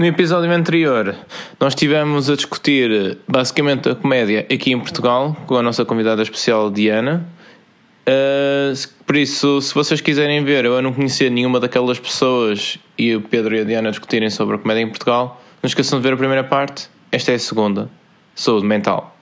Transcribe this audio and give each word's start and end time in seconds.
No 0.00 0.06
episódio 0.06 0.50
anterior, 0.50 1.14
nós 1.60 1.74
estivemos 1.74 2.30
a 2.30 2.34
discutir 2.34 3.18
basicamente 3.28 3.86
a 3.90 3.94
comédia 3.94 4.46
aqui 4.50 4.72
em 4.72 4.80
Portugal 4.80 5.36
com 5.46 5.56
a 5.56 5.62
nossa 5.62 5.84
convidada 5.84 6.22
especial 6.22 6.70
Diana. 6.70 7.28
Uh, 8.08 8.72
por 9.04 9.14
isso, 9.14 9.60
se 9.60 9.74
vocês 9.74 10.00
quiserem 10.00 10.42
ver, 10.42 10.64
eu 10.64 10.80
não 10.80 10.94
conhecer 10.94 11.30
nenhuma 11.30 11.60
daquelas 11.60 11.98
pessoas 11.98 12.78
e 12.96 13.14
o 13.14 13.20
Pedro 13.20 13.54
e 13.54 13.60
a 13.60 13.64
Diana 13.64 13.90
discutirem 13.90 14.30
sobre 14.30 14.56
a 14.56 14.58
comédia 14.58 14.80
em 14.80 14.88
Portugal, 14.88 15.38
não 15.62 15.68
esqueçam 15.68 15.98
de 15.98 16.02
ver 16.02 16.14
a 16.14 16.16
primeira 16.16 16.44
parte. 16.44 16.88
Esta 17.12 17.32
é 17.32 17.34
a 17.34 17.38
segunda. 17.38 17.90
Saúde 18.34 18.64
mental. 18.64 19.19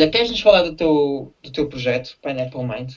Olha, 0.00 0.10
queres-nos 0.10 0.40
falar 0.40 0.62
do 0.62 0.74
teu, 0.74 1.30
do 1.42 1.52
teu 1.52 1.68
projeto, 1.68 2.16
Pineapple 2.22 2.64
Mind? 2.64 2.94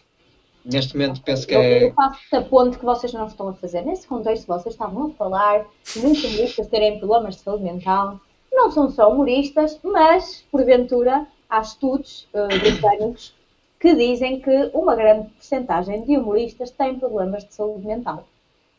Neste 0.64 0.96
momento 0.96 1.22
penso 1.22 1.46
que 1.46 1.54
é. 1.54 1.84
Eu 1.84 1.94
faço 1.94 2.34
a 2.34 2.42
ponte 2.42 2.80
que 2.80 2.86
vocês 2.86 3.12
não 3.12 3.28
estão 3.28 3.50
a 3.50 3.54
fazer. 3.56 3.82
Nesse 3.82 4.08
contexto, 4.08 4.48
vocês 4.48 4.74
estavam 4.74 5.08
a 5.08 5.10
falar 5.10 5.66
de 5.84 6.00
muitos 6.00 6.24
humoristas 6.24 6.66
terem 6.68 7.00
problemas 7.00 7.36
de 7.36 7.42
saúde 7.42 7.66
mental. 7.66 8.22
Não 8.54 8.72
são 8.72 8.90
só 8.90 9.12
humoristas, 9.12 9.78
mas, 9.84 10.46
porventura, 10.50 11.28
há 11.50 11.60
estudos 11.60 12.26
uh, 12.34 12.48
britânicos 12.48 13.36
que 13.82 13.94
dizem 13.94 14.40
que 14.40 14.72
uma 14.74 14.96
grande 14.96 15.28
porcentagem 15.32 16.06
de 16.06 16.16
humoristas 16.16 16.72
têm 16.72 16.98
problemas 16.98 17.44
de 17.44 17.54
saúde 17.54 17.86
mental. 17.86 18.26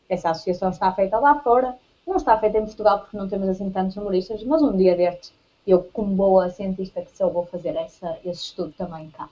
Essa 0.09 0.31
associação 0.31 0.69
está 0.69 0.91
feita 0.93 1.19
lá 1.19 1.41
fora, 1.41 1.77
não 2.07 2.15
está 2.15 2.35
feita 2.39 2.57
em 2.57 2.65
Portugal 2.65 3.01
porque 3.01 3.17
não 3.17 3.29
temos 3.29 3.49
assim 3.49 3.69
tantos 3.69 3.95
humoristas, 3.95 4.43
mas 4.43 4.63
um 4.63 4.75
dia 4.75 4.95
destes 4.95 5.31
eu, 5.67 5.83
como 5.91 6.15
boa 6.15 6.49
cientista 6.49 7.01
que 7.01 7.15
sou, 7.17 7.31
vou 7.31 7.45
fazer 7.45 7.75
essa, 7.75 8.17
esse 8.23 8.43
estudo 8.43 8.73
também 8.77 9.09
cá. 9.09 9.29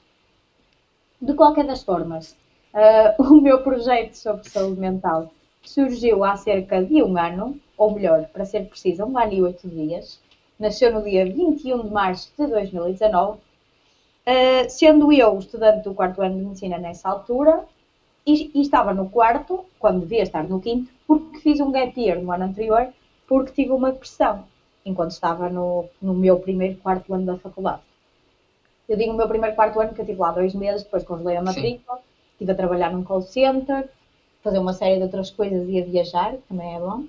De 1.21 1.33
qualquer 1.33 1.65
das 1.65 1.83
formas, 1.83 2.35
uh, 2.73 3.21
o 3.21 3.39
meu 3.39 3.61
projeto 3.61 4.15
sobre 4.15 4.49
saúde 4.49 4.79
mental 4.79 5.31
surgiu 5.61 6.23
há 6.23 6.35
cerca 6.35 6.83
de 6.83 7.01
um 7.03 7.17
ano, 7.17 7.59
ou 7.77 7.91
melhor, 7.93 8.25
para 8.33 8.45
ser 8.45 8.67
precisa, 8.67 9.05
um 9.05 9.17
ano 9.17 9.33
e 9.33 9.41
oito 9.41 9.67
dias. 9.67 10.19
Nasceu 10.59 10.91
no 10.91 11.03
dia 11.03 11.25
21 11.25 11.83
de 11.83 11.89
março 11.89 12.31
de 12.37 12.47
2019, 12.47 13.37
uh, 13.37 13.39
ah, 14.25 14.69
sendo 14.69 15.11
eu 15.11 15.37
estudante 15.37 15.83
do 15.83 15.93
quarto 15.93 16.21
ano 16.21 16.37
de 16.37 16.45
medicina 16.45 16.77
nessa 16.77 17.09
altura, 17.09 17.63
e, 18.25 18.51
e, 18.55 18.61
estava 18.61 18.93
no 18.93 19.09
quarto, 19.09 19.65
quando 19.77 20.01
devia 20.01 20.23
estar 20.23 20.43
no 20.43 20.61
quinto, 20.61 20.89
porque 21.05 21.39
fiz 21.39 21.59
um 21.59 21.71
gap 21.71 21.99
year 21.99 22.21
no 22.21 22.31
ano 22.31 22.45
anterior, 22.45 22.87
porque 23.27 23.51
tive 23.51 23.71
uma 23.71 23.91
depressão 23.91 24.45
enquanto 24.85 25.11
estava 25.11 25.49
no, 25.49 25.85
no 26.01 26.13
meu 26.13 26.39
primeiro 26.39 26.77
quarto 26.77 27.13
ano 27.13 27.25
da 27.25 27.37
faculdade. 27.37 27.81
Eu 28.87 28.97
digo 28.97 29.13
o 29.13 29.15
meu 29.15 29.27
primeiro 29.27 29.55
quarto 29.55 29.79
ano, 29.79 29.93
que 29.93 30.01
eu 30.01 30.03
estive 30.03 30.19
lá 30.19 30.31
dois 30.31 30.53
meses, 30.53 30.83
depois 30.83 31.03
congelei 31.03 31.37
a 31.37 31.41
matrícula, 31.41 31.97
Sim. 31.97 32.03
estive 32.33 32.51
a 32.51 32.55
trabalhar 32.55 32.91
num 32.91 33.03
call 33.03 33.21
center, 33.21 33.89
fazer 34.43 34.59
uma 34.59 34.73
série 34.73 34.97
de 34.97 35.03
outras 35.03 35.31
coisas 35.31 35.67
e 35.69 35.79
a 35.79 35.83
viajar, 35.83 36.35
também 36.49 36.75
é 36.75 36.79
bom. 36.79 37.05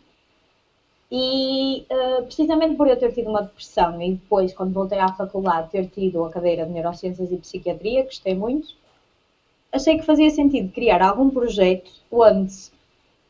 E 1.11 1.85
uh, 1.91 2.25
precisamente 2.25 2.77
por 2.77 2.89
eu 2.89 2.99
ter 2.99 3.13
tido 3.13 3.29
uma 3.29 3.43
depressão 3.43 4.01
e 4.01 4.13
depois, 4.13 4.53
quando 4.55 4.73
voltei 4.73 4.99
à 4.99 5.09
faculdade, 5.09 5.71
ter 5.71 5.87
tido 5.87 6.25
a 6.25 6.31
cadeira 6.31 6.65
de 6.65 6.73
Neurociências 6.73 7.31
e 7.31 7.37
Psiquiatria, 7.37 8.05
gostei 8.05 8.35
muito, 8.35 8.69
achei 9.71 9.99
que 9.99 10.05
fazia 10.05 10.31
sentido 10.31 10.73
criar 10.73 11.03
algum 11.03 11.29
projeto 11.31 11.91
onde 12.11 12.55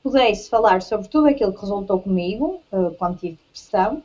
pudesse 0.03 0.51
falar 0.51 0.83
sobre 0.83 1.09
tudo 1.09 1.29
aquilo 1.29 1.53
que 1.53 1.61
resultou 1.61 1.99
comigo, 1.99 2.61
uh, 2.71 2.91
quando 2.99 3.19
tive 3.19 3.39
depressão, 3.47 4.03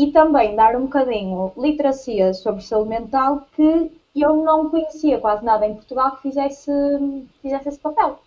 e 0.00 0.10
também 0.12 0.56
dar 0.56 0.74
um 0.76 0.84
bocadinho 0.84 1.52
literacia 1.58 2.32
sobre 2.32 2.62
saúde 2.62 2.88
mental 2.88 3.46
que 3.54 3.92
eu 4.16 4.34
não 4.36 4.70
conhecia 4.70 5.20
quase 5.20 5.44
nada 5.44 5.66
em 5.66 5.74
Portugal 5.74 6.16
que 6.16 6.22
fizesse, 6.22 6.70
fizesse 7.42 7.68
esse 7.68 7.78
papel. 7.78 8.18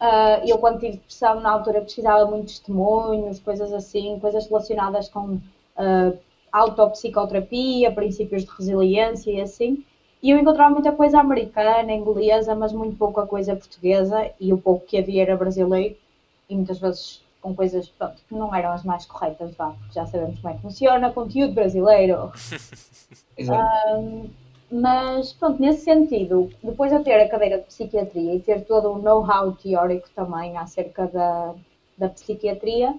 Uh, 0.00 0.48
eu, 0.48 0.56
quando 0.56 0.80
tive 0.80 0.96
depressão, 0.96 1.40
na 1.40 1.50
altura 1.50 1.82
pesquisava 1.82 2.24
muitos 2.24 2.58
testemunhos, 2.58 3.38
coisas 3.38 3.70
assim, 3.72 4.18
coisas 4.18 4.48
relacionadas 4.48 5.10
com 5.10 5.34
uh, 5.34 6.18
autopsicoterapia, 6.50 7.92
princípios 7.92 8.42
de 8.42 8.50
resiliência 8.50 9.30
e 9.30 9.40
assim. 9.42 9.84
E 10.22 10.30
eu 10.30 10.38
encontrava 10.38 10.72
muita 10.72 10.92
coisa 10.92 11.20
americana, 11.20 11.92
inglesa, 11.92 12.54
mas 12.54 12.72
muito 12.72 12.96
pouca 12.96 13.26
coisa 13.26 13.54
portuguesa, 13.54 14.30
e 14.40 14.52
o 14.52 14.58
pouco 14.58 14.86
que 14.86 14.96
havia 14.96 15.22
era 15.22 15.36
brasileiro, 15.36 15.96
e 16.48 16.54
muitas 16.54 16.78
vezes 16.78 17.21
com 17.42 17.54
coisas 17.54 17.88
pronto, 17.88 18.16
que 18.26 18.34
não 18.34 18.54
eram 18.54 18.70
as 18.70 18.84
mais 18.84 19.04
corretas, 19.04 19.54
vá, 19.56 19.70
porque 19.70 19.92
já 19.92 20.06
sabemos 20.06 20.38
como 20.38 20.54
é 20.54 20.56
que 20.56 20.62
funciona, 20.62 21.12
conteúdo 21.12 21.52
brasileiro. 21.52 22.32
um, 23.98 24.30
mas 24.70 25.34
pronto, 25.34 25.60
nesse 25.60 25.84
sentido, 25.84 26.50
depois 26.62 26.90
de 26.90 26.96
eu 26.96 27.04
ter 27.04 27.20
a 27.20 27.28
cadeira 27.28 27.58
de 27.58 27.64
psiquiatria 27.64 28.34
e 28.34 28.40
ter 28.40 28.64
todo 28.64 28.92
o 28.92 28.98
know-how 28.98 29.52
teórico 29.52 30.08
também 30.14 30.56
acerca 30.56 31.06
da, 31.08 31.54
da 31.98 32.08
psiquiatria, 32.08 32.94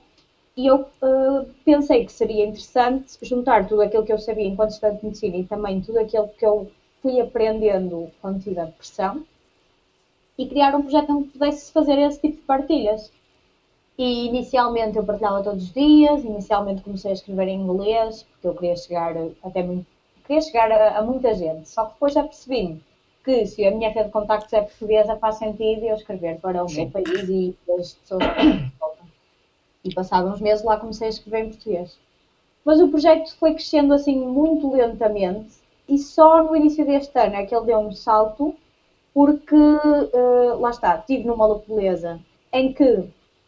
e 0.55 0.67
eu 0.67 0.81
uh, 0.81 1.49
pensei 1.65 2.05
que 2.05 2.11
seria 2.11 2.45
interessante 2.45 3.17
juntar 3.23 3.67
tudo 3.67 3.81
aquilo 3.81 4.05
que 4.05 4.13
eu 4.13 4.19
sabia 4.19 4.45
enquanto 4.45 4.71
estudante 4.71 4.99
de 4.99 5.05
medicina 5.05 5.37
e 5.37 5.45
também 5.45 5.81
tudo 5.81 5.97
aquilo 5.97 6.27
que 6.27 6.45
eu 6.45 6.69
fui 7.01 7.19
aprendendo 7.19 8.11
quando 8.21 8.43
tive 8.43 8.59
a 8.59 8.65
depressão 8.65 9.25
e 10.37 10.47
criar 10.47 10.75
um 10.75 10.81
projeto 10.83 11.11
onde 11.11 11.29
pudesse 11.29 11.71
fazer 11.71 11.97
esse 11.99 12.21
tipo 12.21 12.37
de 12.37 12.43
partilhas. 12.43 13.11
E 13.97 14.25
inicialmente 14.27 14.97
eu 14.97 15.05
partilhava 15.05 15.43
todos 15.43 15.63
os 15.63 15.71
dias, 15.71 16.23
inicialmente 16.23 16.81
comecei 16.81 17.11
a 17.11 17.13
escrever 17.13 17.47
em 17.47 17.61
inglês, 17.61 18.23
porque 18.23 18.47
eu 18.47 18.55
queria 18.55 18.75
chegar 18.75 19.15
até 19.43 19.61
muito, 19.61 19.85
queria 20.25 20.41
chegar 20.41 20.71
a, 20.71 20.97
a 20.97 21.01
muita 21.03 21.33
gente. 21.35 21.69
Só 21.69 21.85
que 21.85 21.93
depois 21.93 22.13
já 22.13 22.23
percebi 22.23 22.81
que 23.23 23.45
se 23.45 23.65
a 23.65 23.71
minha 23.71 23.89
rede 23.89 24.07
de 24.07 24.11
contactos 24.11 24.51
é 24.53 24.61
portuguesa 24.61 25.15
faz 25.17 25.35
sentido 25.35 25.85
eu 25.85 25.95
escrever 25.95 26.39
para 26.39 26.63
o 26.63 26.71
meu 26.71 26.89
país 26.89 27.29
e 27.29 27.55
as 27.79 27.93
pessoas 27.93 28.23
voltam. 28.79 29.05
E 29.83 29.93
passados 29.93 30.33
uns 30.33 30.41
meses 30.41 30.63
lá 30.63 30.77
comecei 30.77 31.07
a 31.07 31.09
escrever 31.09 31.45
em 31.45 31.49
português. 31.49 31.97
Mas 32.65 32.79
o 32.79 32.87
projeto 32.87 33.35
foi 33.37 33.53
crescendo 33.53 33.93
assim 33.93 34.17
muito 34.17 34.71
lentamente 34.71 35.55
e 35.87 35.97
só 35.97 36.43
no 36.43 36.55
início 36.55 36.85
deste 36.85 37.17
ano 37.19 37.35
é 37.35 37.45
que 37.45 37.55
ele 37.55 37.65
deu 37.65 37.79
um 37.79 37.91
salto 37.91 38.55
porque, 39.13 39.55
uh, 39.55 40.59
lá 40.59 40.71
está, 40.71 40.97
estive 40.97 41.25
numa 41.25 41.59
beleza 41.59 42.19
em 42.51 42.73
que 42.73 43.07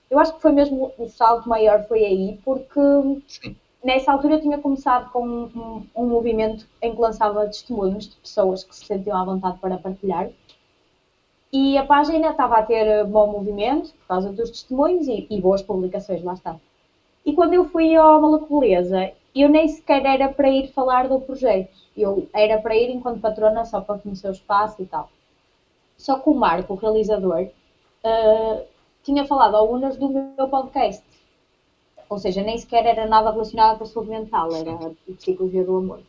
eu 0.10 0.20
acho 0.20 0.34
que 0.34 0.42
foi 0.42 0.52
mesmo 0.52 0.92
o 0.98 1.08
salto 1.10 1.50
maior 1.50 1.84
foi 1.88 2.04
aí, 2.04 2.40
porque 2.44 2.80
Sim. 3.28 3.56
nessa 3.84 4.12
altura 4.12 4.36
eu 4.36 4.42
tinha 4.42 4.58
começado 4.58 5.12
com 5.12 5.26
um, 5.26 5.88
um, 5.96 6.06
movimento 6.06 6.68
em 6.82 6.94
que 6.94 7.02
lançava 7.02 7.46
testemunhos 7.48 8.10
de 8.10 8.16
pessoas 8.18 8.64
que 8.64 8.76
se 8.76 8.86
sentiam 8.86 9.18
à 9.18 9.24
vontade 9.24 9.58
para 9.60 9.78
partilhar. 9.78 10.30
E 11.52 11.78
a 11.78 11.86
página 11.86 12.32
estava 12.32 12.58
a 12.58 12.64
ter 12.64 13.06
bom 13.06 13.32
movimento 13.32 13.94
por 13.94 14.08
causa 14.08 14.32
dos 14.32 14.50
testemunhos 14.50 15.08
e, 15.08 15.26
e 15.30 15.40
boas 15.40 15.62
publicações, 15.62 16.24
lá 16.24 16.34
está. 16.34 16.58
E 17.26 17.34
quando 17.34 17.54
eu 17.54 17.66
fui 17.66 17.96
ao 17.96 18.22
Malacoleza, 18.22 19.12
eu 19.34 19.50
nem 19.50 19.68
sequer 19.68 20.06
era 20.06 20.30
para 20.30 20.50
ir 20.50 20.72
falar 20.72 21.08
do 21.08 21.20
projeto. 21.20 21.76
Eu 21.96 22.28
era 22.34 22.60
para 22.60 22.76
ir 22.76 22.90
enquanto 22.90 23.22
patrona 23.22 23.66
só 23.66 23.82
para 23.82 23.98
conhecer 23.98 24.28
o 24.28 24.32
espaço 24.32 24.82
e 24.82 24.86
tal. 24.86 25.10
Só 25.98 26.20
que 26.20 26.30
o 26.30 26.34
Marco, 26.34 26.74
o 26.74 26.78
realizador, 26.78 27.48
uh, 28.04 28.66
tinha 29.06 29.24
falado 29.24 29.56
algumas 29.56 29.96
do 29.96 30.10
meu 30.10 30.50
podcast. 30.50 31.04
Ou 32.10 32.18
seja, 32.18 32.42
nem 32.42 32.58
sequer 32.58 32.86
era 32.88 33.06
nada 33.06 33.32
relacionado 33.32 33.78
com 33.78 33.84
a 33.84 33.88
saúde 33.88 34.10
mental, 34.10 34.54
era 34.54 34.72
a 34.72 35.14
psicologia 35.14 35.64
do 35.64 35.78
amor. 35.78 36.00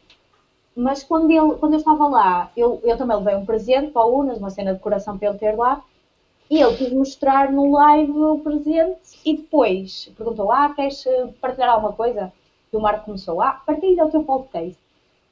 Mas 0.74 1.04
quando, 1.04 1.30
ele, 1.30 1.56
quando 1.58 1.74
eu 1.74 1.78
estava 1.78 2.06
lá, 2.06 2.50
eu, 2.56 2.80
eu 2.82 2.96
também 2.96 3.16
levei 3.18 3.34
um 3.34 3.44
presente 3.44 3.90
para 3.92 4.04
o 4.04 4.20
Unas, 4.20 4.38
uma 4.38 4.50
cena 4.50 4.74
de 4.74 4.80
coração 4.80 5.16
para 5.16 5.28
ele 5.28 5.38
ter 5.38 5.54
lá, 5.54 5.82
e 6.48 6.60
ele 6.60 6.76
quis 6.76 6.92
mostrar 6.92 7.50
no 7.50 7.70
live 7.72 8.12
o 8.12 8.38
presente 8.38 9.18
e 9.24 9.36
depois 9.36 10.10
perguntou: 10.16 10.50
Ah, 10.52 10.72
queres 10.74 11.04
eh, 11.06 11.28
partilhar 11.40 11.70
alguma 11.70 11.92
coisa? 11.92 12.30
E 12.72 12.76
o 12.76 12.80
Marco 12.80 13.06
começou: 13.06 13.40
Ah, 13.42 13.60
partilha 13.66 14.04
o 14.04 14.10
teu 14.10 14.22
podcast. 14.22 14.78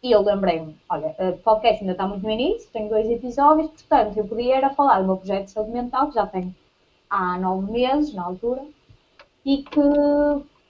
E 0.02 0.11
eu 0.11 0.22
lembrei-me: 0.22 0.76
Olha, 0.88 1.14
o 1.19 1.38
podcast 1.38 1.81
ainda 1.81 1.93
está 1.93 2.06
muito 2.06 2.25
no 2.25 2.31
início, 2.31 2.69
tenho 2.72 2.88
dois 2.88 3.08
episódios, 3.08 3.69
portanto 3.69 4.16
eu 4.16 4.26
podia 4.26 4.56
era 4.56 4.70
falar 4.70 5.00
do 5.00 5.06
meu 5.06 5.16
projeto 5.16 5.44
de 5.44 5.50
saúde 5.52 5.70
mental, 5.70 6.08
que 6.08 6.14
já 6.14 6.26
tenho 6.26 6.52
há 7.14 7.38
nove 7.38 7.70
meses, 7.70 8.12
na 8.12 8.25
altura, 8.25 8.62
e 9.44 9.58
que, 9.58 9.81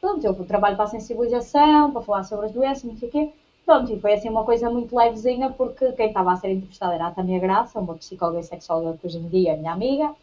pronto, 0.00 0.25
eu 0.26 0.35
trabalho 0.44 0.76
para 0.76 0.85
a 0.85 0.88
sensibilização, 0.88 1.91
para 1.91 2.02
falar 2.02 2.25
sobre 2.25 2.46
as 2.46 2.52
doenças, 2.52 2.85
não 2.85 2.96
sei 2.96 3.08
o 3.08 3.12
quê. 3.12 3.32
Pronto, 3.64 3.91
e 3.91 3.99
foi 3.99 4.12
assim 4.12 4.29
uma 4.29 4.44
coisa 4.44 4.69
muito 4.69 4.94
levezinha, 4.94 5.50
porque 5.50 5.93
quem 5.93 6.08
estava 6.08 6.32
a 6.32 6.37
ser 6.37 6.50
entrevistada 6.50 6.94
era 6.94 7.06
a 7.06 7.11
Tânia 7.11 7.38
Graça, 7.41 7.81
uma 7.81 7.94
psicóloga 7.94 8.41
e 8.41 8.44
sexóloga 8.44 8.99
que 8.99 9.06
hoje 9.06 9.19
em 9.19 9.29
dia 9.29 9.52
é 9.52 9.56
minha 9.56 9.73
amiga. 9.73 10.14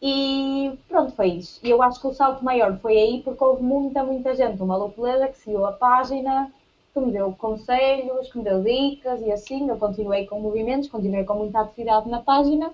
E 0.00 0.78
pronto, 0.88 1.12
foi 1.14 1.28
isso. 1.32 1.60
E 1.62 1.68
eu 1.68 1.82
acho 1.82 2.00
que 2.00 2.06
o 2.06 2.14
salto 2.14 2.42
maior 2.42 2.78
foi 2.78 2.96
aí, 2.96 3.22
porque 3.22 3.44
houve 3.44 3.62
muita, 3.62 4.02
muita 4.02 4.34
gente, 4.34 4.62
uma 4.62 4.76
loucura 4.76 5.28
que 5.28 5.36
seguiu 5.36 5.66
a 5.66 5.72
página, 5.72 6.50
que 6.94 7.00
me 7.00 7.12
deu 7.12 7.32
conselhos, 7.32 8.32
que 8.32 8.38
me 8.38 8.44
deu 8.44 8.62
dicas 8.62 9.20
e 9.20 9.30
assim. 9.30 9.68
Eu 9.68 9.76
continuei 9.76 10.26
com 10.26 10.40
movimentos, 10.40 10.88
continuei 10.88 11.24
com 11.24 11.34
muita 11.34 11.60
atividade 11.60 12.08
na 12.08 12.20
página 12.20 12.72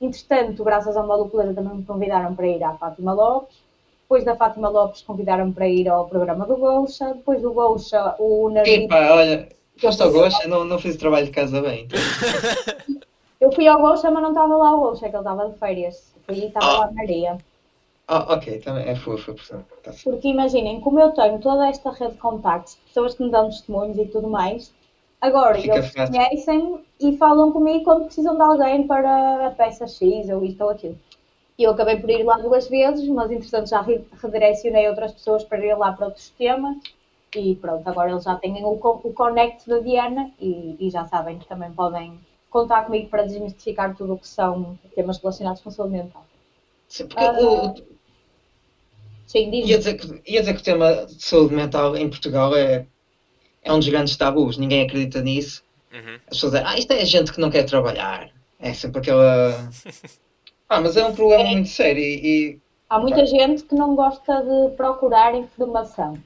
Entretanto, 0.00 0.62
graças 0.62 0.96
a 0.96 1.02
uma 1.02 1.16
lupuleza 1.16 1.54
também 1.54 1.74
me 1.78 1.84
convidaram 1.84 2.34
para 2.34 2.46
ir 2.46 2.62
à 2.62 2.74
Fátima 2.74 3.12
Lopes. 3.12 3.56
Depois 4.02 4.24
da 4.24 4.36
Fátima 4.36 4.68
Lopes 4.68 5.02
convidaram-me 5.02 5.52
para 5.52 5.68
ir 5.68 5.88
ao 5.88 6.08
programa 6.08 6.46
do 6.46 6.56
Goucha. 6.56 7.12
Depois 7.14 7.42
do 7.42 7.52
Goucha, 7.52 8.14
o 8.18 8.48
Nardi... 8.48 8.84
Epá, 8.84 9.10
olha, 9.12 9.48
foste 9.76 10.02
ao 10.02 10.10
Goucha, 10.12 10.48
não, 10.48 10.64
não 10.64 10.78
fiz 10.78 10.94
o 10.94 10.98
trabalho 10.98 11.26
de 11.26 11.32
casa 11.32 11.60
bem. 11.60 11.86
Eu 13.40 13.52
fui 13.52 13.66
ao 13.68 13.80
Goucha, 13.80 14.10
mas 14.10 14.22
não 14.22 14.30
estava 14.30 14.56
lá 14.56 14.74
o 14.74 14.80
Goucha, 14.80 15.00
que 15.08 15.14
ele 15.14 15.18
estava 15.18 15.48
de 15.48 15.58
férias. 15.58 16.12
Fui 16.26 16.36
e 16.36 16.46
estava 16.46 16.66
Ah. 16.66 16.78
lá 16.78 16.84
a 16.86 16.92
Maria. 16.92 17.38
Ah, 18.10 18.34
ok, 18.34 18.58
também 18.60 18.88
é 18.88 18.96
foi 18.96 19.16
portanto. 19.20 19.66
Tá. 19.82 19.92
Porque 20.02 20.28
imaginem, 20.28 20.80
como 20.80 20.98
eu 20.98 21.10
tenho 21.10 21.38
toda 21.38 21.68
esta 21.68 21.90
rede 21.90 22.12
de 22.12 22.18
contactos, 22.18 22.76
pessoas 22.86 23.14
que 23.14 23.22
me 23.22 23.30
dão 23.30 23.50
testemunhos 23.50 23.98
e 23.98 24.06
tudo 24.06 24.28
mais, 24.28 24.72
agora 25.20 25.58
Fica 25.60 25.82
eles 25.82 25.90
fácil. 25.92 26.24
conhecem 26.30 26.84
e 27.00 27.16
falam 27.16 27.52
comigo 27.52 27.84
quando 27.84 28.04
precisam 28.06 28.36
de 28.36 28.42
alguém 28.42 28.86
para 28.86 29.46
a 29.46 29.50
peça 29.50 29.86
X 29.86 30.28
ou 30.28 30.44
isto 30.44 30.62
ou 30.64 30.70
aquilo. 30.70 30.98
E 31.58 31.64
eu 31.64 31.70
acabei 31.72 31.96
por 31.96 32.10
ir 32.10 32.24
lá 32.24 32.36
duas 32.36 32.68
vezes, 32.68 33.06
mas 33.08 33.30
entretanto 33.30 33.68
já 33.70 33.80
re- 33.80 34.04
redirecionei 34.22 34.88
outras 34.88 35.12
pessoas 35.12 35.44
para 35.44 35.64
ir 35.64 35.74
lá 35.76 35.92
para 35.92 36.06
outros 36.06 36.30
temas. 36.30 36.76
E 37.36 37.54
pronto, 37.56 37.86
agora 37.88 38.10
eles 38.12 38.24
já 38.24 38.36
têm 38.36 38.64
o, 38.64 38.70
o 38.72 39.12
connect 39.12 39.68
da 39.68 39.78
Diana 39.78 40.30
e, 40.40 40.76
e 40.80 40.90
já 40.90 41.04
sabem 41.04 41.38
que 41.38 41.46
também 41.46 41.72
podem 41.72 42.18
contar 42.50 42.82
comigo 42.84 43.08
para 43.08 43.22
desmistificar 43.24 43.94
tudo 43.96 44.14
o 44.14 44.16
que 44.16 44.28
são 44.28 44.76
temas 44.94 45.18
relacionados 45.18 45.60
com 45.62 45.70
saúde 45.70 45.92
mental. 45.92 46.24
Sim, 46.88 47.06
porque 47.08 47.24
Ah, 47.24 47.32
o- 47.32 47.66
o- 47.68 47.98
Sim, 49.26 49.50
diz 49.52 49.68
ia, 49.68 49.78
dizer 49.78 49.94
que, 49.94 50.06
ia 50.32 50.40
dizer 50.40 50.54
que 50.54 50.60
o 50.60 50.64
tema 50.64 51.06
de 51.06 51.24
saúde 51.24 51.54
mental 51.54 51.96
em 51.96 52.08
Portugal 52.08 52.54
é, 52.54 52.86
é 53.68 53.72
um 53.72 53.78
dos 53.78 53.88
grandes 53.88 54.16
tabus, 54.16 54.56
ninguém 54.56 54.82
acredita 54.84 55.20
nisso. 55.20 55.62
Uhum. 55.92 56.14
As 56.26 56.36
pessoas 56.36 56.52
dizem, 56.52 56.66
ah, 56.66 56.78
isto 56.78 56.92
é 56.92 57.04
gente 57.04 57.32
que 57.32 57.40
não 57.40 57.50
quer 57.50 57.64
trabalhar. 57.64 58.30
É 58.58 58.72
sempre 58.72 59.00
aquela. 59.00 59.70
Ah, 60.70 60.82
mas 60.82 60.98
é 60.98 61.04
um 61.06 61.14
problema 61.14 61.44
muito 61.50 61.68
sério 61.70 62.02
e, 62.02 62.26
e- 62.50 62.58
Há 62.90 62.98
muita 62.98 63.24
gente 63.24 63.62
que 63.64 63.74
não 63.74 63.94
gosta 63.94 64.42
de 64.42 64.76
procurar 64.76 65.34
informação. 65.34 66.18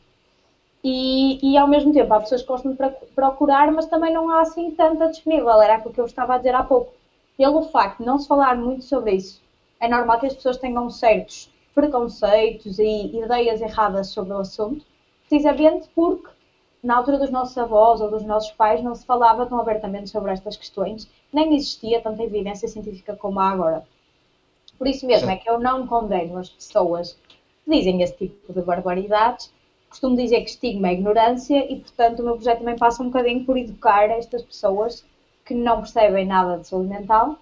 E, 0.83 1.39
e 1.53 1.57
ao 1.57 1.69
mesmo 1.69 1.93
tempo 1.93 2.13
há 2.13 2.19
pessoas 2.21 2.43
que 2.43 2.49
gostam 2.49 2.73
de 2.73 2.77
proc- 2.77 3.05
procurar, 3.15 3.71
mas 3.71 3.87
também 3.87 4.13
não 4.13 4.29
há 4.31 4.41
assim 4.41 4.73
tanta 4.73 5.09
disponível. 5.09 5.63
Era 5.63 5.77
aquilo 5.77 5.95
que 5.95 6.01
eu 6.01 6.07
estava 6.07 6.35
a 6.35 6.39
dizer 6.39 6.57
há 6.57 6.65
pouco. 6.65 6.93
Pelo 7.37 7.63
facto 7.71 7.99
de 7.99 8.05
não 8.05 8.19
se 8.19 8.27
falar 8.27 8.57
muito 8.57 8.83
sobre 8.85 9.13
isso, 9.15 9.41
é 9.79 9.87
normal 9.89 10.19
que 10.19 10.27
as 10.27 10.35
pessoas 10.35 10.57
tenham 10.57 10.91
certos 10.91 11.49
preconceitos 11.73 12.81
e 12.81 13.17
ideias 13.17 13.61
erradas 13.61 14.09
sobre 14.09 14.33
o 14.33 14.39
assunto, 14.39 14.85
precisamente 15.29 15.89
porque 15.95 16.29
na 16.83 16.97
altura 16.97 17.19
dos 17.19 17.31
nossos 17.31 17.57
avós 17.57 18.01
ou 18.01 18.11
dos 18.11 18.25
nossos 18.25 18.51
pais 18.53 18.83
não 18.83 18.95
se 18.95 19.07
falava 19.07 19.47
tão 19.47 19.61
abertamente 19.61 20.11
sobre 20.11 20.33
estas 20.33 20.57
questões, 20.57 21.09
nem 21.33 21.55
existia 21.55 22.01
tanta 22.01 22.23
evidência 22.23 22.67
científica 22.69 23.17
como 23.17 23.39
há 23.39 23.51
agora. 23.51 23.85
Por 24.79 24.89
isso 24.89 25.07
mesmo 25.07 25.31
é 25.31 25.37
que 25.37 25.49
eu 25.49 25.61
não 25.61 25.87
condeno 25.87 26.39
as 26.39 26.49
pessoas 26.49 27.17
que 27.29 27.71
dizem 27.71 28.03
esse 28.03 28.17
tipo 28.17 28.53
de 28.53 28.63
barbaridades. 28.63 29.53
Costumo 29.89 30.17
dizer 30.17 30.41
que 30.41 30.51
estigma 30.51 30.89
é 30.89 30.95
ignorância 30.95 31.71
e, 31.71 31.79
portanto, 31.79 32.21
o 32.21 32.25
meu 32.25 32.35
projeto 32.35 32.59
também 32.59 32.77
passa 32.77 33.03
um 33.03 33.07
bocadinho 33.07 33.45
por 33.45 33.57
educar 33.57 34.11
estas 34.11 34.43
pessoas 34.43 35.05
que 35.45 35.55
não 35.55 35.79
percebem 35.79 36.27
nada 36.27 36.59
de 36.59 36.67
saúde 36.67 36.89
mental 36.89 37.37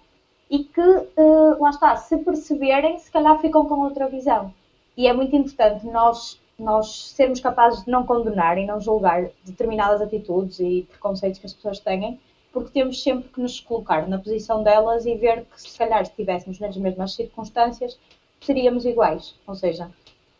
e 0.49 0.65
que, 0.65 0.81
eh, 0.81 1.55
lá 1.59 1.69
está, 1.69 1.95
se 1.95 2.17
perceberem, 2.17 2.97
se 2.97 3.09
calhar 3.09 3.39
ficam 3.39 3.65
com 3.65 3.79
outra 3.79 4.09
visão. 4.09 4.53
E 4.97 5.07
é 5.07 5.13
muito 5.13 5.33
importante 5.33 5.85
nós, 5.87 6.40
nós 6.61 7.09
sermos 7.09 7.39
capazes 7.39 7.83
de 7.83 7.91
não 7.91 8.05
condenar 8.05 8.57
e 8.57 8.65
não 8.65 8.79
julgar 8.79 9.29
determinadas 9.43 10.01
atitudes 10.01 10.59
e 10.59 10.87
preconceitos 10.89 11.39
que 11.39 11.45
as 11.45 11.53
pessoas 11.53 11.79
têm, 11.79 12.19
porque 12.53 12.71
temos 12.71 13.01
sempre 13.01 13.29
que 13.29 13.41
nos 13.41 13.59
colocar 13.59 14.07
na 14.07 14.19
posição 14.19 14.61
delas 14.61 15.05
e 15.05 15.15
ver 15.15 15.45
que 15.45 15.61
se 15.61 15.77
calhar 15.77 16.05
se 16.05 16.11
estivéssemos 16.11 16.59
nas 16.59 16.77
mesmas 16.77 17.13
circunstâncias 17.13 17.97
seríamos 18.41 18.85
iguais. 18.85 19.35
Ou 19.47 19.55
seja, 19.55 19.89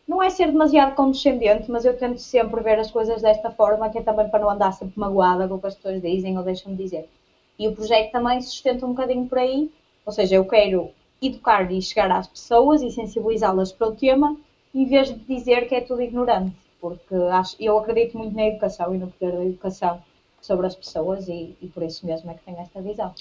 não 0.08 0.22
é 0.22 0.30
ser 0.30 0.52
demasiado 0.52 0.96
condescendente, 0.96 1.72
mas 1.72 1.86
eu 1.86 1.98
tento 1.98 2.20
sempre 2.20 2.62
ver 2.62 2.80
as 2.80 2.92
coisas 2.92 3.22
desta 3.22 3.50
forma, 3.52 3.90
que 3.90 3.98
é 3.98 4.02
também 4.02 4.30
para 4.30 4.42
não 4.42 4.50
andar 4.50 4.74
sempre 4.74 5.00
magoada 5.00 5.48
com 5.48 5.56
o 5.56 5.60
que 5.60 5.68
as 5.68 5.76
pessoas 5.76 6.02
dizem 6.02 6.38
ou 6.38 6.44
deixam 6.44 6.76
de 6.76 6.84
dizer. 6.84 7.10
E 7.58 7.68
o 7.68 7.76
projeto 7.76 8.12
também 8.12 8.42
sustenta 8.42 8.86
um 8.86 8.90
bocadinho 8.90 9.28
por 9.28 9.38
aí, 9.38 9.72
ou 10.06 10.12
seja, 10.12 10.36
eu 10.36 10.46
quero 10.46 10.90
educar 11.22 11.72
e 11.72 11.82
chegar 11.82 12.12
às 12.12 12.28
pessoas 12.28 12.82
e 12.82 12.92
sensibilizá-las 12.92 13.72
para 13.72 13.88
o 13.88 13.96
tema, 13.96 14.36
em 14.74 14.86
vez 14.86 15.08
de 15.10 15.20
dizer 15.26 15.68
que 15.68 15.76
é 15.76 15.82
tudo 15.82 16.02
ignorante, 16.02 16.56
porque 16.80 17.16
acho, 17.16 17.56
eu 17.60 17.78
acredito 17.78 18.18
muito 18.18 18.36
na 18.36 18.48
educação 18.48 18.94
e 18.94 18.98
no 18.98 19.10
poder 19.10 19.34
da 19.38 19.46
educação 19.46 20.02
sobre 20.42 20.66
as 20.68 20.76
pessoas 20.76 21.28
e, 21.28 21.56
e 21.62 21.68
por 21.68 21.84
isso 21.84 22.06
mesmo 22.06 22.30
é 22.32 22.36
que 22.36 22.44
tenho 22.44 22.60
esta 22.60 22.82
visão. 22.82 23.14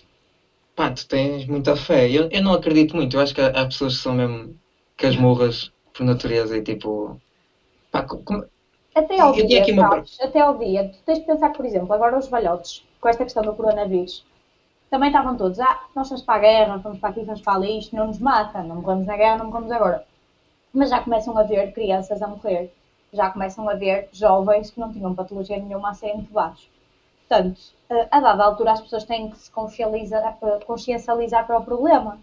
pá, 0.75 0.91
tu 0.93 1.07
tens 1.07 1.47
muita 1.47 1.77
fé. 1.77 2.11
Eu, 2.11 2.29
eu 2.31 2.43
não 2.43 2.53
acredito 2.53 2.97
muito, 2.97 3.17
eu 3.17 3.21
acho 3.21 3.35
que 3.35 3.41
há, 3.41 3.49
há 3.49 3.65
pessoas 3.67 3.97
que 3.97 4.03
são 4.03 4.15
mesmo 4.15 4.59
casmurras 4.97 5.73
por 5.93 6.05
natureza 6.05 6.57
e 6.57 6.63
tipo. 6.63 7.21
Pá, 7.91 8.05
co- 8.05 8.23
como- 8.25 8.45
Até 8.95 9.19
ao 9.19 9.35
Eu 9.37 9.47
dia, 9.47 9.59
aqui 9.59 9.73
uma 9.73 9.89
sabes? 9.89 10.17
Até 10.21 10.39
ao 10.41 10.57
dia. 10.57 10.89
Tu 10.93 10.99
tens 11.05 11.19
de 11.19 11.27
pensar, 11.27 11.51
por 11.53 11.65
exemplo, 11.65 11.93
agora 11.93 12.17
os 12.17 12.29
velhotes, 12.29 12.85
com 13.01 13.09
esta 13.09 13.25
questão 13.25 13.43
do 13.43 13.53
coronavírus, 13.55 14.25
também 14.91 15.09
estavam 15.11 15.37
todos, 15.37 15.61
ah, 15.61 15.81
nós 15.97 16.09
vamos 16.09 16.25
para 16.25 16.37
a 16.37 16.41
guerra, 16.41 16.77
vamos 16.79 16.99
para 17.01 17.11
aqui, 17.11 17.23
vamos 17.25 17.41
para 17.43 17.55
ali, 17.55 17.79
isto 17.79 17.97
não 17.97 18.07
nos 18.09 18.19
mata, 18.21 18.63
não 18.63 18.77
morremos 18.83 19.07
na 19.07 19.17
guerra, 19.17 19.39
não 19.39 19.47
morremos 19.47 19.73
agora. 19.73 20.05
Mas 20.73 20.91
já 20.91 21.01
começam 21.01 21.37
a 21.37 21.43
ver 21.43 21.73
crianças 21.73 22.23
a 22.23 22.27
morrer, 22.29 22.71
já 23.13 23.29
começam 23.31 23.69
a 23.69 23.75
ver 23.75 24.09
jovens 24.13 24.71
que 24.71 24.79
não 24.81 24.91
tinham 24.93 25.15
patologia 25.15 25.59
nenhuma 25.59 25.91
a 25.91 25.95
serem 25.95 26.19
entubados. 26.19 26.69
Portanto, 27.29 27.61
eh, 27.91 28.09
a 28.11 28.21
dada 28.21 28.45
altura 28.45 28.73
as 28.73 28.81
pessoas 28.81 29.05
têm 29.05 29.29
que 29.31 29.39
se 29.39 29.51
consciencializar, 29.51 30.37
eh, 30.43 30.59
consciencializar 30.67 31.47
para 31.47 31.59
o 31.59 31.65
problema. 31.65 32.21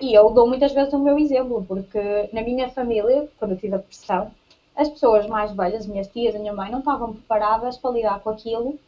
E 0.00 0.14
eu 0.14 0.30
dou 0.30 0.46
muitas 0.46 0.72
vezes 0.72 0.92
o 0.92 0.98
meu 0.98 1.18
exemplo, 1.18 1.64
porque 1.66 2.28
na 2.32 2.42
minha 2.42 2.68
família, 2.68 3.28
quando 3.38 3.52
eu 3.52 3.56
tive 3.58 3.74
a 3.74 3.78
depressão, 3.78 4.32
as 4.76 4.88
pessoas 4.88 5.26
mais 5.26 5.52
velhas, 5.52 5.86
minhas 5.86 6.06
tias, 6.08 6.34
a 6.36 6.38
minha 6.38 6.52
mãe, 6.52 6.70
não 6.70 6.78
estavam 6.80 7.12
preparadas 7.12 7.76
para 7.76 7.90
lidar 7.90 8.20
com 8.20 8.30
aquilo 8.30 8.78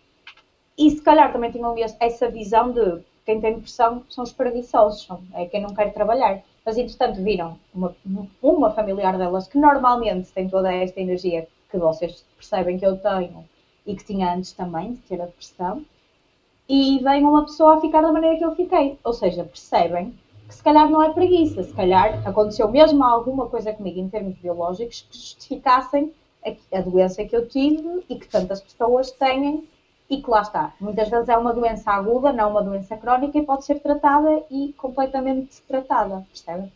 e 0.76 0.90
se 0.90 1.02
calhar 1.02 1.32
também 1.32 1.50
tinham 1.50 1.74
essa 2.00 2.28
visão 2.28 2.72
de 2.72 3.00
quem 3.24 3.40
tem 3.40 3.54
depressão 3.54 4.02
são 4.08 4.24
os 4.24 4.32
preguiçosos, 4.32 5.02
são- 5.04 5.20
é 5.34 5.44
quem 5.46 5.60
não 5.60 5.74
quer 5.74 5.92
trabalhar. 5.92 6.40
Mas 6.70 6.78
entretanto 6.78 7.20
viram 7.20 7.58
uma, 7.74 7.96
uma 8.40 8.70
familiar 8.70 9.18
delas 9.18 9.48
que 9.48 9.58
normalmente 9.58 10.30
tem 10.30 10.48
toda 10.48 10.72
esta 10.72 11.00
energia 11.00 11.48
que 11.68 11.76
vocês 11.76 12.24
percebem 12.36 12.78
que 12.78 12.86
eu 12.86 12.96
tenho 12.96 13.44
e 13.84 13.96
que 13.96 14.04
tinha 14.04 14.32
antes 14.32 14.52
também 14.52 14.92
de 14.92 15.00
ter 15.00 15.20
a 15.20 15.26
depressão 15.26 15.84
e 16.68 17.00
vem 17.00 17.24
uma 17.24 17.42
pessoa 17.42 17.74
a 17.74 17.80
ficar 17.80 18.02
da 18.02 18.12
maneira 18.12 18.38
que 18.38 18.44
eu 18.44 18.54
fiquei. 18.54 18.96
Ou 19.02 19.12
seja, 19.12 19.42
percebem 19.42 20.14
que 20.46 20.54
se 20.54 20.62
calhar 20.62 20.88
não 20.88 21.02
é 21.02 21.12
preguiça, 21.12 21.60
se 21.64 21.74
calhar 21.74 22.24
aconteceu 22.24 22.68
mesmo 22.70 23.02
alguma 23.02 23.48
coisa 23.48 23.72
comigo 23.72 23.98
em 23.98 24.08
termos 24.08 24.36
biológicos 24.36 25.04
que 25.10 25.18
justificassem 25.18 26.12
a, 26.72 26.80
doença 26.82 27.24
que 27.24 27.34
eu 27.34 27.48
tive 27.48 28.04
e 28.08 28.14
que 28.14 28.28
tantas 28.28 28.60
pessoas 28.60 29.10
têm 29.10 29.66
e 30.10 30.20
que 30.20 30.28
lá 30.28 30.42
está. 30.42 30.74
Muitas 30.80 31.08
vezes 31.08 31.28
é 31.28 31.36
uma 31.36 31.54
doença 31.54 31.92
aguda, 31.92 32.32
não 32.32 32.50
uma 32.50 32.62
doença 32.62 32.96
crónica 32.96 33.38
e 33.38 33.46
pode 33.46 33.64
ser 33.64 33.76
tratada 33.76 34.42
e 34.50 34.74
completamente 34.76 35.62
tratada, 35.68 36.26
percebe? 36.32 36.68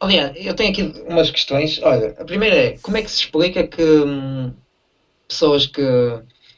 Aliás, 0.00 0.32
eu 0.34 0.54
tenho 0.54 0.70
aqui 0.70 0.82
umas 1.06 1.30
questões. 1.30 1.80
Olha, 1.82 2.14
a 2.18 2.24
primeira 2.24 2.56
é 2.56 2.78
como 2.78 2.96
é 2.96 3.02
que 3.02 3.10
se 3.10 3.20
explica 3.20 3.62
que 3.66 3.82
hum, 3.82 4.52
pessoas 5.28 5.66
que, 5.66 5.82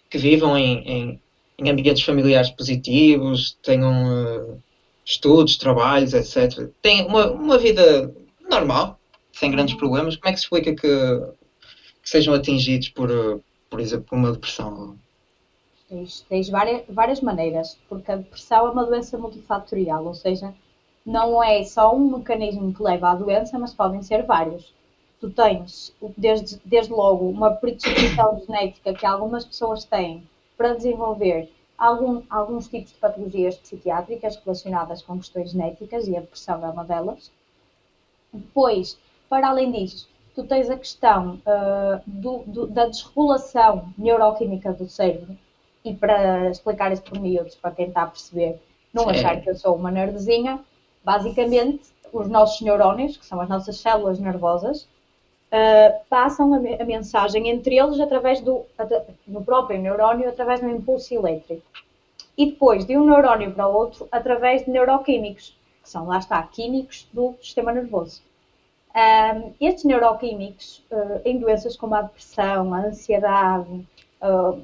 que 0.08 0.16
vivam 0.16 0.56
em, 0.56 0.78
em, 0.88 1.20
em 1.58 1.70
ambientes 1.70 2.02
familiares 2.04 2.50
positivos, 2.50 3.58
tenham 3.62 3.92
eh, 3.92 4.56
estudos, 5.04 5.56
trabalhos, 5.56 6.14
etc., 6.14 6.70
têm 6.80 7.04
uma, 7.04 7.30
uma 7.30 7.58
vida 7.58 8.10
normal, 8.48 8.98
sem 9.32 9.50
grandes 9.50 9.74
problemas, 9.74 10.16
como 10.16 10.30
é 10.30 10.32
que 10.32 10.38
se 10.38 10.44
explica 10.44 10.72
que, 10.74 10.88
que 12.02 12.08
sejam 12.08 12.32
atingidos 12.32 12.88
por, 12.90 13.10
eh, 13.10 13.38
por 13.68 13.80
exemplo, 13.80 14.06
uma 14.12 14.32
depressão? 14.32 14.96
Tens, 15.92 16.22
tens 16.22 16.48
várias, 16.48 16.84
várias 16.88 17.20
maneiras, 17.20 17.78
porque 17.86 18.10
a 18.10 18.16
depressão 18.16 18.66
é 18.66 18.70
uma 18.70 18.86
doença 18.86 19.18
multifatorial, 19.18 20.06
ou 20.06 20.14
seja, 20.14 20.54
não 21.04 21.44
é 21.44 21.62
só 21.64 21.94
um 21.94 22.16
mecanismo 22.16 22.72
que 22.72 22.82
leva 22.82 23.10
à 23.10 23.14
doença, 23.14 23.58
mas 23.58 23.74
podem 23.74 24.02
ser 24.02 24.22
vários. 24.24 24.72
Tu 25.20 25.28
tens, 25.28 25.94
desde, 26.16 26.58
desde 26.64 26.90
logo, 26.90 27.28
uma 27.28 27.50
predisposição 27.50 28.40
genética 28.46 28.94
que 28.94 29.04
algumas 29.04 29.44
pessoas 29.44 29.84
têm 29.84 30.26
para 30.56 30.72
desenvolver 30.72 31.52
algum, 31.76 32.22
alguns 32.30 32.68
tipos 32.68 32.92
de 32.92 32.98
patologias 32.98 33.58
psiquiátricas 33.58 34.36
relacionadas 34.36 35.02
com 35.02 35.18
questões 35.18 35.50
genéticas, 35.50 36.08
e 36.08 36.16
a 36.16 36.20
depressão 36.20 36.64
é 36.64 36.70
uma 36.70 36.86
delas. 36.86 37.30
Depois, 38.32 38.98
para 39.28 39.50
além 39.50 39.70
disso, 39.70 40.08
tu 40.34 40.42
tens 40.44 40.70
a 40.70 40.78
questão 40.78 41.34
uh, 41.34 42.00
do, 42.06 42.38
do, 42.46 42.66
da 42.66 42.86
desregulação 42.86 43.92
neuroquímica 43.98 44.72
do 44.72 44.88
cérebro, 44.88 45.36
e 45.84 45.94
para 45.94 46.50
explicar 46.50 46.92
isso 46.92 47.02
por 47.02 47.18
miúdos, 47.18 47.54
para 47.54 47.72
quem 47.72 47.88
está 47.88 48.02
a 48.02 48.06
perceber, 48.06 48.60
não 48.92 49.08
achar 49.08 49.40
que 49.40 49.50
eu 49.50 49.56
sou 49.56 49.74
uma 49.74 49.90
nerdzinha, 49.90 50.60
basicamente 51.04 51.90
os 52.12 52.28
nossos 52.28 52.60
neurónios, 52.60 53.16
que 53.16 53.24
são 53.24 53.40
as 53.40 53.48
nossas 53.48 53.78
células 53.78 54.18
nervosas, 54.18 54.82
uh, 54.82 56.04
passam 56.08 56.52
a, 56.54 56.82
a 56.82 56.84
mensagem 56.84 57.48
entre 57.48 57.78
eles 57.78 57.98
através 57.98 58.40
do, 58.40 58.64
no 59.26 59.42
próprio 59.44 59.80
neurónio, 59.80 60.28
através 60.28 60.60
de 60.60 60.66
um 60.66 60.76
impulso 60.76 61.14
elétrico. 61.14 61.62
E 62.36 62.50
depois, 62.50 62.84
de 62.84 62.96
um 62.96 63.04
neurónio 63.04 63.52
para 63.52 63.68
o 63.68 63.74
outro, 63.74 64.08
através 64.10 64.64
de 64.64 64.70
neuroquímicos. 64.70 65.56
que 65.82 65.88
são, 65.88 66.06
lá 66.06 66.18
está, 66.18 66.42
químicos 66.42 67.08
do 67.12 67.34
sistema 67.42 67.72
nervoso. 67.72 68.22
Um, 68.94 69.52
estes 69.58 69.84
neuroquímicos, 69.84 70.84
uh, 70.90 71.20
em 71.24 71.38
doenças 71.38 71.76
como 71.76 71.94
a 71.94 72.02
depressão, 72.02 72.74
a 72.74 72.80
ansiedade, 72.80 73.86
uh, 74.22 74.62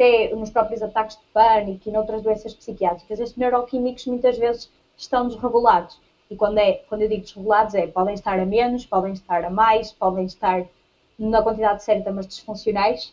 até 0.00 0.34
nos 0.34 0.48
próprios 0.48 0.82
ataques 0.82 1.18
de 1.18 1.24
pânico 1.26 1.86
e 1.86 1.92
noutras 1.92 2.22
doenças 2.22 2.54
psiquiátricas, 2.54 3.20
estes 3.20 3.36
neuroquímicos 3.36 4.06
muitas 4.06 4.38
vezes 4.38 4.72
estão 4.96 5.28
desregulados. 5.28 6.00
E 6.30 6.36
quando, 6.36 6.56
é, 6.56 6.82
quando 6.88 7.02
eu 7.02 7.08
digo 7.08 7.20
desregulados, 7.20 7.74
é 7.74 7.86
podem 7.86 8.14
estar 8.14 8.40
a 8.40 8.46
menos, 8.46 8.86
podem 8.86 9.12
estar 9.12 9.44
a 9.44 9.50
mais, 9.50 9.92
podem 9.92 10.24
estar 10.24 10.64
na 11.18 11.42
quantidade 11.42 11.84
certa, 11.84 12.10
mas 12.10 12.26
disfuncionais. 12.26 13.12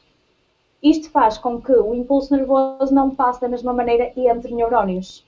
Isto 0.81 1.09
faz 1.09 1.37
com 1.37 1.61
que 1.61 1.73
o 1.73 1.93
impulso 1.93 2.33
nervoso 2.33 2.93
não 2.93 3.13
passe 3.13 3.41
da 3.41 3.49
mesma 3.49 3.73
maneira 3.73 4.13
entre 4.15 4.53
neurónios. 4.53 5.25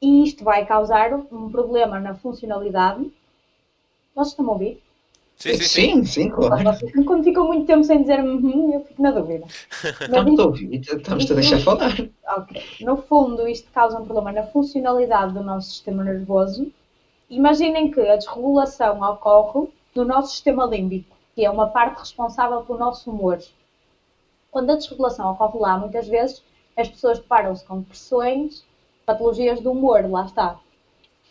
E 0.00 0.24
isto 0.24 0.42
vai 0.42 0.64
causar 0.64 1.12
um 1.12 1.50
problema 1.50 2.00
na 2.00 2.14
funcionalidade. 2.14 3.12
Vocês 4.14 4.28
estão 4.28 4.48
a 4.48 4.52
ouvir? 4.52 4.80
Sim, 5.38 5.56
sim, 5.56 5.62
sim. 5.62 6.04
sim, 6.04 6.30
claro. 6.30 6.64
Quando 7.06 7.22
ficam 7.22 7.46
muito 7.46 7.64
tempo 7.64 7.84
sem 7.84 8.02
dizer 8.02 8.18
uhum, 8.18 8.74
eu 8.74 8.84
fico 8.84 9.00
na 9.00 9.12
dúvida. 9.12 9.46
Estamos 10.00 10.40
a 10.40 10.44
ouvir, 10.44 10.80
estamos 10.80 11.30
a 11.30 11.34
deixar 11.34 11.60
falar. 11.60 11.94
Ok. 12.36 12.62
No 12.80 12.96
fundo, 12.96 13.46
isto 13.46 13.70
causa 13.70 14.00
um 14.00 14.04
problema 14.04 14.32
na 14.32 14.42
funcionalidade 14.48 15.34
do 15.34 15.42
nosso 15.42 15.70
sistema 15.70 16.02
nervoso. 16.02 16.72
Imaginem 17.30 17.88
que 17.90 18.00
a 18.00 18.16
desregulação 18.16 19.00
ocorre 19.00 19.68
no 19.94 20.04
nosso 20.04 20.32
sistema 20.32 20.66
límbico, 20.66 21.16
que 21.36 21.44
é 21.44 21.50
uma 21.50 21.68
parte 21.68 22.00
responsável 22.00 22.62
pelo 22.62 22.78
nosso 22.78 23.08
humor. 23.08 23.38
Quando 24.50 24.70
a 24.70 24.76
desregulação 24.76 25.30
ocorre 25.30 25.60
lá, 25.60 25.78
muitas 25.78 26.08
vezes 26.08 26.42
as 26.76 26.88
pessoas 26.88 27.20
deparam-se 27.20 27.64
com 27.64 27.78
depressões, 27.78 28.64
patologias 29.06 29.60
do 29.60 29.70
humor, 29.70 30.04
lá 30.10 30.24
está. 30.24 30.58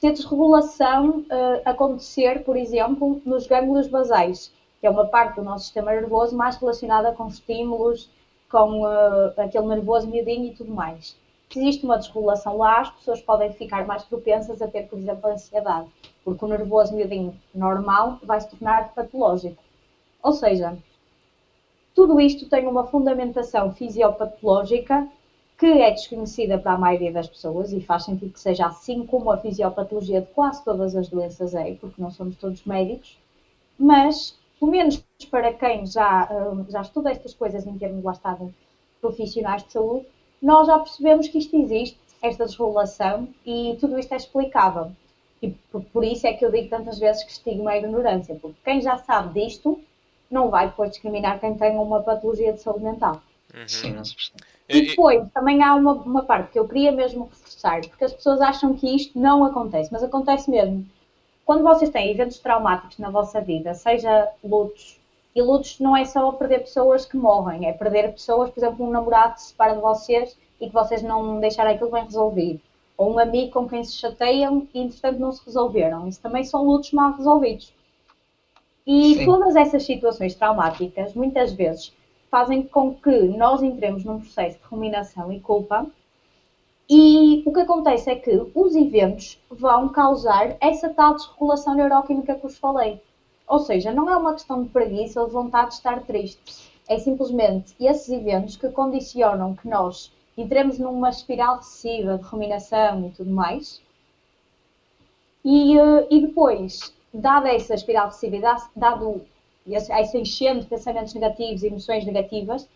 A 0.03 0.11
desregulação 0.11 1.19
uh, 1.21 1.61
acontecer, 1.65 2.43
por 2.43 2.55
exemplo, 2.55 3.19
nos 3.25 3.47
gânglios 3.47 3.87
basais, 3.87 4.53
que 4.79 4.85
é 4.85 4.89
uma 4.89 5.05
parte 5.05 5.37
do 5.37 5.43
nosso 5.43 5.65
sistema 5.65 5.91
nervoso 5.91 6.35
mais 6.37 6.55
relacionada 6.55 7.11
com 7.13 7.27
estímulos, 7.27 8.09
com 8.49 8.83
uh, 8.83 9.33
aquele 9.37 9.65
nervoso 9.65 10.07
miudinho 10.07 10.51
e 10.51 10.55
tudo 10.55 10.71
mais. 10.71 11.17
Se 11.49 11.59
existe 11.59 11.83
uma 11.83 11.97
desregulação 11.97 12.57
lá, 12.57 12.81
as 12.81 12.91
pessoas 12.91 13.21
podem 13.21 13.51
ficar 13.53 13.87
mais 13.87 14.03
propensas 14.03 14.61
a 14.61 14.67
ter, 14.67 14.87
por 14.87 14.99
exemplo, 14.99 15.31
ansiedade, 15.31 15.87
porque 16.23 16.45
o 16.45 16.47
nervoso 16.47 16.93
miudinho 16.93 17.35
normal 17.55 18.19
vai 18.21 18.39
se 18.39 18.49
tornar 18.49 18.93
patológico. 18.93 19.61
Ou 20.21 20.31
seja, 20.31 20.77
tudo 21.95 22.21
isto 22.21 22.47
tem 22.47 22.67
uma 22.67 22.85
fundamentação 22.85 23.73
fisiopatológica 23.73 25.07
que 25.57 25.65
é 25.65 25.89
desconhecida 25.89 26.59
para 26.59 26.73
a 26.73 26.77
maioria 26.77 27.11
das 27.11 27.27
pessoas 27.27 27.73
e 27.73 27.81
faz 27.81 28.05
sentido 28.05 28.31
que 28.31 28.39
seja 28.39 28.67
assim 28.67 29.05
como 29.05 29.31
a 29.31 29.37
fisiopatologia 29.37 30.21
de 30.21 30.27
quase 30.27 30.63
todas 30.63 30.95
as 30.95 31.09
doenças 31.09 31.55
é, 31.55 31.73
porque 31.73 31.99
não 32.01 32.11
somos 32.11 32.35
todos 32.35 32.63
médicos, 32.63 33.17
mas, 33.77 34.37
pelo 34.59 34.71
menos 34.71 35.03
para 35.31 35.51
quem 35.51 35.85
já, 35.87 36.29
hum, 36.31 36.65
já 36.69 36.81
estuda 36.81 37.09
estas 37.11 37.33
coisas 37.33 37.65
em 37.65 37.77
termos 37.77 38.03
lá 38.03 38.11
está, 38.11 38.33
de 38.33 38.53
profissionais 39.01 39.63
de 39.63 39.71
saúde, 39.71 40.05
nós 40.41 40.67
já 40.67 40.77
percebemos 40.77 41.27
que 41.27 41.39
isto 41.39 41.55
existe, 41.55 41.97
esta 42.21 42.45
desregulação, 42.45 43.27
e 43.45 43.77
tudo 43.79 43.97
isto 43.97 44.13
é 44.13 44.17
explicável. 44.17 44.91
E 45.41 45.49
por, 45.49 46.03
isso 46.03 46.25
é 46.25 46.33
que 46.33 46.43
eu 46.43 46.51
digo 46.51 46.69
tantas 46.69 46.97
vezes 46.97 47.23
que 47.23 47.31
estigma 47.31 47.71
a 47.71 47.77
ignorância, 47.77 48.35
porque 48.35 48.57
quem 48.63 48.81
já 48.81 48.97
sabe 48.97 49.39
disto 49.39 49.79
não 50.29 50.49
vai 50.49 50.67
depois 50.67 50.91
discriminar 50.91 51.39
quem 51.39 51.55
tem 51.55 51.77
uma 51.77 52.01
patologia 52.01 52.53
de 52.53 52.61
saúde 52.61 52.83
mental. 52.83 53.21
Uhum. 53.53 53.67
Sim, 53.67 53.93
não 53.93 54.03
se 54.03 54.15
percebe. 54.15 54.56
E 54.69 54.81
depois, 54.87 55.25
também 55.31 55.63
há 55.63 55.73
uma, 55.75 55.93
uma 55.93 56.23
parte 56.23 56.51
que 56.51 56.59
eu 56.59 56.67
queria 56.67 56.91
mesmo 56.91 57.25
reforçar, 57.25 57.81
porque 57.81 58.03
as 58.03 58.13
pessoas 58.13 58.41
acham 58.41 58.73
que 58.73 58.93
isto 58.93 59.17
não 59.17 59.45
acontece, 59.45 59.89
mas 59.91 60.03
acontece 60.03 60.49
mesmo. 60.51 60.85
Quando 61.45 61.63
vocês 61.63 61.89
têm 61.89 62.11
eventos 62.11 62.39
traumáticos 62.39 62.97
na 62.97 63.09
vossa 63.09 63.39
vida, 63.39 63.73
seja 63.73 64.29
lutos, 64.43 64.99
e 65.33 65.41
lutos 65.41 65.79
não 65.79 65.95
é 65.95 66.03
só 66.03 66.31
perder 66.33 66.59
pessoas 66.59 67.05
que 67.05 67.15
morrem, 67.15 67.69
é 67.69 67.71
perder 67.71 68.11
pessoas, 68.11 68.49
por 68.49 68.59
exemplo, 68.59 68.85
um 68.85 68.89
namorado 68.89 69.35
que 69.35 69.41
se 69.41 69.49
separa 69.49 69.75
de 69.75 69.81
vocês 69.81 70.37
e 70.59 70.67
que 70.67 70.73
vocês 70.73 71.01
não 71.01 71.39
deixaram 71.39 71.71
aquilo 71.71 71.91
bem 71.91 72.03
resolvido. 72.03 72.59
Ou 72.97 73.13
um 73.13 73.19
amigo 73.19 73.51
com 73.51 73.69
quem 73.69 73.83
se 73.83 73.95
chateiam 73.95 74.67
e, 74.73 74.81
entretanto, 74.81 75.19
não 75.19 75.31
se 75.31 75.45
resolveram. 75.45 76.07
Isso 76.07 76.19
também 76.19 76.43
são 76.43 76.65
lutos 76.65 76.91
mal 76.91 77.13
resolvidos. 77.13 77.71
E 78.85 79.15
Sim. 79.15 79.25
todas 79.25 79.55
essas 79.55 79.83
situações 79.83 80.33
traumáticas, 80.33 81.13
muitas 81.13 81.53
vezes, 81.53 81.93
fazem 82.29 82.63
com 82.63 82.93
que 82.93 83.27
nós 83.29 83.61
entremos 83.61 84.03
num 84.03 84.19
processo 84.19 84.57
de 84.57 84.65
ruminação 84.65 85.31
e 85.31 85.39
culpa. 85.39 85.85
E 86.89 87.43
o 87.45 87.51
que 87.51 87.59
acontece 87.59 88.09
é 88.09 88.15
que 88.15 88.49
os 88.55 88.75
eventos 88.75 89.37
vão 89.49 89.89
causar 89.89 90.55
essa 90.61 90.89
tal 90.89 91.15
desregulação 91.15 91.75
neuroquímica 91.75 92.35
que 92.35 92.43
vos 92.43 92.57
falei. 92.57 93.01
Ou 93.47 93.59
seja, 93.59 93.93
não 93.93 94.09
é 94.09 94.15
uma 94.15 94.33
questão 94.33 94.63
de 94.63 94.69
preguiça 94.69 95.21
ou 95.21 95.27
de 95.27 95.33
vontade 95.33 95.69
de 95.69 95.75
estar 95.75 96.01
triste. 96.03 96.71
É 96.87 96.97
simplesmente 96.97 97.75
esses 97.79 98.09
eventos 98.09 98.55
que 98.55 98.69
condicionam 98.69 99.55
que 99.55 99.67
nós 99.67 100.11
entremos 100.37 100.77
numa 100.77 101.09
espiral 101.09 101.59
excessiva 101.59 102.17
de 102.17 102.23
ruminação 102.23 103.07
e 103.07 103.11
tudo 103.11 103.31
mais. 103.31 103.81
E, 105.43 105.77
eh, 105.77 106.07
e 106.09 106.21
depois, 106.21 106.93
dada 107.13 107.49
essa 107.49 107.73
espiral 107.73 108.09
excessiva, 108.09 108.57
dado 108.75 109.21
essa 109.75 110.17
enchente 110.17 110.61
de 110.61 110.67
pensamentos 110.67 111.13
negativos 111.13 111.63
e 111.63 111.67
emoções 111.67 112.05
negativas, 112.05 112.67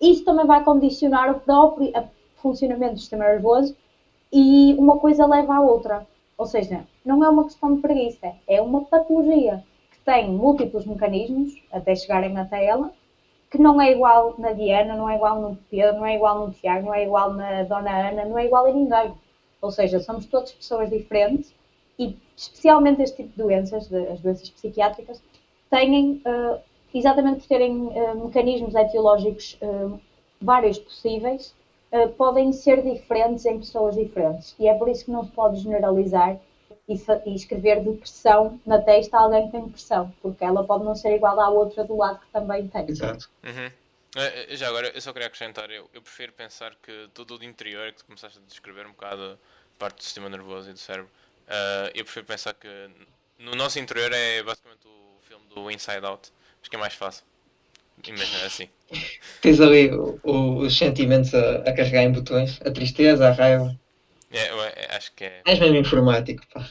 isso 0.00 0.24
também 0.24 0.46
vai 0.46 0.62
condicionar 0.64 1.30
o 1.30 1.40
próprio 1.40 1.92
funcionamento 2.36 2.94
do 2.94 3.00
sistema 3.00 3.24
nervoso 3.24 3.76
e 4.32 4.74
uma 4.78 4.98
coisa 4.98 5.26
leva 5.26 5.56
à 5.56 5.60
outra. 5.60 6.06
Ou 6.36 6.46
seja, 6.46 6.84
não 7.04 7.24
é 7.24 7.28
uma 7.28 7.44
questão 7.44 7.74
de 7.74 7.82
preguiça, 7.82 8.32
é 8.46 8.60
uma 8.60 8.82
patologia 8.82 9.64
que 9.90 9.98
tem 10.04 10.30
múltiplos 10.30 10.86
mecanismos 10.86 11.60
até 11.72 11.94
chegarem 11.96 12.36
até 12.38 12.64
ela, 12.64 12.92
que 13.50 13.58
não 13.58 13.80
é 13.80 13.90
igual 13.90 14.34
na 14.38 14.52
Diana, 14.52 14.94
não 14.94 15.08
é 15.08 15.16
igual 15.16 15.40
no 15.40 15.56
Pedro, 15.70 15.98
não 15.98 16.06
é 16.06 16.14
igual 16.14 16.46
no 16.46 16.52
Tiago, 16.52 16.86
não 16.86 16.94
é 16.94 17.04
igual 17.04 17.32
na 17.32 17.62
Dona 17.64 18.08
Ana, 18.08 18.24
não 18.24 18.38
é 18.38 18.46
igual 18.46 18.66
a 18.66 18.72
ninguém. 18.72 19.12
Ou 19.60 19.70
seja, 19.70 19.98
somos 19.98 20.26
todas 20.26 20.52
pessoas 20.52 20.90
diferentes 20.90 21.52
e 21.98 22.16
especialmente 22.36 23.02
este 23.02 23.16
tipo 23.16 23.30
de 23.30 23.42
doenças, 23.42 23.92
as 23.92 24.20
doenças 24.20 24.48
psiquiátricas, 24.50 25.20
têm, 25.70 26.22
uh, 26.26 26.60
exatamente 26.92 27.40
por 27.40 27.48
terem 27.48 27.76
uh, 27.76 28.24
mecanismos 28.26 28.74
etiológicos 28.74 29.58
uh, 29.62 30.00
vários 30.40 30.78
possíveis, 30.78 31.56
podem 32.18 32.52
ser 32.52 32.82
diferentes 32.82 33.46
em 33.46 33.58
pessoas 33.58 33.96
diferentes. 33.96 34.54
E 34.58 34.68
é 34.68 34.74
por 34.74 34.90
isso 34.90 35.06
que 35.06 35.10
não 35.10 35.24
se 35.24 35.30
pode 35.30 35.58
generalizar 35.60 36.38
e, 36.86 36.94
e 37.24 37.34
escrever 37.34 37.82
depressão 37.82 38.60
na 38.66 38.78
testa 38.78 39.16
a 39.16 39.22
alguém 39.22 39.46
que 39.46 39.52
tem 39.52 39.64
depressão, 39.64 40.14
porque 40.20 40.44
ela 40.44 40.62
pode 40.64 40.84
não 40.84 40.94
ser 40.94 41.16
igual 41.16 41.40
à 41.40 41.48
outra 41.48 41.84
do 41.84 41.96
lado 41.96 42.20
que 42.20 42.26
também 42.30 42.68
tem. 42.68 42.90
Exato. 42.90 43.30
Uhum. 43.42 43.70
Já 44.50 44.68
agora, 44.68 44.88
eu 44.88 45.00
só 45.00 45.14
queria 45.14 45.28
acrescentar, 45.28 45.70
eu, 45.70 45.88
eu 45.94 46.02
prefiro 46.02 46.30
pensar 46.34 46.74
que 46.82 47.08
tudo 47.14 47.38
o 47.38 47.44
interior, 47.44 47.90
que 47.90 47.98
tu 47.98 48.04
começaste 48.04 48.38
a 48.38 48.46
descrever 48.46 48.86
um 48.86 48.90
bocado 48.90 49.38
a 49.76 49.78
parte 49.78 49.96
do 49.96 50.04
sistema 50.04 50.28
nervoso 50.28 50.68
e 50.68 50.74
do 50.74 50.78
cérebro, 50.78 51.10
uh, 51.46 51.90
eu 51.94 52.04
prefiro 52.04 52.26
pensar 52.26 52.52
que 52.52 52.68
no 53.38 53.52
nosso 53.52 53.78
interior 53.78 54.12
é 54.12 54.42
basicamente 54.42 54.86
o 54.86 55.07
filme 55.28 55.44
do 55.54 55.70
Inside 55.70 56.04
Out. 56.04 56.32
Acho 56.60 56.70
que 56.70 56.76
é 56.76 56.78
mais 56.78 56.94
fácil. 56.94 57.24
Imagina 58.06 58.46
assim. 58.46 58.68
Tens 59.42 59.60
ali 59.60 59.90
o, 59.90 60.18
o, 60.22 60.58
os 60.60 60.76
sentimentos 60.76 61.34
a, 61.34 61.56
a, 61.56 61.72
carregar 61.72 62.02
em 62.02 62.12
botões, 62.12 62.60
a 62.64 62.70
tristeza, 62.70 63.28
a 63.28 63.32
raiva. 63.32 63.78
É, 64.30 64.50
eu, 64.50 64.56
eu, 64.56 64.72
acho 64.90 65.12
que 65.12 65.24
é. 65.24 65.42
És 65.44 65.58
mesmo 65.58 65.76
informático, 65.76 66.46
pá. 66.52 66.68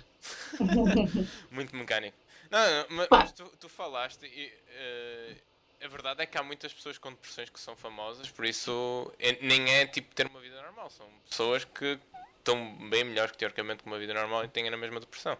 Muito 1.51 1.75
mecânico. 1.75 2.17
Não, 2.49 2.59
não 2.59 2.85
mas, 2.89 3.07
mas 3.09 3.31
tu, 3.33 3.43
tu, 3.59 3.67
falaste 3.67 4.25
e 4.25 4.47
uh, 4.47 5.85
a 5.85 5.87
verdade 5.89 6.23
é 6.23 6.25
que 6.25 6.37
há 6.37 6.43
muitas 6.43 6.71
pessoas 6.73 6.97
com 6.97 7.09
depressões 7.09 7.49
que 7.49 7.59
são 7.59 7.75
famosas, 7.75 8.31
por 8.31 8.45
isso 8.45 9.11
é, 9.19 9.37
nem 9.41 9.69
é 9.75 9.85
tipo 9.85 10.15
ter 10.15 10.27
uma 10.27 10.39
vida 10.39 10.61
normal. 10.61 10.89
São 10.89 11.05
pessoas 11.29 11.65
que 11.65 11.99
estão 12.37 12.89
bem 12.89 13.03
melhores 13.03 13.33
que 13.33 13.37
teoricamente 13.37 13.83
com 13.83 13.89
uma 13.89 13.99
vida 13.99 14.13
normal 14.13 14.45
e 14.45 14.47
têm 14.47 14.67
a 14.67 14.77
mesma 14.77 14.99
depressão. 14.99 15.37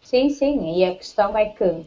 Sim, 0.00 0.30
sim, 0.30 0.78
e 0.78 0.84
a 0.84 0.94
questão 0.94 1.36
é 1.36 1.46
que 1.46 1.84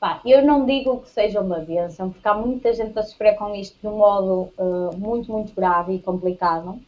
Pá, 0.00 0.20
eu 0.24 0.44
não 0.44 0.64
digo 0.64 1.00
que 1.00 1.10
seja 1.10 1.40
uma 1.40 1.58
benção, 1.58 2.10
porque 2.10 2.28
há 2.28 2.32
muita 2.32 2.72
gente 2.72 2.96
a 2.96 3.02
sofrer 3.02 3.36
com 3.36 3.52
isto 3.54 3.80
de 3.80 3.86
um 3.88 3.96
modo 3.96 4.52
uh, 4.56 4.96
muito, 4.96 5.32
muito 5.32 5.52
grave 5.52 5.94
e 5.94 5.98
complicado. 5.98 6.80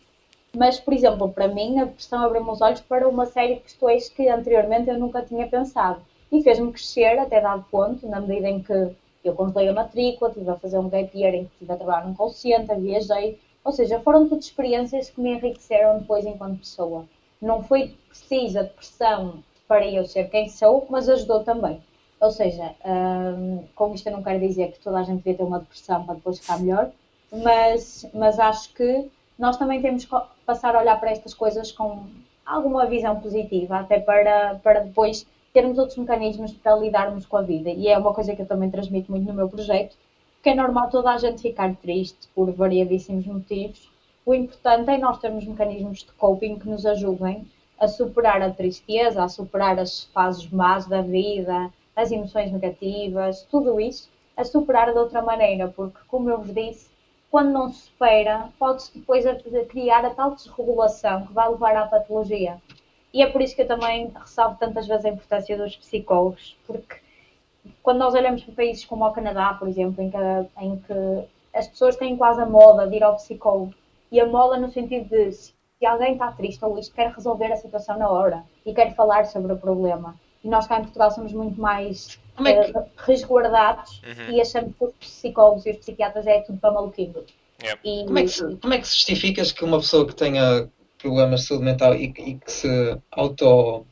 Mas, 0.57 0.79
por 0.79 0.95
exemplo, 0.95 1.29
para 1.29 1.49
mim, 1.49 1.81
a 1.81 1.87
depressão 1.87 2.25
abriu-me 2.25 2.51
os 2.51 2.61
olhos 2.61 2.81
para 2.81 3.09
uma 3.09 3.27
série 3.27 3.57
de 3.57 3.61
questões 3.63 4.09
que 4.09 4.29
anteriormente 4.29 4.89
eu 4.89 4.99
nunca 4.99 5.23
tinha 5.23 5.49
pensado. 5.49 6.01
E 6.31 6.41
fez-me 6.43 6.73
crescer 6.73 7.19
até 7.19 7.41
dado 7.41 7.65
ponto, 7.69 8.07
na 8.07 8.21
medida 8.21 8.49
em 8.49 8.63
que 8.63 8.95
eu 9.25 9.35
congelei 9.35 9.69
a 9.69 9.73
matrícula, 9.73 10.31
estive 10.31 10.51
a 10.51 10.57
fazer 10.57 10.79
um 10.79 10.89
gap 10.89 11.11
year 11.19 11.35
em 11.35 11.45
que 11.47 11.53
estive 11.55 11.73
a 11.73 11.77
trabalhar 11.77 12.07
num 12.07 12.15
call 12.15 12.31
center, 12.31 12.79
viajei. 12.79 13.41
Ou 13.65 13.73
seja, 13.73 13.99
foram 14.01 14.29
tudo 14.29 14.41
experiências 14.41 15.11
que 15.11 15.21
me 15.21 15.33
enriqueceram 15.33 15.99
depois 15.99 16.25
enquanto 16.25 16.61
pessoa. 16.61 17.07
Não 17.43 17.61
foi 17.63 17.97
precisa 18.09 18.63
depressão 18.63 19.43
para 19.67 19.85
eu 19.87 20.05
ser 20.05 20.31
quem 20.31 20.49
sou, 20.49 20.87
mas 20.89 21.09
ajudou 21.09 21.43
também. 21.43 21.81
Ou 22.21 22.31
seja, 22.31 22.75
um, 22.85 23.65
com 23.75 23.95
isto 23.95 24.07
eu 24.09 24.13
não 24.13 24.23
quero 24.23 24.41
dizer 24.41 24.73
que 24.73 24.81
toda 24.81 24.99
a 24.99 25.03
gente 25.03 25.19
devia 25.19 25.35
ter 25.35 25.43
uma 25.43 25.61
depressão 25.61 26.05
para 26.05 26.15
depois 26.15 26.39
ficar 26.39 26.61
melhor, 26.61 26.91
mas, 27.33 28.07
mas 28.13 28.39
acho 28.39 28.75
que 28.75 29.11
nós 29.39 29.57
também 29.57 29.81
temos 29.81 30.05
que 30.05 30.15
passar 30.45 30.77
a 30.77 30.81
olhar 30.81 31.01
para 31.01 31.11
estas 31.11 31.33
coisas 31.33 31.73
com, 31.73 32.05
alguma 32.51 32.87
visão 32.87 33.21
positiva, 33.21 33.79
até 33.79 34.01
para, 34.01 34.57
para 34.57 34.81
depois 34.81 35.27
termos 35.53 35.79
outros 35.79 35.99
mecanismos 35.99 36.53
para 36.53 36.77
lidarmos 36.77 37.25
com 37.25 37.37
a 37.37 37.43
vida. 37.43 37.71
E 37.71 37.89
é 37.89 37.97
uma 37.97 38.13
coisa 38.13 38.35
que 38.35 38.43
eu 38.43 38.47
também 38.47 38.71
transmito 38.71 39.11
muito 39.11 39.27
no 39.27 39.35
meu 39.35 39.49
projeto, 39.49 39.97
porque 40.35 40.51
é 40.51 40.55
normal 40.55 40.91
toda 40.91 41.11
a 41.11 41.19
gente 41.19 41.43
ficar 41.43 41.75
triste 41.77 42.29
por 42.35 42.51
variadíssimos 42.51 43.27
motivos. 43.27 43.89
O 44.27 44.35
importante 44.35 44.91
é 44.91 44.99
nós 44.99 45.19
termos 45.19 45.45
mecanismos 45.47 46.01
de 46.01 46.13
coping 46.13 46.59
que 46.59 46.69
nos 46.69 46.85
ajudem 46.85 47.47
a 47.79 47.89
superar 47.89 48.43
a 48.43 48.51
tristeza, 48.51 49.23
a 49.23 49.29
superar 49.29 49.79
as 49.79 50.05
fases 50.05 50.51
más 50.51 50.87
da 50.87 51.03
vida, 51.03 51.71
as 52.01 52.11
emoções 52.11 52.51
negativas, 52.51 53.43
tudo 53.51 53.81
isso, 53.81 54.11
a 54.37 54.45
superar 54.45 54.93
de 54.93 54.99
outra 54.99 55.21
maneira, 55.21 55.69
porque, 55.69 55.99
como 56.09 56.31
eu 56.31 56.39
vos 56.39 56.55
disse, 56.55 56.91
quando 57.31 57.53
não 57.53 57.73
se 57.73 57.83
supera, 57.83 58.49
pode-se 58.59 58.99
depois 58.99 59.25
criar 59.69 60.05
a 60.05 60.11
tal 60.11 60.35
desregulação 60.35 61.27
que 61.27 61.33
vai 61.33 61.49
levar 61.49 61.77
à 61.77 61.87
patologia. 61.87 62.61
E 63.13 63.23
é 63.23 63.31
por 63.31 63.41
isso 63.43 63.55
que 63.55 63.63
eu 63.63 63.69
também 63.69 64.09
ressalvo 64.09 64.57
tantas 64.59 64.87
vezes 64.87 65.05
a 65.05 65.11
importância 65.11 65.57
dos 65.57 65.77
psicólogos, 65.77 66.57
porque 66.67 66.97
quando 67.83 67.99
nós 67.99 68.15
olhamos 68.15 68.43
para 68.43 68.55
países 68.55 68.85
como 68.85 69.05
o 69.05 69.13
Canadá, 69.13 69.55
por 69.55 69.69
exemplo, 69.69 70.03
em 70.03 70.11
que, 70.11 70.17
em 70.61 70.77
que 70.77 71.29
as 71.55 71.69
pessoas 71.69 71.97
têm 71.97 72.17
quase 72.17 72.41
a 72.41 72.47
moda 72.47 72.87
de 72.87 72.97
ir 72.97 73.03
ao 73.03 73.17
psicólogo, 73.17 73.75
e 74.11 74.21
a 74.21 74.27
moda 74.27 74.57
no 74.59 74.71
sentido 74.71 75.09
de 75.09 75.33
se 75.33 75.87
alguém 75.87 76.15
está 76.15 76.33
triste 76.33 76.65
ou 76.65 76.79
isto, 76.79 76.95
quer 76.95 77.11
resolver 77.11 77.53
a 77.53 77.57
situação 77.57 77.97
na 77.97 78.09
hora 78.09 78.45
e 78.67 78.73
quer 78.73 78.95
falar 78.95 79.27
sobre 79.27 79.53
o 79.53 79.59
problema. 79.59 80.15
E 80.43 80.49
nós 80.49 80.67
cá 80.67 80.79
em 80.79 80.83
Portugal 80.83 81.11
somos 81.11 81.33
muito 81.33 81.61
mais 81.61 82.19
é 82.39 82.65
que... 82.65 82.79
uh, 82.79 82.85
resguardados 82.97 84.01
uhum. 84.03 84.35
e 84.35 84.41
achamos 84.41 84.75
que 84.77 84.85
os 84.85 84.93
psicólogos 84.95 85.67
e 85.67 85.71
os 85.71 85.77
psiquiatras 85.79 86.27
é 86.27 86.41
tudo 86.41 86.59
para 86.59 86.73
maluquinho. 86.73 87.25
Yep. 87.63 87.81
E, 87.85 88.05
como, 88.07 88.19
é 88.19 88.25
que, 88.25 88.57
como 88.57 88.75
é 88.75 88.79
que 88.79 88.87
justificas 88.87 89.53
que 89.53 89.65
uma 89.65 89.79
pessoa 89.79 90.07
que 90.07 90.15
tenha 90.15 90.69
problemas 90.99 91.41
de 91.41 91.47
saúde 91.47 91.65
mental 91.65 91.95
e, 91.95 92.05
e 92.05 92.35
que 92.35 92.53
se 92.53 92.99
auto. 93.11 93.87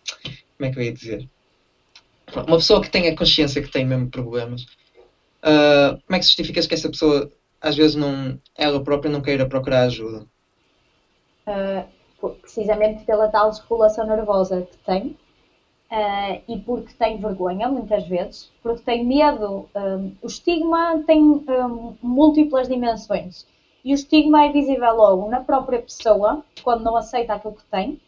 Como 0.56 0.68
é 0.68 0.70
que 0.70 0.78
eu 0.78 0.82
ia 0.82 0.92
dizer? 0.92 1.28
Uma 2.34 2.56
pessoa 2.56 2.80
que 2.82 2.90
tenha 2.90 3.14
consciência 3.16 3.62
que 3.62 3.70
tem 3.70 3.86
mesmo 3.86 4.10
problemas, 4.10 4.62
uh, 4.62 5.98
como 6.06 6.16
é 6.16 6.18
que 6.18 6.24
justificas 6.24 6.66
que 6.66 6.74
essa 6.74 6.88
pessoa 6.88 7.30
às 7.60 7.76
vezes 7.76 7.96
não, 7.96 8.38
ela 8.56 8.82
própria 8.82 9.10
não 9.10 9.20
queira 9.20 9.48
procurar 9.48 9.82
ajuda? 9.82 10.26
Uh, 11.46 12.30
precisamente 12.40 13.04
pela 13.04 13.28
tal 13.28 13.50
desregulação 13.50 14.06
nervosa 14.06 14.62
que 14.62 14.76
tem 14.78 15.16
uh, 15.90 16.42
e 16.46 16.56
porque 16.58 16.92
tem 16.94 17.18
vergonha, 17.18 17.68
muitas 17.68 18.06
vezes, 18.06 18.50
porque 18.62 18.82
tem 18.82 19.04
medo. 19.04 19.68
Um, 19.74 20.12
o 20.22 20.26
estigma 20.26 21.02
tem 21.06 21.22
um, 21.22 21.94
múltiplas 22.02 22.68
dimensões. 22.68 23.46
E 23.84 23.92
o 23.92 23.94
estigma 23.94 24.44
é 24.44 24.50
visível 24.50 24.94
logo 24.94 25.28
na 25.28 25.40
própria 25.40 25.80
pessoa, 25.80 26.44
quando 26.62 26.82
não 26.82 26.96
aceita 26.96 27.34
aquilo 27.34 27.54
que 27.54 27.64
tem, 27.64 28.00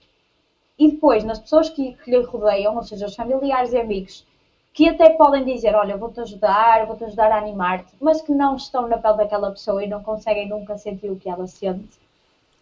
e 0.78 0.88
depois 0.92 1.22
nas 1.24 1.38
pessoas 1.38 1.68
que, 1.68 1.92
que 1.92 2.10
lhe 2.10 2.20
rodeiam, 2.22 2.76
ou 2.76 2.82
seja, 2.82 3.06
os 3.06 3.14
familiares 3.14 3.72
e 3.72 3.78
amigos, 3.78 4.26
que 4.72 4.88
até 4.88 5.10
podem 5.10 5.44
dizer: 5.44 5.74
Olha, 5.74 5.96
vou-te 5.96 6.20
ajudar, 6.20 6.86
vou-te 6.86 7.04
ajudar 7.04 7.30
a 7.32 7.38
animar-te, 7.38 7.94
mas 8.00 8.20
que 8.22 8.32
não 8.32 8.56
estão 8.56 8.86
na 8.88 8.98
pele 8.98 9.18
daquela 9.18 9.50
pessoa 9.50 9.84
e 9.84 9.88
não 9.88 10.02
conseguem 10.02 10.48
nunca 10.48 10.76
sentir 10.76 11.10
o 11.10 11.16
que 11.16 11.28
ela 11.28 11.46
sente. 11.46 11.99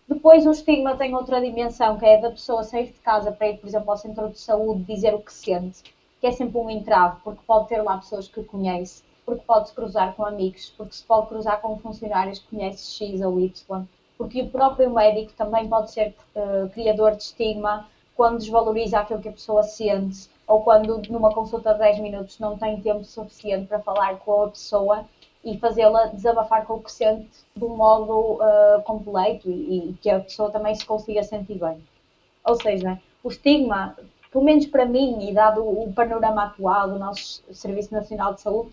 Depois, 0.08 0.46
o 0.46 0.50
estigma 0.50 0.96
tem 0.96 1.14
outra 1.14 1.38
dimensão, 1.38 1.98
que 1.98 2.06
é 2.06 2.18
da 2.18 2.30
pessoa 2.30 2.64
sair 2.64 2.86
de 2.86 2.98
casa 3.00 3.30
para 3.30 3.48
ir, 3.48 3.58
por 3.58 3.66
exemplo, 3.66 3.90
ao 3.90 3.96
centro 3.98 4.30
de 4.30 4.40
saúde 4.40 4.82
dizer 4.84 5.14
o 5.14 5.20
que 5.20 5.30
sente, 5.30 5.82
que 6.18 6.26
é 6.26 6.32
sempre 6.32 6.56
um 6.56 6.70
entrave, 6.70 7.20
porque 7.22 7.42
pode 7.46 7.68
ter 7.68 7.82
lá 7.82 7.98
pessoas 7.98 8.26
que 8.26 8.42
conhece, 8.42 9.02
porque 9.26 9.44
pode 9.44 9.68
se 9.68 9.74
cruzar 9.74 10.16
com 10.16 10.24
amigos, 10.24 10.72
porque 10.78 10.94
se 10.94 11.04
pode 11.04 11.28
cruzar 11.28 11.60
com 11.60 11.76
funcionários 11.76 12.38
que 12.38 12.56
conhece 12.56 12.90
X 12.90 13.20
ou 13.20 13.38
Y, 13.38 13.84
porque 14.16 14.40
o 14.40 14.48
próprio 14.48 14.88
médico 14.88 15.34
também 15.34 15.68
pode 15.68 15.90
ser 15.90 16.14
uh, 16.34 16.66
criador 16.70 17.14
de 17.14 17.24
estigma 17.24 17.86
quando 18.16 18.38
desvaloriza 18.38 19.00
aquilo 19.00 19.20
que 19.20 19.28
a 19.28 19.32
pessoa 19.32 19.62
sente, 19.62 20.26
ou 20.46 20.62
quando 20.62 21.02
numa 21.10 21.30
consulta 21.34 21.74
de 21.74 21.80
10 21.80 21.98
minutos 21.98 22.38
não 22.38 22.56
tem 22.56 22.80
tempo 22.80 23.04
suficiente 23.04 23.66
para 23.66 23.78
falar 23.78 24.18
com 24.20 24.44
a 24.44 24.48
pessoa 24.48 25.04
e 25.50 25.58
fazê-la 25.58 26.06
desabafar 26.06 26.66
com 26.66 26.74
o 26.74 26.82
que 26.82 26.92
sente 26.92 27.28
de 27.56 27.64
um 27.64 27.76
modo 27.76 28.34
uh, 28.34 28.82
completo 28.84 29.48
e, 29.48 29.90
e, 29.90 29.92
que 29.94 30.10
a 30.10 30.20
pessoa 30.20 30.50
também 30.50 30.74
se 30.74 30.84
consiga 30.84 31.22
sentir 31.22 31.58
bem. 31.58 31.82
Ou 32.44 32.60
seja, 32.60 33.00
o 33.22 33.28
estigma, 33.28 33.96
pelo 34.30 34.44
menos 34.44 34.66
para 34.66 34.84
mim, 34.84 35.28
e 35.28 35.32
dado 35.32 35.62
o 35.62 35.92
panorama 35.92 36.44
atual 36.44 36.88
do 36.90 36.98
nosso 36.98 37.42
Serviço 37.52 37.94
Nacional 37.94 38.34
de 38.34 38.42
Saúde, 38.42 38.70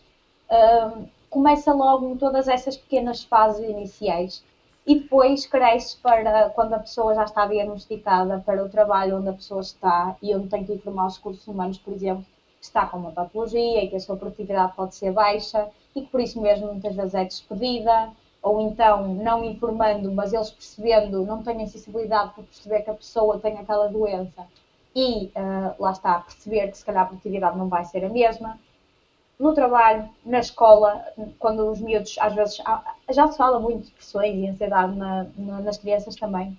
uh, 0.49 1.07
começa 1.29 1.73
logo 1.73 2.09
em 2.09 2.17
todas 2.17 2.47
essas 2.47 2.75
pequenas 2.75 3.23
fases 3.23 3.67
iniciais 3.69 4.43
e 4.85 4.99
depois 4.99 5.45
cresce 5.47 5.97
para 5.97 6.49
quando 6.49 6.73
a 6.73 6.79
pessoa 6.79 7.15
já 7.15 7.23
está 7.23 7.45
diagnosticada 7.47 8.43
para 8.45 8.63
o 8.63 8.69
trabalho 8.69 9.17
onde 9.17 9.29
a 9.29 9.33
pessoa 9.33 9.61
está 9.61 10.15
e 10.21 10.35
onde 10.35 10.47
tem 10.47 10.63
que 10.63 10.73
informar 10.73 11.07
os 11.07 11.17
recursos 11.17 11.47
humanos, 11.47 11.77
por 11.77 11.93
exemplo, 11.93 12.23
que 12.59 12.65
está 12.65 12.85
com 12.85 12.97
uma 12.97 13.11
patologia 13.11 13.83
e 13.83 13.88
que 13.89 13.95
a 13.95 13.99
sua 13.99 14.15
produtividade 14.15 14.73
pode 14.75 14.93
ser 14.93 15.11
baixa 15.11 15.69
e 15.95 16.01
que 16.01 16.08
por 16.08 16.19
isso 16.19 16.41
mesmo 16.41 16.67
muitas 16.67 16.95
vezes 16.95 17.15
é 17.15 17.23
despedida, 17.23 18.12
ou 18.41 18.62
então 18.62 19.08
não 19.15 19.43
informando, 19.43 20.12
mas 20.12 20.34
eles 20.34 20.51
percebendo, 20.51 21.25
não 21.25 21.41
têm 21.41 21.63
a 21.63 21.67
sensibilidade 21.67 22.34
para 22.34 22.43
perceber 22.43 22.81
que 22.81 22.89
a 22.89 22.93
pessoa 22.93 23.39
tem 23.39 23.58
aquela 23.58 23.88
doença 23.88 24.45
e 24.93 25.31
uh, 25.36 25.75
lá 25.79 25.91
está, 25.91 26.19
perceber 26.19 26.69
que 26.69 26.77
se 26.77 26.86
calhar 26.86 27.03
a 27.03 27.08
produtividade 27.08 27.58
não 27.58 27.67
vai 27.67 27.84
ser 27.86 28.03
a 28.03 28.10
mesma. 28.10 28.60
No 29.39 29.53
trabalho, 29.53 30.10
na 30.25 30.39
escola, 30.39 31.03
quando 31.39 31.69
os 31.69 31.81
miúdos, 31.81 32.15
às 32.19 32.34
vezes, 32.34 32.58
já 33.10 33.27
se 33.27 33.38
fala 33.38 33.60
muito 33.60 33.86
de 33.86 33.91
pressões 33.91 34.36
e 34.36 34.47
ansiedade 34.47 34.95
na, 34.95 35.25
na, 35.36 35.62
nas 35.62 35.77
crianças 35.77 36.15
também. 36.15 36.58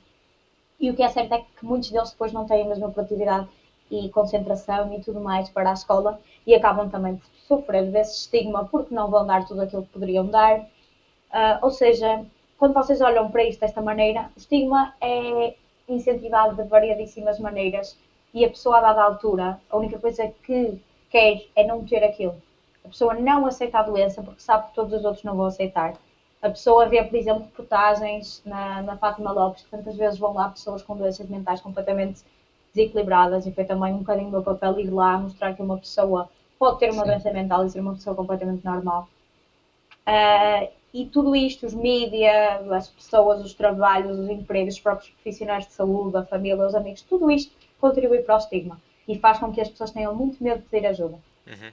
E 0.79 0.91
o 0.91 0.95
que 0.95 1.03
é 1.03 1.09
certo 1.09 1.33
é 1.33 1.39
que 1.39 1.65
muitos 1.65 1.91
deles 1.91 2.11
depois 2.11 2.33
não 2.33 2.47
têm 2.47 2.63
a 2.65 2.69
mesma 2.69 2.91
produtividade 2.91 3.49
e 3.91 4.11
concentração 4.11 4.93
e 4.93 5.01
tudo 5.01 5.21
mais 5.21 5.49
para 5.49 5.71
a 5.71 5.73
escola 5.73 6.21
e 6.47 6.55
acabam 6.55 6.91
também 6.91 7.17
por 7.17 7.27
sofrer 7.47 7.91
desse 7.91 8.21
estigma 8.21 8.65
porque 8.65 8.95
não 8.95 9.11
vão 9.11 9.27
dar 9.27 9.47
tudo 9.47 9.63
aquilo 9.63 9.83
que 9.83 9.93
poderiam 9.93 10.27
dar. 10.27 10.61
Uh, 10.61 11.59
ou 11.63 11.71
seja, 11.71 12.25
quando 12.59 12.75
vocês 12.75 13.01
olham 13.01 13.31
para 13.31 13.45
isto 13.45 13.61
desta 13.61 13.81
maneira, 13.81 14.31
o 14.37 14.39
estigma 14.39 14.95
é 15.01 15.55
incentivado 15.89 16.57
de 16.57 16.69
variadíssimas 16.69 17.39
maneiras 17.39 17.97
e 18.35 18.45
a 18.45 18.49
pessoa 18.49 18.79
a 18.79 18.81
dada 18.81 19.03
altura, 19.03 19.61
a 19.71 19.77
única 19.77 19.99
coisa 19.99 20.29
que 20.45 20.81
quer 21.11 21.47
é 21.55 21.65
não 21.65 21.85
ter 21.85 22.03
aquilo. 22.03 22.37
A 22.85 22.89
pessoa 22.89 23.15
não 23.15 23.47
aceita 23.47 23.79
a 23.79 23.83
doença 23.83 24.23
porque 24.23 24.41
sabe 24.41 24.69
que 24.69 24.75
todos 24.75 24.93
os 24.93 25.05
outros 25.05 25.25
não 25.25 25.37
vão 25.37 25.47
aceitar. 25.47 25.95
A 26.43 26.51
pessoa 26.51 26.87
vê, 26.87 27.03
por 27.03 27.17
exemplo, 27.17 27.45
reportagens 27.45 28.43
na, 28.45 28.83
na 28.83 28.97
Fátima 28.97 29.33
Lopes, 29.33 29.65
que 29.65 29.71
tantas 29.71 29.97
vezes 29.97 30.19
vão 30.19 30.35
lá 30.35 30.49
pessoas 30.49 30.83
com 30.83 30.97
doenças 30.97 31.29
mentais 31.29 31.61
completamente 31.61 32.23
desequilibradas 32.75 33.47
e 33.47 33.53
foi 33.53 33.65
também 33.65 33.95
um 33.95 33.99
bocadinho 33.99 34.29
o 34.29 34.31
meu 34.31 34.43
papel 34.43 34.79
ir 34.79 34.91
lá 34.91 35.19
mostrar 35.19 35.55
que 35.55 35.63
uma 35.63 35.79
pessoa 35.79 36.29
pode 36.59 36.79
ter 36.79 36.91
uma 36.91 37.03
Sim. 37.03 37.11
doença 37.11 37.33
mental 37.33 37.67
e 37.67 37.71
ser 37.71 37.81
uma 37.81 37.95
pessoa 37.95 38.17
completamente 38.17 38.65
normal. 38.65 39.09
Uh, 40.07 40.69
e 40.95 41.05
tudo 41.07 41.37
isto, 41.37 41.67
os 41.67 41.75
mídias, 41.75 42.71
as 42.73 42.89
pessoas, 42.89 43.45
os 43.45 43.53
trabalhos, 43.53 44.19
os 44.19 44.31
empregos, 44.31 44.75
os 44.75 44.81
próprios 44.81 45.11
profissionais 45.11 45.67
de 45.67 45.73
saúde, 45.73 46.17
a 46.17 46.25
família, 46.25 46.67
os 46.67 46.75
amigos, 46.75 47.03
tudo 47.03 47.31
isto 47.31 47.53
contribui 47.81 48.21
para 48.21 48.37
o 48.37 48.39
estigma 48.39 48.81
e 49.07 49.19
faz 49.19 49.39
com 49.39 49.53
que 49.53 49.61
as 49.61 49.69
pessoas 49.69 49.91
tenham 49.91 50.15
muito 50.15 50.43
medo 50.43 50.63
de 50.63 50.69
pedir 50.69 50.87
ajuda. 50.87 51.19
Uhum. 51.47 51.73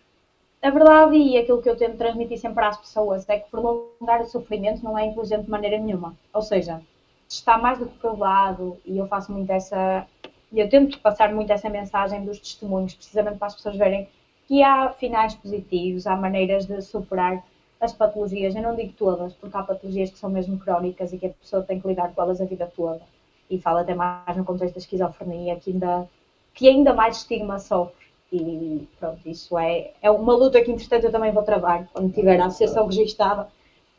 A 0.62 0.70
verdade 0.70 1.18
e 1.18 1.38
aquilo 1.38 1.62
que 1.62 1.70
eu 1.70 1.76
tento 1.76 1.98
transmitir 1.98 2.38
sempre 2.38 2.64
às 2.64 2.78
pessoas 2.78 3.28
é 3.28 3.40
que 3.40 3.50
prolongar 3.50 4.22
o 4.22 4.26
sofrimento 4.26 4.84
não 4.84 4.98
é 4.98 5.06
inteligente 5.06 5.46
de 5.46 5.52
maneira 5.52 5.78
nenhuma. 5.78 6.16
Ou 6.34 6.42
seja, 6.42 6.82
está 7.28 7.58
mais 7.58 7.80
do 7.80 7.88
que 7.88 7.98
provado, 7.98 8.78
e 8.86 8.98
eu 8.98 9.08
faço 9.08 9.32
muito 9.32 9.50
essa, 9.52 10.08
e 10.52 10.60
eu 10.60 10.70
tento 10.70 11.00
passar 11.00 11.34
muito 11.34 11.52
essa 11.52 11.70
mensagem 11.70 12.24
dos 12.24 12.40
testemunhos, 12.40 12.94
precisamente 12.94 13.38
para 13.38 13.48
as 13.48 13.56
pessoas 13.56 13.76
verem 13.76 14.08
que 14.54 14.62
há 14.62 14.90
finais 14.90 15.34
positivos, 15.34 16.06
há 16.06 16.16
maneiras 16.16 16.68
de 16.68 16.80
superar 16.84 17.44
as 17.82 17.92
patologias. 17.92 18.54
Eu 18.54 18.62
não 18.62 18.76
digo 18.76 18.94
todas, 18.94 19.34
porque 19.34 19.58
há 19.58 19.64
patologias 19.64 20.12
que 20.12 20.20
são 20.20 20.30
mesmo 20.30 20.60
crónicas 20.60 21.12
e 21.12 21.18
que 21.18 21.26
a 21.26 21.30
pessoa 21.30 21.64
tem 21.64 21.82
que 21.82 21.88
lidar 21.88 22.14
com 22.14 22.22
elas 22.22 22.40
a 22.40 22.46
vida 22.46 22.72
toda. 22.76 23.02
E 23.50 23.58
fala 23.58 23.82
até 23.82 23.96
mais 23.96 24.38
no 24.38 24.46
contexto 24.46 24.76
da 24.76 24.80
esquizofrenia, 24.80 25.56
que 25.56 25.72
ainda, 25.72 26.08
que 26.54 26.70
ainda 26.70 26.94
mais 26.94 27.18
estigma 27.18 27.58
sofre. 27.58 28.06
E 28.32 28.88
pronto, 29.00 29.28
isso 29.28 29.58
é, 29.58 29.90
é 30.00 30.12
uma 30.12 30.36
luta 30.36 30.62
que, 30.62 30.72
entretanto, 30.72 31.06
eu 31.06 31.12
também 31.12 31.32
vou 31.32 31.42
travar 31.42 31.88
quando 31.92 32.14
tiver 32.14 32.40
a 32.40 32.46
associação 32.46 32.86
registada. 32.86 33.48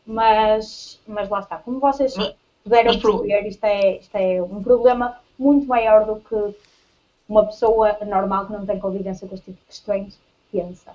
Mas, 0.07 1.01
mas 1.05 1.29
lá 1.29 1.41
está. 1.41 1.57
Como 1.59 1.81
vocês 1.81 2.15
puderam 2.63 3.01
perceber, 3.01 3.49
isto 3.49 3.65
é, 3.65 3.97
isto 3.97 4.15
é 4.15 4.41
um 4.41 4.63
problema 4.63 5.19
muito 5.37 5.67
maior 5.67 6.07
do 6.07 6.21
que 6.21 6.55
uma 7.29 7.45
pessoa 7.45 7.99
normal 8.07 8.47
que 8.47 8.53
não 8.53 8.65
tem 8.65 8.79
convivência 8.79 9.27
com 9.27 9.35
este 9.35 9.47
tipo 9.47 9.59
de 9.59 9.67
questões 9.67 10.24
pensa. 10.55 10.93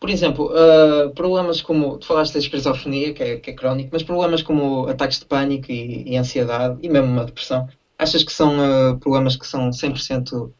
Por 0.00 0.10
exemplo, 0.10 0.50
uh, 0.52 1.10
problemas 1.14 1.62
como, 1.62 1.98
tu 1.98 2.06
falaste 2.06 2.34
da 2.34 2.38
esquizofrenia, 2.38 3.14
que 3.14 3.22
é, 3.22 3.36
que 3.36 3.50
é 3.50 3.54
crónico, 3.54 3.90
mas 3.92 4.02
problemas 4.02 4.42
como 4.42 4.86
ataques 4.86 5.18
de 5.18 5.24
pânico 5.26 5.70
e, 5.70 6.10
e 6.10 6.16
ansiedade, 6.16 6.78
e 6.82 6.88
mesmo 6.88 7.08
uma 7.08 7.24
depressão, 7.24 7.68
achas 7.98 8.22
que 8.22 8.32
são 8.32 8.56
uh, 8.58 8.98
problemas 8.98 9.36
que 9.36 9.46
são 9.46 9.70
100%... 9.70 10.50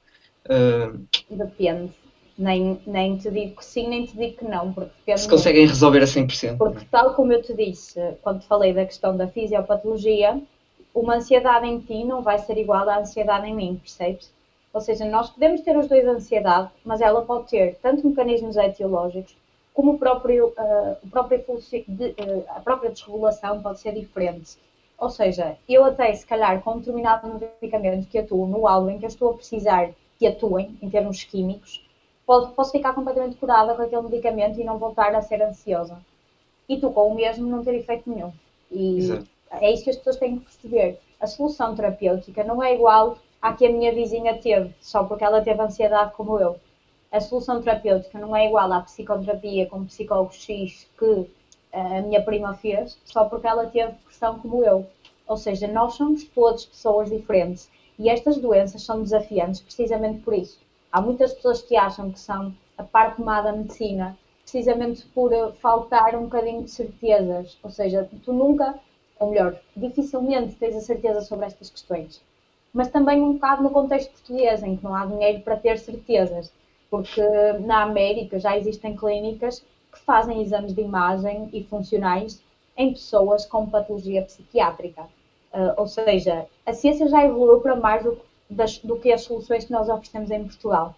Uh... 0.47 1.07
Depende. 1.29 1.93
Nem, 2.37 2.81
nem 2.87 3.17
te 3.17 3.31
digo 3.31 3.57
que 3.57 3.65
sim, 3.65 3.89
nem 3.89 4.07
te 4.07 4.17
digo 4.17 4.39
que 4.39 4.45
não. 4.45 4.73
Porque 4.73 4.91
depende 5.01 5.21
Se 5.21 5.29
conseguem 5.29 5.67
resolver 5.67 6.03
a 6.03 6.07
100%. 6.07 6.57
Porque 6.57 6.85
tal 6.91 7.15
como 7.15 7.33
eu 7.33 7.43
te 7.43 7.55
disse, 7.55 8.01
quando 8.23 8.41
te 8.41 8.47
falei 8.47 8.73
da 8.73 8.85
questão 8.85 9.17
da 9.17 9.29
fisiopatologia, 9.29 10.41
uma 10.95 11.17
ansiedade 11.17 11.67
em 11.67 11.79
ti 11.79 12.03
não 12.05 12.23
vai 12.23 12.39
ser 12.39 12.57
igual 12.57 12.89
à 12.89 12.99
ansiedade 12.99 13.47
em 13.47 13.55
mim, 13.55 13.77
percebes? 13.77 14.33
Ou 14.75 14.81
seja, 14.81 15.05
nós 15.05 15.31
podemos 15.31 15.61
ter 15.61 15.77
os 15.77 15.87
dois 15.87 16.05
ansiedade, 16.05 16.69
mas 16.85 17.01
ela 17.01 17.23
pode 17.23 17.49
ter 17.49 17.77
tanto 17.81 18.07
mecanismos 18.07 18.57
etiológicos 18.57 19.37
como 19.73 19.93
o 19.93 19.99
próprio, 19.99 20.49
uh, 20.49 20.97
o 21.03 21.09
próprio 21.09 21.45
de, 21.89 22.07
uh, 22.09 22.45
a 22.49 22.61
própria 22.61 22.91
desregulação 22.91 23.63
pode 23.63 23.79
ser 23.79 23.95
diferente. 23.95 24.59
Ou 24.99 25.11
seja, 25.11 25.57
eu 25.69 25.85
até, 25.85 26.13
se 26.13 26.27
calhar, 26.27 26.61
com 26.63 26.73
um 26.73 26.79
determinado 26.79 27.41
medicamento 27.61 28.09
que 28.09 28.19
atuo 28.19 28.47
no 28.47 28.67
alvo 28.67 28.91
em 28.91 28.99
que 28.99 29.05
eu 29.05 29.09
estou 29.09 29.31
a 29.31 29.35
precisar 29.35 29.91
que 30.19 30.27
atuem, 30.27 30.77
em 30.83 30.91
termos 30.91 31.23
químicos, 31.23 31.85
posso 32.27 32.73
ficar 32.73 32.95
completamente 32.95 33.37
curada 33.37 33.75
com 33.75 33.83
aquele 33.83 34.03
medicamento 34.03 34.61
e 34.61 34.65
não 34.65 34.79
voltar 34.79 35.15
a 35.15 35.23
ser 35.23 35.41
ansiosa. 35.43 35.99
E 36.69 36.81
tu, 36.81 36.91
com 36.91 37.09
o 37.09 37.15
mesmo, 37.15 37.47
não 37.47 37.63
ter 37.63 37.75
efeito 37.75 38.09
nenhum. 38.09 38.33
E 38.71 38.99
Exato. 38.99 39.27
é 39.53 39.73
isso 39.73 39.85
que 39.85 39.91
as 39.91 39.97
pessoas 39.97 40.17
têm 40.17 40.39
que 40.39 40.45
perceber. 40.45 40.99
A 41.21 41.27
solução 41.27 41.75
terapêutica 41.75 42.43
não 42.43 42.63
é 42.63 42.75
igual 42.75 43.19
à 43.45 43.53
que 43.53 43.67
a 43.67 43.71
minha 43.71 43.93
vizinha 43.93 44.39
teve, 44.39 44.75
só 44.81 45.05
porque 45.05 45.23
ela 45.23 45.43
teve 45.43 45.61
ansiedade 45.61 46.15
como 46.15 46.39
eu. 46.39 46.57
A 47.13 47.21
solução 47.21 47.61
terapêutica 47.61 48.19
não 48.19 48.35
é 48.35 48.47
igual 48.47 48.73
à 48.73 48.81
psicoterapia 48.81 49.67
com 49.67 49.85
psicólogo 49.85 50.33
X 50.33 50.87
que 50.99 51.31
a 51.71 52.01
minha 52.01 52.23
prima 52.23 52.55
fez, 52.55 52.99
só 53.05 53.27
porque 53.27 53.47
ela 53.47 53.67
teve 53.67 53.93
depressão 53.93 54.39
como 54.39 54.65
eu. 54.65 54.87
Ou 55.29 55.37
seja, 55.37 55.69
nós 55.69 55.93
somos 55.93 56.25
todos 56.25 56.65
pessoas 56.65 57.11
diferentes 57.11 57.71
e 57.99 58.09
estas 58.09 58.39
doenças 58.39 58.81
são 58.81 59.03
desafiantes 59.03 59.61
precisamente 59.61 60.23
por 60.23 60.33
isso. 60.33 60.59
Há 60.91 61.03
muitas 61.03 61.35
pessoas 61.35 61.61
que 61.61 61.77
acham 61.77 62.11
que 62.11 62.19
são 62.19 62.51
a 62.79 62.83
parte 62.83 63.21
má 63.21 63.43
da 63.43 63.53
medicina 63.53 64.17
precisamente 64.41 65.05
por 65.09 65.31
faltar 65.61 66.17
um 66.17 66.23
bocadinho 66.23 66.63
de 66.65 66.71
certezas. 66.71 67.59
Ou 67.63 67.69
seja, 67.69 68.09
tu 68.25 68.33
nunca, 68.33 68.75
ou 69.21 69.29
melhor, 69.29 69.61
dificilmente 69.77 70.57
tens 70.57 70.75
a 70.77 70.81
certeza 70.81 71.21
sobre 71.21 71.45
estas 71.45 71.69
questões 71.69 72.23
mas 72.75 72.89
também 72.89 73.23
um 73.23 73.35
bocado 73.35 73.63
no 73.63 73.71
contexto 73.71 74.11
português, 74.11 74.61
em 74.65 74.77
que 74.77 74.83
não 74.83 74.95
há 74.95 75.07
dinheiro 75.07 75.41
para 75.43 75.57
ter 75.57 75.79
certezas, 75.79 76.53
porque 76.91 77.23
na 77.61 77.83
América 77.83 78.41
já 78.41 78.59
existem 78.59 78.97
clínicas 78.97 79.65
que 79.93 80.01
fazem 80.01 80.43
exames 80.43 80.75
de 80.75 80.83
imagem 80.83 81.49
e 81.53 81.63
funcionais 81.63 82.43
em 82.77 82.93
pessoas 82.93 83.47
com 83.47 83.71
patologia 83.71 84.23
psiquiátrica. 84.23 85.03
Uh, 85.53 85.73
ou 85.77 85.87
seja, 85.87 86.47
a 86.67 86.73
ciência 86.73 87.09
já 87.09 87.25
evoluiu 87.25 87.61
para 87.61 87.77
mais 87.77 88.03
do, 88.03 88.19
das, 88.51 88.79
do, 88.79 88.97
que 88.97 89.13
as 89.13 89.23
soluções 89.23 89.65
que 89.65 89.73
nós 89.73 89.89
oferecemos 89.89 90.33
em 90.33 90.43
Portugal. 90.43 90.97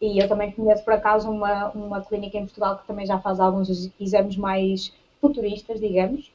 E 0.00 0.18
eu 0.18 0.26
também 0.26 0.50
conheço, 0.50 0.82
por 0.82 0.94
acaso, 0.94 1.30
uma, 1.30 1.68
uma 1.72 2.00
clínica 2.00 2.38
em 2.38 2.46
Portugal 2.46 2.78
que 2.78 2.86
também 2.86 3.04
já 3.04 3.20
faz 3.20 3.38
alguns 3.38 3.92
exames 4.00 4.36
mais 4.36 4.92
futuristas, 5.20 5.78
digamos. 5.78 6.32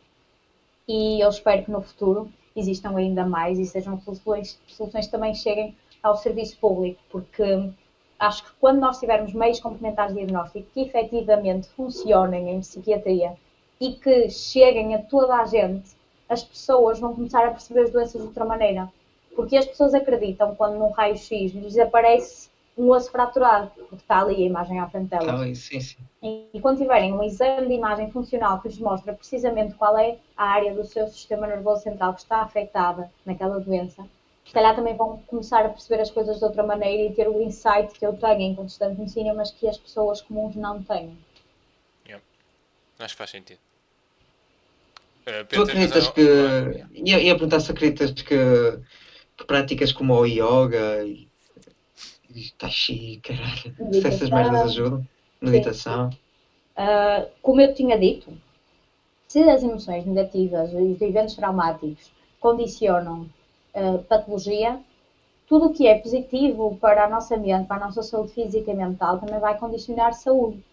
E 0.88 1.20
eu 1.20 1.30
espero 1.30 1.66
que 1.66 1.72
no 1.72 1.82
futuro 1.82 2.30
existam 2.60 2.96
ainda 2.96 3.26
mais 3.26 3.60
e 3.60 3.66
sejam 3.66 4.00
soluções, 4.02 4.60
soluções 4.68 5.06
que 5.06 5.12
também 5.12 5.34
cheguem 5.34 5.76
ao 6.02 6.18
serviço 6.18 6.58
público, 6.58 7.00
porque 7.10 7.70
acho 8.20 8.44
que 8.46 8.52
quando 8.60 8.80
nós 8.80 9.00
tivermos 9.00 9.34
meios 9.34 9.60
complementares 9.60 10.14
de 10.14 10.20
diagnóstico 10.20 10.68
que 10.74 10.82
efetivamente 10.82 11.68
funcionem 11.70 12.50
em 12.50 12.60
psiquiatria 12.60 13.36
e 13.80 13.94
que 13.94 14.30
cheguem 14.30 14.96
a 14.96 15.02
toda 15.04 15.36
a 15.36 15.46
gente, 15.46 15.96
as 16.28 16.44
pessoas 16.44 17.00
vão 17.00 17.14
começar 17.14 17.46
a 17.46 17.52
perceber 17.52 17.82
as 17.82 17.92
doenças 17.92 18.22
de 18.22 18.28
outra 18.28 18.46
maneira. 18.46 18.92
Porque 19.36 19.56
as 19.56 19.66
pessoas 19.66 19.94
acreditam 19.94 20.56
quando 20.56 20.80
num 20.80 20.90
raio-x 20.90 21.54
lhes 21.54 21.78
aparece 21.78 22.50
um 22.78 22.92
osso 22.92 23.10
fraturado, 23.12 23.72
porque 23.76 23.96
está 23.96 24.22
ali 24.22 24.36
a 24.36 24.46
imagem 24.46 24.80
à 24.80 24.88
frente 24.88 25.10
delas. 25.10 25.42
Ah, 25.42 25.56
sim, 25.56 25.80
sim. 25.82 25.98
E, 26.22 26.48
e, 26.54 26.62
quando 26.62 26.78
tiverem 26.78 27.12
um 27.12 27.24
exame 27.24 27.68
de 27.68 27.74
imagem 27.74 28.12
funcional 28.12 28.62
que 28.62 28.68
lhes 28.68 28.78
mostra 28.78 29.14
precisamente 29.14 29.74
qual 29.76 29.98
é 29.98 30.18
a 30.36 30.46
área 30.46 30.74
do 30.74 30.86
seu 30.86 31.08
sistema 31.08 31.48
nervoso 31.48 31.82
central 31.82 32.14
que 32.14 32.22
está 32.22 32.42
afetada 32.42 33.12
naquela 33.26 33.60
doença, 33.60 34.06
se 34.46 34.54
calhar 34.54 34.76
também 34.76 34.96
vão 34.96 35.18
começar 35.28 35.66
a 35.66 35.70
perceber 35.70 36.02
as 36.02 36.12
coisas 36.12 36.38
de 36.38 36.46
outra 36.46 36.64
maneira 36.64 37.12
e 37.12 37.16
ter 37.16 37.28
o 37.28 37.42
insight 37.42 37.98
que 37.98 38.06
eu 38.06 38.14
tenho 38.14 38.42
enquanto 38.42 38.70
estudante 38.70 38.96
de 38.96 39.02
medicina, 39.02 39.34
mas 39.34 39.52
que 39.52 39.68
as 39.68 39.78
pessoas 39.78 40.22
comuns 40.22 40.56
não 40.56 40.82
têm. 40.84 41.18
Yeah. 42.06 42.24
Acho 43.00 43.14
que 43.16 43.18
faz 43.18 43.32
sentido. 43.32 43.60
Uh, 45.28 45.46
tu 45.50 45.64
acreditas 45.64 46.08
que. 46.10 46.22
Ia, 46.94 47.20
ia 47.20 47.34
perguntar 47.34 47.60
se 47.60 47.72
acreditas 47.72 48.12
que, 48.12 48.24
que 49.36 49.46
práticas 49.46 49.92
como 49.92 50.14
o 50.14 50.26
yoga 50.26 51.04
e 51.04 51.27
Está 52.38 52.70
chique, 52.70 53.34
caralho. 53.34 53.94
Se 53.94 54.08
essas 54.08 54.30
merdas 54.30 54.62
ajudam. 54.62 55.08
Meditação. 55.42 56.10
Uh, 56.78 57.28
como 57.42 57.62
eu 57.62 57.74
tinha 57.74 57.98
dito, 57.98 58.32
se 59.28 59.42
as 59.50 59.64
emoções 59.64 60.06
negativas 60.06 60.72
e 60.72 60.76
os 60.76 61.02
eventos 61.02 61.36
traumáticos 61.36 62.12
condicionam 62.40 63.30
uh, 63.74 64.04
patologia, 64.04 64.80
tudo 65.48 65.68
o 65.68 65.74
que 65.74 65.88
é 65.88 65.98
positivo 65.98 66.78
para 66.80 67.06
a 67.06 67.10
nossa 67.10 67.38
mente, 67.38 67.68
para 67.68 67.84
a 67.84 67.88
nossa 67.88 68.04
saúde 68.04 68.34
física 68.34 68.72
e 68.72 68.76
mental, 68.76 69.20
também 69.20 69.40
vai 69.40 69.58
condicionar 69.58 70.14
saúde. 70.14 70.64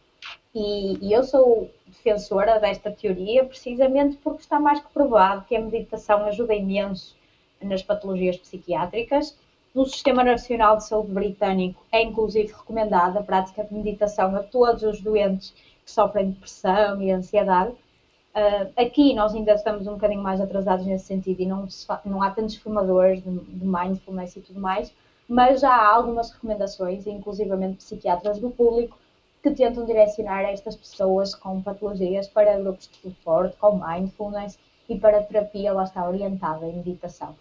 E, 0.55 0.99
e, 1.01 1.13
eu 1.13 1.25
sou 1.25 1.71
defensora 1.87 2.61
desta 2.61 2.91
teoria 2.91 3.45
precisamente 3.45 4.17
porque 4.19 4.43
está 4.43 4.61
mais 4.61 4.81
que 4.81 4.93
provado 4.93 5.45
que 5.47 5.57
a 5.57 5.61
meditação 5.61 6.25
ajuda 6.27 6.55
imenso 6.55 7.17
nas 7.61 7.83
patologias 7.83 8.37
psiquiátricas 8.37 9.37
no 9.75 9.85
Sistema 9.85 10.23
Nacional 10.23 10.77
de 10.77 10.87
Saúde 10.87 11.11
Britânico 11.11 11.85
é 11.91 12.01
inclusive 12.01 12.53
recomendada 12.53 13.19
a 13.19 13.23
prática 13.25 13.65
de 13.65 13.75
meditação 13.75 14.35
a 14.37 14.43
todos 14.43 14.85
os 14.85 15.01
doentes 15.01 15.51
que 15.85 15.91
sofrem 15.91 16.31
depressão 16.31 17.03
e 17.03 17.11
ansiedade. 17.11 17.73
Uh, 17.73 18.73
aqui 18.77 19.15
nós 19.15 19.35
ainda 19.35 19.53
estamos 19.53 19.87
um 19.89 19.95
bocadinho 19.95 20.23
mais 20.23 20.41
atrasados 20.41 20.87
nesse 20.87 21.07
sentido 21.07 21.41
e 21.41 21.47
não, 21.47 21.67
não 22.05 22.23
há 22.23 22.31
tantos 22.31 22.55
formadores 22.57 23.23
de, 23.23 23.31
de 23.31 23.67
mindfulness 23.67 24.37
e 24.37 24.41
tudo 24.41 24.61
mais, 24.61 24.95
mas 25.29 25.61
já 25.61 25.75
há 25.75 25.95
algumas 25.95 26.31
recomendações, 26.31 27.07
inclusivamente 27.07 27.79
psiquiatras 27.79 28.39
do 28.39 28.51
público, 28.51 28.97
que 29.43 29.51
tentam 29.51 29.85
direcionar 29.85 30.43
estas 30.43 30.77
pessoas 30.77 31.35
com 31.35 31.61
patologias 31.61 32.29
para 32.29 32.59
grupos 32.59 32.89
de 32.89 32.97
suporte, 32.97 33.57
com 33.57 33.77
mindfulness 33.85 34.57
e 34.89 34.97
para 34.99 35.23
terapia, 35.23 35.73
lá 35.73 35.83
está, 35.83 36.09
orientada 36.09 36.65
em 36.67 36.77
meditação. 36.77 37.35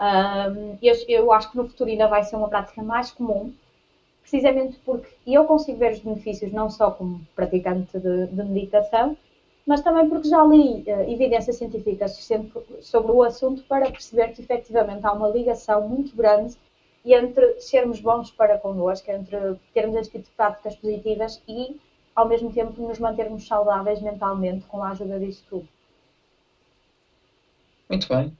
Um, 0.00 0.78
eu, 0.82 0.94
eu 1.08 1.32
acho 1.32 1.50
que 1.50 1.56
no 1.56 1.68
futuro 1.68 1.90
ainda 1.90 2.08
vai 2.08 2.24
ser 2.24 2.36
uma 2.36 2.48
prática 2.48 2.82
mais 2.82 3.10
comum, 3.10 3.52
precisamente 4.20 4.78
porque 4.84 5.08
eu 5.26 5.44
consigo 5.44 5.78
ver 5.78 5.92
os 5.92 6.00
benefícios 6.00 6.52
não 6.52 6.70
só 6.70 6.90
como 6.90 7.20
praticante 7.36 7.98
de, 7.98 8.26
de 8.26 8.42
meditação, 8.42 9.16
mas 9.66 9.80
também 9.80 10.08
porque 10.08 10.28
já 10.28 10.42
li 10.44 10.82
uh, 10.86 11.10
evidência 11.10 11.52
científica 11.52 12.06
sobre 12.08 13.12
o 13.12 13.22
assunto 13.22 13.62
para 13.64 13.90
perceber 13.90 14.32
que 14.32 14.42
efetivamente 14.42 15.06
há 15.06 15.12
uma 15.12 15.28
ligação 15.28 15.88
muito 15.88 16.16
grande 16.16 16.56
entre 17.04 17.60
sermos 17.60 18.00
bons 18.00 18.30
para 18.30 18.58
connosco, 18.58 19.10
entre 19.10 19.56
termos 19.74 19.96
este 19.96 20.12
tipo 20.12 20.24
de 20.24 20.34
práticas 20.36 20.76
positivas 20.76 21.42
e, 21.48 21.80
ao 22.14 22.28
mesmo 22.28 22.52
tempo, 22.52 22.80
nos 22.80 22.98
mantermos 22.98 23.46
saudáveis 23.46 24.00
mentalmente 24.00 24.64
com 24.66 24.82
a 24.82 24.90
ajuda 24.90 25.18
disso 25.18 25.44
tudo. 25.48 25.68
Muito 27.88 28.08
bem. 28.08 28.36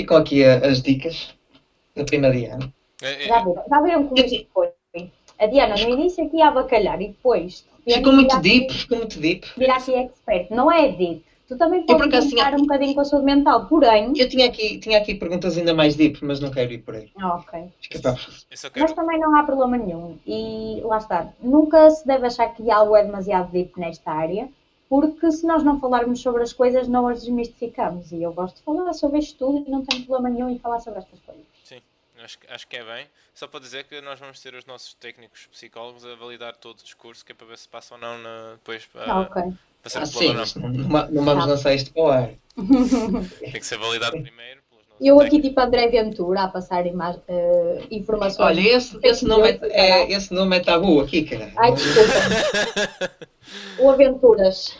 Ficam 0.00 0.16
aqui 0.16 0.42
as 0.42 0.80
dicas 0.80 1.34
da 1.94 2.04
prima 2.04 2.30
Diana. 2.30 2.72
É, 3.02 3.24
é, 3.24 3.28
já 3.28 3.44
viram, 3.44 3.64
já 3.68 3.80
viram 3.82 4.06
como 4.06 4.18
isto 4.18 4.46
foi? 4.54 4.70
A 5.38 5.46
Diana 5.46 5.74
no 5.74 5.90
início 5.90 6.24
aqui 6.24 6.38
ia 6.38 6.50
bacalhar 6.50 7.02
e 7.02 7.08
depois. 7.08 7.66
Ficou 7.86 8.12
muito 8.14 8.38
deep, 8.40 8.72
ficou 8.72 8.96
muito 8.96 9.20
deep. 9.20 9.46
Virar 9.58 9.76
aqui 9.76 9.94
expert. 9.94 10.50
Não 10.50 10.72
é 10.72 10.88
deep. 10.88 11.22
Tu 11.48 11.58
também 11.58 11.84
podes 11.84 12.08
pensar 12.08 12.54
um 12.54 12.62
bocadinho 12.62 12.94
com 12.94 13.00
a 13.00 13.04
saúde 13.04 13.26
mental, 13.26 13.66
porém. 13.66 14.14
Eu 14.16 14.28
tinha 14.28 14.46
aqui, 14.46 14.78
tinha 14.78 14.96
aqui 14.96 15.14
perguntas 15.14 15.58
ainda 15.58 15.74
mais 15.74 15.96
deep, 15.96 16.24
mas 16.24 16.40
não 16.40 16.50
quero 16.50 16.72
ir 16.72 16.78
por 16.78 16.94
aí. 16.94 17.10
Ah, 17.20 17.34
ok. 17.34 17.64
Fica 17.80 17.98
para 18.00 18.16
Mas 18.76 18.92
também 18.94 19.18
não 19.18 19.36
há 19.36 19.42
problema 19.42 19.76
nenhum. 19.76 20.16
E 20.26 20.80
lá 20.82 20.96
está. 20.96 21.28
Nunca 21.42 21.90
se 21.90 22.06
deve 22.06 22.26
achar 22.26 22.54
que 22.54 22.70
algo 22.70 22.96
é 22.96 23.04
demasiado 23.04 23.50
deep 23.50 23.78
nesta 23.78 24.12
área 24.12 24.48
porque 24.90 25.30
se 25.30 25.46
nós 25.46 25.62
não 25.62 25.78
falarmos 25.78 26.20
sobre 26.20 26.42
as 26.42 26.52
coisas, 26.52 26.88
não 26.88 27.06
as 27.06 27.20
desmistificamos. 27.20 28.10
E 28.10 28.20
eu 28.20 28.32
gosto 28.32 28.56
de 28.56 28.62
falar 28.62 28.92
sobre 28.92 29.20
isto 29.20 29.38
tudo 29.38 29.64
e 29.64 29.70
não 29.70 29.84
tenho 29.84 30.04
problema 30.04 30.28
nenhum 30.34 30.50
em 30.50 30.58
falar 30.58 30.80
sobre 30.80 30.98
estas 30.98 31.20
coisas. 31.20 31.44
Sim, 31.62 31.80
acho, 32.18 32.38
acho 32.48 32.66
que 32.66 32.76
é 32.76 32.84
bem. 32.84 33.06
Só 33.32 33.46
para 33.46 33.60
dizer 33.60 33.84
que 33.84 34.00
nós 34.00 34.18
vamos 34.18 34.40
ter 34.40 34.52
os 34.52 34.66
nossos 34.66 34.92
técnicos 34.94 35.46
psicólogos 35.46 36.04
a 36.04 36.16
validar 36.16 36.56
todo 36.56 36.80
o 36.80 36.82
discurso, 36.82 37.24
que 37.24 37.30
é 37.30 37.34
para 37.36 37.46
ver 37.46 37.58
se 37.58 37.68
passa 37.68 37.94
ou 37.94 38.00
não 38.00 38.18
na, 38.18 38.54
depois 38.54 38.84
para, 38.86 39.12
ah, 39.12 39.20
okay. 39.20 39.52
para 39.80 39.90
ser 39.90 39.98
ah, 39.98 40.06
sim, 40.06 40.34
não. 40.34 40.72
Não, 40.72 41.10
não 41.12 41.24
vamos 41.24 41.46
lançar 41.46 41.72
isto 41.72 41.92
para 41.92 42.02
o 42.02 42.08
ar. 42.08 42.30
Tem 43.38 43.52
que 43.52 43.66
ser 43.66 43.78
validado 43.78 44.18
primeiro. 44.20 44.60
Eu 45.00 45.18
aqui, 45.18 45.40
tipo 45.40 45.58
André 45.58 45.88
Ventura, 45.88 46.42
a 46.42 46.48
passar 46.48 46.84
uh, 46.84 47.86
informações. 47.90 48.38
Olha, 48.38 48.76
esse, 48.76 48.98
esse, 49.02 49.24
nome 49.24 49.48
é, 49.48 49.58
é, 49.70 50.12
esse 50.12 50.32
nome 50.34 50.58
é 50.58 50.60
tabu 50.60 51.00
aqui, 51.00 51.24
cara. 51.24 51.50
Ai, 51.56 51.72
desculpa. 51.72 53.18
o 53.80 53.90
Aventuras. 53.90 54.76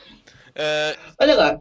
Uh, 0.50 1.14
Olha 1.18 1.35
lá, 1.35 1.61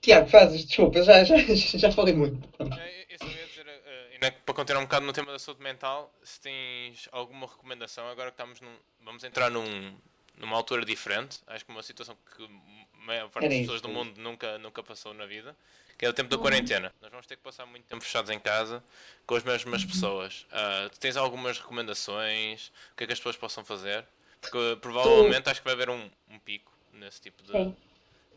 Tiago, 0.00 0.28
fazes, 0.28 0.64
desculpa, 0.64 1.02
já, 1.02 1.24
já, 1.24 1.36
já 1.38 1.90
falei 1.90 2.14
muito. 2.14 2.38
É, 2.60 3.06
eu 3.10 3.18
só 3.18 3.26
ia 3.26 3.46
dizer, 3.46 4.32
para 4.44 4.54
continuar 4.54 4.80
um 4.80 4.84
bocado 4.84 5.04
no 5.04 5.12
tema 5.12 5.32
da 5.32 5.38
saúde 5.38 5.62
mental, 5.62 6.12
se 6.22 6.40
tens 6.40 7.08
alguma 7.10 7.48
recomendação, 7.48 8.06
agora 8.06 8.30
que 8.30 8.34
estamos 8.34 8.60
num, 8.60 8.76
vamos 9.04 9.24
entrar 9.24 9.50
num, 9.50 9.92
numa 10.36 10.56
altura 10.56 10.84
diferente. 10.84 11.40
Acho 11.48 11.64
que 11.64 11.70
uma 11.72 11.82
situação 11.82 12.16
que 12.36 12.44
a 12.44 13.06
maior 13.06 13.28
parte 13.28 13.48
das 13.48 13.58
pessoas 13.58 13.80
do 13.80 13.88
mundo 13.88 14.20
nunca, 14.20 14.56
nunca 14.58 14.84
passou 14.84 15.12
na 15.14 15.26
vida, 15.26 15.56
que 15.98 16.06
é 16.06 16.08
o 16.08 16.12
tempo 16.12 16.30
da 16.30 16.36
Uhum. 16.36 16.42
quarentena. 16.42 16.92
Nós 17.02 17.10
vamos 17.10 17.26
ter 17.26 17.36
que 17.36 17.42
passar 17.42 17.66
muito 17.66 17.84
tempo 17.84 18.02
fechados 18.02 18.30
em 18.30 18.38
casa 18.38 18.82
com 19.26 19.34
as 19.34 19.42
mesmas 19.42 19.82
Uhum. 19.82 19.88
pessoas. 19.88 20.46
Ah, 20.52 20.88
tu 20.92 20.98
tens 21.00 21.16
algumas 21.16 21.58
recomendações? 21.58 22.68
O 22.92 22.96
que 22.96 23.04
é 23.04 23.06
que 23.06 23.12
as 23.12 23.18
pessoas 23.18 23.36
possam 23.36 23.64
fazer? 23.64 24.06
Porque 24.40 24.78
provavelmente 24.80 25.48
acho 25.50 25.60
que 25.60 25.64
vai 25.66 25.74
haver 25.74 25.90
um, 25.90 26.08
um 26.30 26.38
pico 26.38 26.72
nesse 26.92 27.20
tipo 27.20 27.42
de. 27.42 27.52
Sim, 27.52 27.74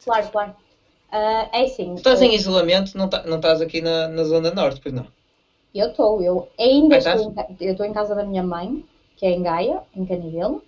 claro, 0.04 0.28
claro. 0.30 0.56
Ah, 1.12 1.50
é 1.54 1.64
assim. 1.66 1.94
Estás 1.96 2.22
em 2.22 2.34
isolamento, 2.34 2.98
não, 2.98 3.08
tá- 3.08 3.24
não 3.24 3.38
estás 3.38 3.62
aqui 3.62 3.82
na, 3.82 4.08
na 4.08 4.24
Zona 4.24 4.52
Norte, 4.52 4.80
pois 4.82 4.94
não? 4.96 5.08
Eu 5.74 5.90
estou, 5.90 6.22
eu 6.22 6.50
ainda 6.60 6.96
Ah, 6.96 6.98
estou, 6.98 7.32
estás? 7.32 7.50
em, 7.50 7.58
eu 7.66 7.72
estou 7.74 7.86
em 7.86 7.94
casa 7.94 8.16
da 8.16 8.24
minha 8.24 8.44
mãe, 8.44 8.84
que 9.16 9.26
é 9.26 9.30
em 9.32 9.44
Gaia, 9.44 9.84
em 9.96 10.06
Canidelo. 10.06 10.64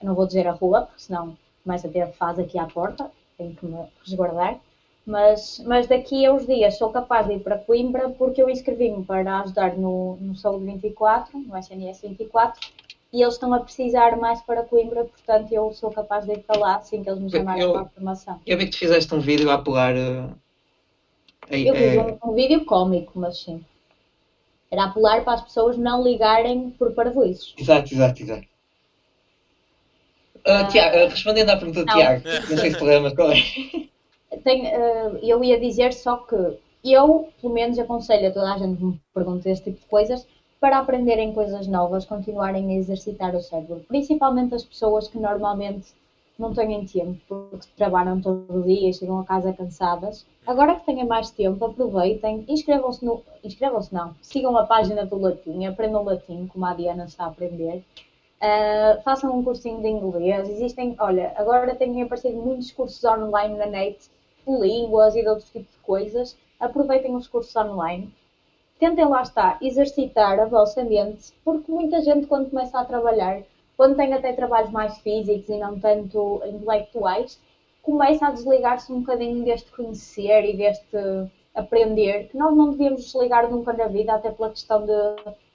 Eu 0.00 0.08
não 0.08 0.14
vou 0.14 0.26
dizer 0.26 0.46
a 0.46 0.52
rua, 0.52 0.82
porque 0.82 1.02
senão 1.02 1.36
começa 1.64 1.86
a 1.86 1.90
ter 1.90 2.10
fase 2.12 2.42
aqui 2.42 2.58
à 2.58 2.66
porta, 2.66 3.10
tenho 3.36 3.54
que 3.54 3.64
me 3.66 3.86
resguardar. 4.04 4.58
Mas, 5.08 5.58
mas 5.64 5.86
daqui 5.86 6.26
a 6.26 6.32
uns 6.34 6.46
dias 6.46 6.76
sou 6.76 6.90
capaz 6.90 7.26
de 7.26 7.32
ir 7.36 7.38
para 7.40 7.56
Coimbra 7.56 8.10
porque 8.10 8.42
eu 8.42 8.50
inscrevi-me 8.50 9.02
para 9.02 9.40
ajudar 9.40 9.74
no, 9.74 10.16
no 10.20 10.34
Saúde 10.36 10.66
24, 10.66 11.38
no 11.38 11.56
SNS 11.56 12.06
24, 12.06 12.60
e 13.10 13.22
eles 13.22 13.32
estão 13.32 13.54
a 13.54 13.60
precisar 13.60 14.14
mais 14.18 14.42
para 14.42 14.62
Coimbra, 14.62 15.04
portanto 15.06 15.50
eu 15.50 15.72
sou 15.72 15.90
capaz 15.90 16.26
de 16.26 16.32
ir 16.32 16.40
para 16.40 16.60
lá 16.60 16.74
assim 16.76 17.02
que 17.02 17.08
eles 17.08 17.22
me 17.22 17.30
chamarem 17.30 17.62
eu- 17.62 17.72
para 17.72 17.80
a 17.80 17.84
formação. 17.86 18.38
Eu 18.46 18.58
vi 18.58 18.66
que 18.66 18.72
tu 18.72 18.76
fizeste 18.76 19.14
um 19.14 19.18
vídeo 19.20 19.48
a 19.50 19.54
apelar. 19.54 19.96
eh, 19.96 20.28
aí, 21.48 21.66
Eu 21.66 21.74
fiz 21.74 21.96
eh, 21.96 22.16
um, 22.22 22.30
um 22.30 22.34
vídeo 22.34 22.66
cómico, 22.66 23.12
mas 23.18 23.38
sim. 23.38 23.64
Era 24.70 24.84
apelar 24.84 25.24
para 25.24 25.32
as 25.32 25.40
pessoas 25.40 25.78
não 25.78 26.04
ligarem 26.04 26.68
por 26.78 26.92
parvoízes. 26.92 27.54
Exato, 27.56 27.94
exato, 27.94 28.22
exato. 28.22 28.46
Ah, 30.44 30.64
Tiago, 30.70 30.96
ah, 30.96 31.08
respondendo 31.08 31.48
à 31.50 31.56
pergunta 31.56 31.84
do. 31.84 31.90
Tiago, 31.90 32.22
não 32.50 32.58
sei 32.58 32.70
se 32.70 32.84
lembras 32.84 33.14
qual 33.14 33.32
é. 33.32 33.36
Eh, 34.30 35.18
eu 35.22 35.42
ia 35.42 35.58
dizer 35.58 35.92
só 35.92 36.16
que 36.16 36.58
eu, 36.84 37.28
pelo 37.40 37.52
menos, 37.52 37.78
aconselho 37.78 38.28
a 38.28 38.30
toda 38.30 38.52
a 38.52 38.58
gente 38.58 38.78
que 38.78 38.84
me 38.84 39.00
pergunta 39.14 39.48
este 39.50 39.64
tipo 39.64 39.80
de 39.80 39.86
coisas 39.86 40.26
para 40.60 40.78
aprenderem 40.78 41.32
coisas 41.32 41.66
novas, 41.66 42.04
continuarem 42.04 42.70
a 42.70 42.74
exercitar 42.74 43.34
o 43.34 43.40
cérebro. 43.40 43.84
Principalmente 43.88 44.54
as 44.54 44.64
pessoas 44.64 45.08
que 45.08 45.18
normalmente 45.18 45.94
não 46.38 46.52
têm 46.52 46.84
tempo, 46.84 47.18
porque 47.26 47.66
trabalham 47.76 48.20
todo 48.20 48.60
o 48.60 48.62
dia 48.62 48.92
chegam 48.92 49.18
a 49.18 49.24
casa 49.24 49.52
cansadas. 49.52 50.24
Agora 50.46 50.76
que 50.76 50.86
têm 50.86 51.04
mais 51.04 51.30
tempo, 51.30 51.64
aproveitem, 51.64 52.44
inscrevam-se 52.48 53.04
no. 53.04 53.22
Inscrevam-se 53.42 53.92
não, 53.92 54.14
sigam 54.20 54.56
a 54.56 54.64
página 54.64 55.04
do 55.04 55.18
latim, 55.18 55.64
aprendam 55.66 56.04
latim, 56.04 56.46
como 56.46 56.64
a 56.66 56.74
Diana 56.74 57.04
está 57.04 57.24
a 57.24 57.28
aprender. 57.28 57.82
Uh, 58.40 59.02
façam 59.02 59.36
um 59.36 59.42
cursinho 59.42 59.80
de 59.80 59.88
inglês. 59.88 60.48
Existem, 60.48 60.94
olha, 61.00 61.32
agora 61.36 61.74
têm 61.74 62.02
aparecido 62.02 62.36
muitos 62.40 62.70
cursos 62.70 63.02
online 63.04 63.56
na 63.56 63.66
net 63.66 63.98
de 64.48 64.58
línguas 64.60 65.14
e 65.14 65.22
de 65.22 65.28
outros 65.28 65.50
tipos 65.50 65.72
de 65.72 65.78
coisas. 65.80 66.36
Aproveitem 66.58 67.14
os 67.14 67.26
cursos 67.26 67.54
online. 67.54 68.12
Tentem 68.78 69.04
lá 69.06 69.22
estar, 69.22 69.58
exercitar 69.62 70.38
a 70.38 70.46
vossa 70.46 70.84
mente, 70.84 71.32
porque 71.44 71.70
muita 71.70 72.00
gente 72.02 72.26
quando 72.26 72.50
começa 72.50 72.78
a 72.78 72.84
trabalhar, 72.84 73.42
quando 73.76 73.96
tem 73.96 74.12
até 74.12 74.32
trabalhos 74.32 74.70
mais 74.70 74.98
físicos 74.98 75.48
e 75.48 75.58
não 75.58 75.78
tanto 75.78 76.40
intelectuais, 76.46 77.40
começa 77.82 78.26
a 78.26 78.30
desligar-se 78.30 78.92
um 78.92 79.00
bocadinho 79.00 79.44
deste 79.44 79.70
conhecer 79.72 80.44
e 80.44 80.56
deste 80.56 81.28
aprender, 81.54 82.28
que 82.28 82.36
nós 82.36 82.54
não 82.56 82.70
devíamos 82.70 83.04
desligar 83.04 83.50
nunca 83.50 83.72
na 83.72 83.88
vida, 83.88 84.14
até 84.14 84.30
pela 84.30 84.50
questão 84.50 84.86
de 84.86 84.92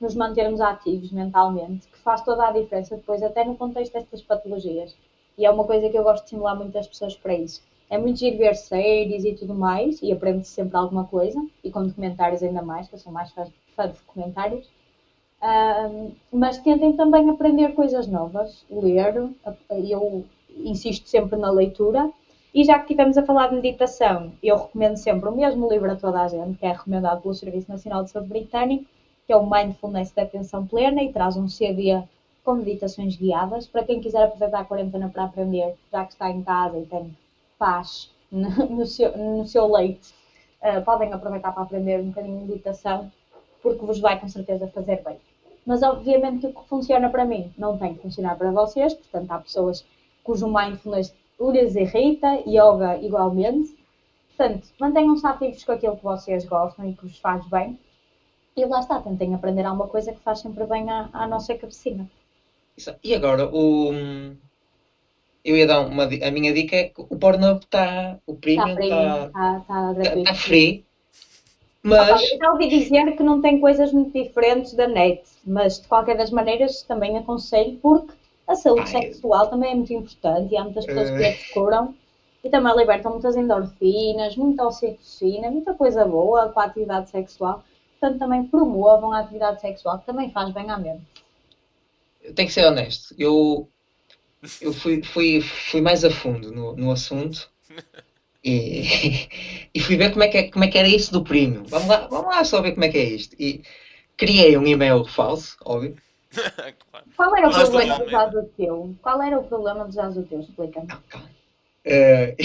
nos 0.01 0.15
mantermos 0.15 0.59
ativos 0.59 1.11
mentalmente, 1.11 1.87
que 1.87 1.97
faz 1.99 2.21
toda 2.21 2.47
a 2.47 2.51
diferença 2.51 2.95
depois, 2.95 3.23
até 3.23 3.45
no 3.45 3.55
contexto 3.55 3.93
destas 3.93 4.21
patologias. 4.21 4.95
E 5.37 5.45
é 5.45 5.51
uma 5.51 5.63
coisa 5.63 5.89
que 5.89 5.97
eu 5.97 6.03
gosto 6.03 6.23
de 6.23 6.25
estimular 6.25 6.55
muitas 6.55 6.87
pessoas 6.87 7.15
para 7.15 7.35
isso. 7.35 7.63
É 7.93 7.97
muito 7.99 8.17
giro 8.17 8.39
ver 8.39 8.55
séries 8.55 9.23
e 9.23 9.33
tudo 9.33 9.53
mais, 9.53 10.01
e 10.01 10.11
aprende-se 10.11 10.49
sempre 10.49 10.75
alguma 10.77 11.03
coisa, 11.03 11.39
e 11.63 11.69
com 11.69 11.85
documentários 11.85 12.41
ainda 12.41 12.63
mais, 12.63 12.87
que 12.87 12.95
eu 12.95 12.99
sou 12.99 13.13
mais 13.13 13.29
fã, 13.29 13.43
de 13.43 13.93
documentários. 13.93 14.67
Mas 16.31 16.57
tentem 16.57 16.93
também 16.93 17.29
aprender 17.29 17.75
coisas 17.75 18.07
novas, 18.07 18.65
ler, 18.67 19.13
eu 19.87 20.25
insisto 20.57 21.07
sempre 21.07 21.37
na 21.37 21.51
leitura, 21.51 22.09
e 22.51 22.63
já 22.63 22.79
que 22.79 22.85
estivemos 22.85 23.15
a 23.15 23.21
falar 23.21 23.49
de 23.49 23.57
meditação, 23.57 24.31
eu 24.41 24.55
recomendo 24.55 24.97
sempre 24.97 25.29
o 25.29 25.31
mesmo 25.31 25.69
livro 25.69 25.91
a 25.91 25.95
toda 25.95 26.23
a 26.23 26.27
gente, 26.27 26.57
que 26.57 26.65
é 26.65 26.71
recomendado 26.71 27.21
pelo 27.21 27.35
Serviço 27.35 27.69
Nacional 27.69 28.03
de 28.03 28.09
Saúde 28.09 28.29
Britânico, 28.29 28.85
que 29.27 29.33
é 29.33 29.37
o 29.37 29.47
Mindfulness 29.47 30.11
da 30.13 30.23
Atenção 30.23 30.65
Plena, 30.65 31.03
e 31.03 31.13
traz 31.13 31.37
um 31.37 31.47
CD 31.47 32.01
com 32.43 32.55
meditações 32.55 33.15
guiadas, 33.15 33.67
para 33.67 33.83
quem 33.83 34.01
quiser 34.01 34.23
aproveitar 34.23 34.61
a 34.61 34.65
quarentena 34.65 35.09
para 35.09 35.25
aprender, 35.25 35.75
já 35.91 36.03
que 36.03 36.13
está 36.13 36.31
em 36.31 36.41
casa 36.41 36.79
e 36.79 36.85
tem 36.85 37.15
paz 37.63 38.11
no, 38.29 38.85
seu, 38.85 39.17
no 39.17 39.47
seu 39.47 39.71
leite, 39.71 40.13
uh, 40.61 40.83
podem 40.83 41.13
aproveitar 41.13 41.53
para 41.53 41.63
aprender 41.63 42.01
um 42.01 42.09
bocadinho 42.09 42.39
de 42.39 42.45
meditação, 42.45 43.09
porque 43.61 43.85
vos 43.85 44.01
vai 44.01 44.19
com 44.19 44.27
certeza 44.27 44.67
fazer 44.67 45.01
bem. 45.01 45.17
Mas 45.65 45.81
obviamente 45.81 46.41
que 46.41 46.47
o 46.47 46.53
que 46.53 46.67
funciona 46.67 47.09
para 47.09 47.23
mim 47.23 47.53
não 47.57 47.77
tem 47.77 47.95
que 47.95 48.01
funcionar 48.01 48.35
para 48.35 48.51
vocês, 48.51 48.93
portanto 48.93 49.31
há 49.31 49.39
pessoas 49.39 49.85
cujo 50.25 50.45
mindfulness 50.45 51.15
lhes 51.39 51.75
irrita, 51.75 52.43
yoga 52.45 52.97
igualmente. 52.97 53.77
Portanto, 54.35 54.67
mantenham-se 54.77 55.25
ativos 55.25 55.63
com 55.63 55.71
aquilo 55.71 55.95
que 55.95 56.03
vocês 56.03 56.43
gostam 56.45 56.89
e 56.89 56.93
que 56.93 57.03
vos 57.03 57.17
faz 57.19 57.47
bem. 57.47 57.79
E 58.57 58.65
lá 58.65 58.79
está, 58.81 58.99
tentem 58.99 59.33
aprender 59.33 59.65
alguma 59.65 59.87
coisa 59.87 60.11
que 60.11 60.19
faz 60.19 60.39
sempre 60.39 60.65
bem 60.65 60.89
à, 60.89 61.09
à 61.13 61.27
nossa 61.27 61.55
cabecinha. 61.55 62.09
Isso. 62.75 62.93
E 63.03 63.13
agora, 63.13 63.47
o... 63.47 63.91
eu 65.43 65.57
ia 65.57 65.67
dar 65.67 65.81
uma. 65.81 66.03
A 66.03 66.31
minha 66.31 66.53
dica 66.53 66.75
é 66.75 66.83
que 66.85 67.01
o 67.01 67.17
Pornhub 67.17 67.59
está. 67.63 68.17
O 68.25 68.35
Premium 68.35 68.79
está. 68.79 69.25
está, 69.27 69.57
está 69.59 69.93
gratuito. 69.93 70.19
Está 70.19 70.33
free. 70.33 70.85
Ah, 70.85 71.79
Mas. 71.83 72.31
eu 72.31 72.37
já 72.37 72.51
ouvi 72.51 72.69
dizer 72.69 73.15
que 73.17 73.23
não 73.23 73.41
tem 73.41 73.59
coisas 73.59 73.91
muito 73.91 74.13
diferentes 74.13 74.73
da 74.73 74.87
net, 74.87 75.21
mas 75.45 75.81
de 75.81 75.87
qualquer 75.87 76.15
das 76.15 76.31
maneiras 76.31 76.81
também 76.83 77.17
aconselho 77.17 77.77
porque 77.81 78.13
a 78.47 78.55
saúde 78.55 78.81
Ai. 78.81 78.87
sexual 78.87 79.47
também 79.47 79.71
é 79.71 79.75
muito 79.75 79.91
importante 79.93 80.53
e 80.53 80.57
há 80.57 80.63
muitas 80.63 80.85
pessoas 80.85 81.09
que 81.09 81.17
Eh. 81.17 81.27
a 81.27 81.31
descuram 81.31 81.95
e 82.41 82.49
também 82.49 82.75
libertam 82.75 83.11
muitas 83.11 83.35
endorfinas, 83.35 84.35
muita 84.37 84.65
ocitocina, 84.65 85.49
muita 85.51 85.73
coisa 85.73 86.05
boa 86.05 86.49
com 86.49 86.59
a 86.59 86.65
atividade 86.65 87.09
sexual. 87.09 87.63
Portanto, 87.99 88.19
também 88.19 88.43
promovam 88.45 89.11
a 89.13 89.19
atividade 89.19 89.59
sexual, 89.61 89.99
que 89.99 90.05
também 90.05 90.29
faz 90.29 90.53
bem 90.53 90.69
à 90.69 90.77
mente. 90.77 91.03
Eu 92.21 92.33
tenho 92.33 92.47
que 92.47 92.53
ser 92.53 92.65
honesto. 92.65 93.13
Eu, 93.17 93.67
eu 94.61 94.73
fui, 94.73 95.03
fui, 95.03 95.41
fui 95.41 95.81
mais 95.81 96.03
a 96.05 96.11
fundo 96.11 96.51
no, 96.51 96.75
no 96.75 96.91
assunto 96.91 97.49
e, 98.43 99.29
e 99.73 99.79
fui 99.81 99.97
ver 99.97 100.11
como 100.11 100.23
é, 100.23 100.27
que, 100.29 100.37
é- 100.39 100.51
como 100.51 100.65
é 100.65 100.69
que 100.69 100.77
era 100.77 100.87
isso 100.87 101.11
do 101.13 101.23
Premium. 101.23 101.65
Vamos 101.65 101.87
lá, 101.89 102.07
vamos 102.07 102.27
lá 102.35 102.43
só 102.45 102.61
ver 102.61 102.73
como 102.73 102.85
é 102.85 102.89
que 102.89 102.97
é 102.97 103.05
isto. 103.05 103.35
E 103.39 103.63
criei 104.17 104.57
um 104.57 104.67
e-mail 104.67 105.05
falso, 105.05 105.57
óbvio. 105.65 105.97
claro. 106.91 107.05
Qual 107.17 107.35
era 107.35 107.49
o 107.49 107.55
Mas 107.55 107.57
problema 107.57 107.97
dos 107.97 108.13
azoteu? 108.13 108.95
Qual 109.01 109.21
era 109.23 109.39
o 109.39 109.47
problema 109.47 109.85
dos 109.85 109.97
azoteu? 109.97 110.41
Explica-me. 110.41 110.91
Eh, 111.85 112.35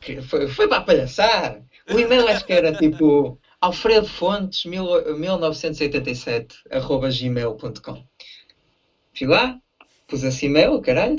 foi, 0.28 0.48
foi 0.48 0.68
para 0.68 0.84
palhaçar. 0.84 1.62
O 1.88 1.98
e-mail 1.98 2.28
acho 2.28 2.44
que 2.46 2.52
era 2.52 2.74
tipo 2.74 3.38
Alfredo 3.60 4.08
Fontes 4.08 4.64
1987 4.64 6.56
arroba 6.70 7.10
gmail.com. 7.10 8.04
Fui 9.16 9.26
lá, 9.26 9.58
pus 10.06 10.22
esse 10.22 10.46
e-mail, 10.46 10.80
caralho. 10.80 11.16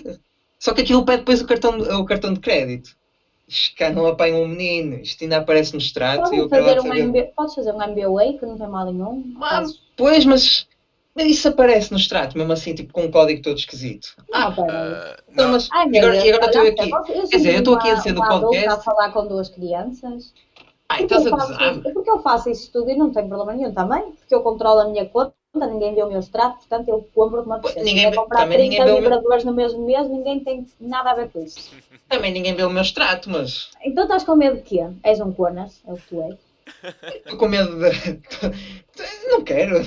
Só 0.60 0.74
que 0.74 0.82
aquilo 0.82 1.04
pede 1.06 1.20
depois 1.20 1.42
o 1.42 1.46
cartão, 1.48 1.78
de- 1.78 1.92
o 1.94 2.04
cartão 2.06 2.34
de 2.34 2.40
crédito. 2.40 2.92
Isto 3.48 3.76
Cá 3.76 3.92
não 3.92 4.08
apanha 4.08 4.36
um 4.36 4.48
menino, 4.48 4.96
isto 5.02 5.24
ainda 5.24 5.38
aparece 5.38 5.74
no 5.74 5.80
extrato 5.80 6.30
Podes 6.32 6.50
fazer, 6.50 6.80
um 6.80 6.84
saber. 6.84 7.04
MB... 7.04 7.24
Podes 7.36 7.54
fazer 7.56 7.72
um 7.72 7.82
MBA 7.82 8.40
que 8.40 8.46
não 8.46 8.58
tem 8.58 8.68
mal 8.68 8.86
nenhum. 8.92 9.24
Mas, 9.36 9.50
Fazes- 9.52 9.80
pois, 9.96 10.26
mas, 10.26 10.68
mas 11.14 11.28
isso 11.28 11.48
aparece 11.48 11.92
no 11.92 11.98
extrato, 11.98 12.36
mesmo 12.36 12.52
assim, 12.54 12.74
tipo 12.74 12.92
com 12.92 13.04
um 13.04 13.12
código 13.12 13.42
todo 13.44 13.58
esquisito. 13.58 14.16
Não, 14.32 14.52
pera. 14.56 14.68
Ah, 14.74 15.24
Então, 15.32 15.46
não, 15.46 15.52
mas, 15.52 15.70
Ai, 15.72 15.86
e 15.86 15.90
meu 15.90 16.00
agora, 16.02 16.24
Deus, 16.24 16.36
agora 16.38 16.46
estou 16.48 16.62
aqui. 16.64 16.92
eu 17.20 17.28
Quer 17.30 17.38
dizer, 17.38 17.54
eu 17.54 17.60
estou 17.60 17.76
aqui 17.76 17.90
a 17.90 17.94
dizer 17.96 18.14
no 18.14 18.28
podcast. 18.28 18.68
a 18.70 18.78
falar 18.80 19.12
com 19.12 19.28
duas 19.28 19.50
crianças. 19.50 20.34
Ai, 20.90 21.04
estás 21.04 21.26
eu, 21.26 21.36
a 21.36 21.38
faço, 21.38 21.52
gozar. 21.54 21.82
porque 21.94 22.10
eu 22.10 22.20
faço 22.24 22.50
isso 22.50 22.72
tudo 22.72 22.90
e 22.90 22.96
não 22.96 23.12
tenho 23.12 23.28
problema 23.28 23.54
nenhum 23.54 23.72
também. 23.74 24.12
Porque 24.14 24.34
eu 24.34 24.42
controlo 24.42 24.80
a 24.80 24.86
minha 24.86 25.06
conta, 25.06 25.34
ninguém 25.68 25.96
vê 25.96 26.04
o 26.04 26.08
meu 26.10 26.20
extrato, 26.20 26.58
portanto 26.58 26.90
eu 26.90 27.08
compro 27.14 27.42
uma 27.44 27.60
pessoa. 27.60 27.74
Se 27.80 27.80
ninguém 27.86 27.96
quiser 28.06 28.10
vê- 28.12 28.16
comprar 28.18 28.40
também 28.42 28.58
30 28.58 28.70
ninguém 28.70 28.86
vê 28.86 28.92
o 28.92 28.94
meu- 28.94 29.04
vibradores 29.04 29.44
no 29.44 29.54
mesmo 29.54 29.86
mês, 29.86 30.10
ninguém 30.10 30.40
tem 30.44 30.68
nada 30.80 31.12
a 31.12 31.16
ver 31.16 31.30
com 31.30 31.42
isso. 31.44 31.72
Também 32.10 32.32
ninguém 32.32 32.54
vê 32.56 32.64
o 32.64 32.70
meu 32.70 32.82
extrato, 32.84 33.30
mas 33.30 33.72
Então 33.84 34.04
estás 34.04 34.24
com 34.24 34.36
medo 34.36 34.58
de 34.58 34.62
quê? 34.64 34.88
És 35.04 35.20
um 35.20 35.32
conas, 35.32 35.82
é 35.88 35.92
o 35.94 35.96
que 35.98 36.08
tu 36.10 36.22
és. 36.22 36.36
estou 37.18 37.38
com 37.38 37.48
medo 37.48 37.78
de. 37.80 38.22
Não 39.30 39.44
quero. 39.44 39.78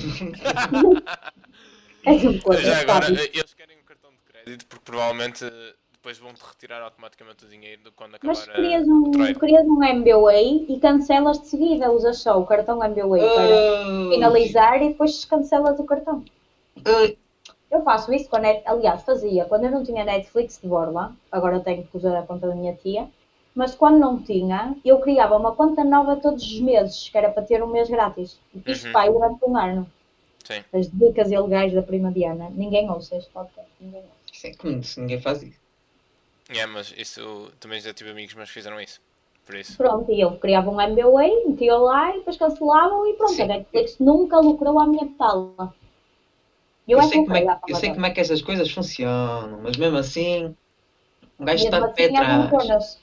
És 2.05 2.23
um 2.25 2.39
conas, 2.39 2.61
Já 2.61 2.81
agora, 2.81 3.05
sabe? 3.07 3.31
eles 3.33 3.53
querem 3.53 3.77
um 3.77 3.83
cartão 3.83 4.11
de 4.11 4.17
crédito 4.31 4.65
porque 4.67 4.85
provavelmente 4.85 5.45
depois 6.01 6.17
vão-te 6.17 6.41
retirar 6.41 6.81
automaticamente 6.81 7.43
o 7.45 7.49
dinheiro 7.49 7.83
de 7.83 7.91
quando 7.91 8.15
acabar 8.15 8.33
Mas 8.33 8.47
a- 8.47 8.53
crias 8.53 8.87
o 8.87 8.91
um, 8.93 9.11
crias 9.33 9.65
um 9.67 9.83
MBA 9.83 10.33
e 10.69 10.79
cancelas 10.81 11.41
de 11.41 11.47
seguida, 11.47 11.91
usas 11.91 12.19
só 12.19 12.39
o 12.39 12.45
cartão 12.45 12.77
MBA 12.81 13.17
para 13.33 13.55
Ah, 13.55 14.09
finalizar 14.09 14.81
e 14.81 14.89
depois 14.89 15.25
cancelas 15.25 15.77
o 15.79 15.83
cartão. 15.83 16.23
ah, 16.85 17.13
Eu 17.69 17.83
faço 17.83 18.11
isso 18.13 18.29
quando, 18.29 18.45
é- 18.45 18.63
aliás, 18.65 19.03
fazia 19.03 19.45
quando 19.45 19.65
eu 19.65 19.71
não 19.71 19.83
tinha 19.83 20.03
Netflix 20.05 20.59
de 20.61 20.67
borla, 20.67 21.13
agora 21.31 21.59
tenho 21.59 21.83
que 21.85 21.97
usar 21.97 22.17
a 22.17 22.23
conta 22.23 22.47
da 22.47 22.55
minha 22.55 22.73
tia, 22.73 23.07
mas 23.53 23.75
quando 23.75 23.99
não 23.99 24.17
tinha, 24.21 24.75
eu 24.85 24.99
criava 24.99 25.35
uma 25.37 25.53
conta 25.53 25.83
nova 25.83 26.15
todos 26.15 26.43
os 26.43 26.59
meses, 26.61 27.09
que 27.09 27.17
era 27.17 27.29
para 27.29 27.43
ter 27.43 27.61
um 27.61 27.67
mês 27.67 27.89
grátis. 27.89 28.39
Isto 28.65 28.87
Uhum. 28.87 28.93
vai 28.93 29.11
durante 29.11 29.45
um 29.45 29.57
ano. 29.57 29.91
Sim. 30.45 30.63
As 30.73 30.89
dicas 30.89 31.29
ilegais 31.29 31.73
da 31.73 31.81
prima 31.83 32.11
Diana. 32.11 32.49
Ninguém 32.49 32.89
ouça 32.89 33.17
este 33.17 33.29
podcast. 33.31 33.69
Ninguém 33.79 34.01
ouça. 34.01 34.47
É 34.47 34.53
como 34.55 34.83
se 34.83 34.99
ninguém 34.99 35.21
faz 35.21 35.43
isso. 35.43 35.58
É, 36.49 36.65
mas 36.65 36.93
isso 36.97 37.51
também 37.59 37.79
já 37.79 37.93
tive 37.93 38.09
amigos 38.11 38.33
meus 38.33 38.49
que 38.49 38.55
fizeram 38.55 38.79
isso. 38.81 38.99
Por 39.45 39.55
isso. 39.55 39.77
Pronto, 39.77 40.11
e 40.11 40.21
eu 40.21 40.37
criava 40.37 40.69
um 40.69 40.75
MBA, 40.75 41.49
metia 41.49 41.75
lá 41.77 42.11
e 42.11 42.19
depois 42.19 42.37
cancelavam 42.37 43.07
e 43.07 43.13
pronto. 43.15 43.33
Sim. 43.33 43.43
A 43.43 43.47
Netflix 43.47 43.97
nunca 43.99 44.39
lucrou 44.39 44.79
à 44.79 44.85
minha 44.87 45.07
tala. 45.17 45.73
Eu, 46.87 46.97
Eu, 46.97 46.99
é 46.99 47.07
sei 47.07 47.23
como 47.23 47.35
é, 47.37 47.59
eu 47.67 47.75
sei 47.75 47.93
como 47.93 48.05
é 48.05 48.09
que 48.11 48.19
essas 48.19 48.41
coisas 48.41 48.69
funcionam, 48.71 49.59
mas 49.61 49.77
mesmo 49.77 49.97
assim, 49.97 50.55
um 51.39 51.45
gajo 51.45 51.65
está 51.65 51.79
de 51.79 51.93
pé 51.93 52.05
assim, 52.05 52.17
atrás. 52.17 52.49
conas. 52.49 52.99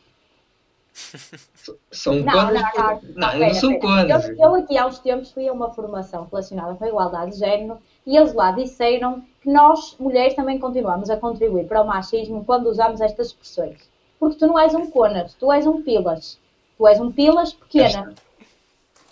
São 1.90 2.14
Não, 2.20 2.32
conas. 2.32 2.62
não, 2.76 2.84
não. 2.84 3.00
Não, 3.14 3.32
eu 3.32 3.38
Pera, 3.38 3.46
não 3.46 3.54
sou 3.54 3.70
pera. 3.70 3.80
conas. 3.80 4.28
Eu, 4.28 4.36
eu 4.36 4.54
aqui 4.54 4.78
há 4.78 4.86
uns 4.86 4.98
tempos 5.00 5.30
fui 5.32 5.48
a 5.48 5.52
uma 5.52 5.72
formação 5.72 6.24
relacionada 6.30 6.74
com 6.74 6.84
a 6.84 6.88
igualdade 6.88 7.32
de 7.32 7.38
género 7.38 7.78
e 8.06 8.16
eles 8.16 8.32
lá 8.32 8.52
disseram 8.52 9.24
que 9.42 9.50
nós, 9.50 9.96
mulheres, 9.98 10.34
também 10.34 10.58
continuamos 10.58 11.10
a 11.10 11.16
contribuir 11.16 11.66
para 11.66 11.82
o 11.82 11.86
machismo 11.86 12.44
quando 12.44 12.68
usamos 12.68 13.00
estas 13.00 13.28
expressões. 13.28 13.78
Porque 14.18 14.38
tu 14.38 14.46
não 14.46 14.58
és 14.58 14.74
um 14.74 14.90
conas, 14.90 15.34
tu 15.34 15.52
és 15.52 15.66
um 15.66 15.82
pilas. 15.82 16.38
Tu 16.78 16.86
és 16.88 17.00
um 17.00 17.10
pilas 17.12 17.52
pequena. 17.52 18.14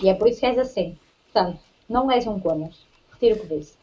E 0.00 0.08
é 0.08 0.14
por 0.14 0.28
isso 0.28 0.40
que 0.40 0.46
és 0.46 0.58
assim. 0.58 0.98
Portanto, 1.32 1.58
não 1.88 2.10
és 2.10 2.26
um 2.26 2.38
conas. 2.40 2.74
Retiro 3.12 3.36
o 3.36 3.40
que 3.46 3.56
disse. 3.58 3.74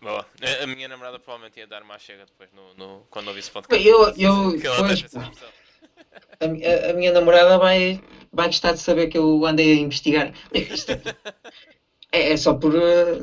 Boa. 0.00 0.24
A, 0.62 0.66
minha 0.66 0.86
namorada 0.88 1.18
provavelmente 1.18 1.58
ia 1.58 1.66
dar 1.66 1.82
mais 1.84 2.02
chega 2.02 2.26
depois 2.26 2.50
no, 2.52 2.74
no, 2.76 3.02
quando 3.10 3.28
ouvisse 3.28 3.50
o 3.50 3.52
podcast. 3.54 3.86
Eu, 3.88 4.02
eu, 4.18 4.60
Que 4.60 4.66
ela 4.66 4.76
pois, 4.78 5.04
a, 6.40 6.44
a- 6.44 6.90
a 6.90 6.92
minha 6.92 7.12
namorada 7.12 7.56
vai, 7.58 8.00
vai 8.32 8.46
gostar 8.46 8.72
de 8.72 8.80
saber 8.80 9.06
que 9.08 9.16
eu 9.16 9.46
andei 9.46 9.72
a 9.72 9.80
investigar. 9.80 10.32
É, 12.12 12.32
é 12.32 12.36
só 12.36 12.54
por. 12.54 12.74
eh, 12.76 13.22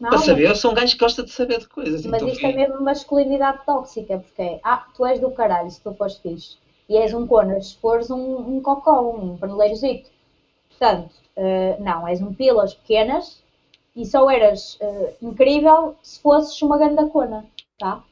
Não, 0.00 0.10
para 0.10 0.18
saber, 0.18 0.48
eu 0.48 0.54
sou 0.54 0.70
um 0.70 0.74
gajo 0.74 0.92
que 0.92 0.98
gosta 0.98 1.24
de 1.24 1.30
saber 1.30 1.58
de 1.58 1.68
coisas. 1.68 2.06
Mas 2.06 2.22
então 2.22 2.32
isto 2.32 2.46
é 2.46 2.52
mesmo 2.52 2.80
masculinidade 2.82 3.58
tóxica, 3.66 4.18
porque 4.18 4.42
é, 4.42 4.60
ah, 4.62 4.86
tu 4.96 5.04
és 5.04 5.18
do 5.18 5.30
caralho 5.32 5.70
se 5.70 5.80
tu 5.80 5.92
fores 5.94 6.16
fixe. 6.18 6.56
E 6.88 6.96
és 6.96 7.12
um 7.12 7.26
conas 7.26 7.70
se 7.70 7.76
fores 7.78 8.08
um, 8.10 8.38
um 8.38 8.62
cocó, 8.62 9.10
um 9.10 9.36
paneleirozito. 9.36 10.08
Portanto, 10.68 11.10
eh, 11.36 11.76
não, 11.80 12.06
és 12.06 12.22
um 12.22 12.32
pilas 12.32 12.74
pequenas 12.74 13.42
e 13.96 14.06
só 14.06 14.30
eras 14.30 14.78
eh, 14.80 15.14
incrível 15.20 15.96
se 16.02 16.20
fosses 16.22 16.62
uma 16.62 16.78
ganda 16.78 17.06
cona, 17.08 17.44
tá? 17.78 18.02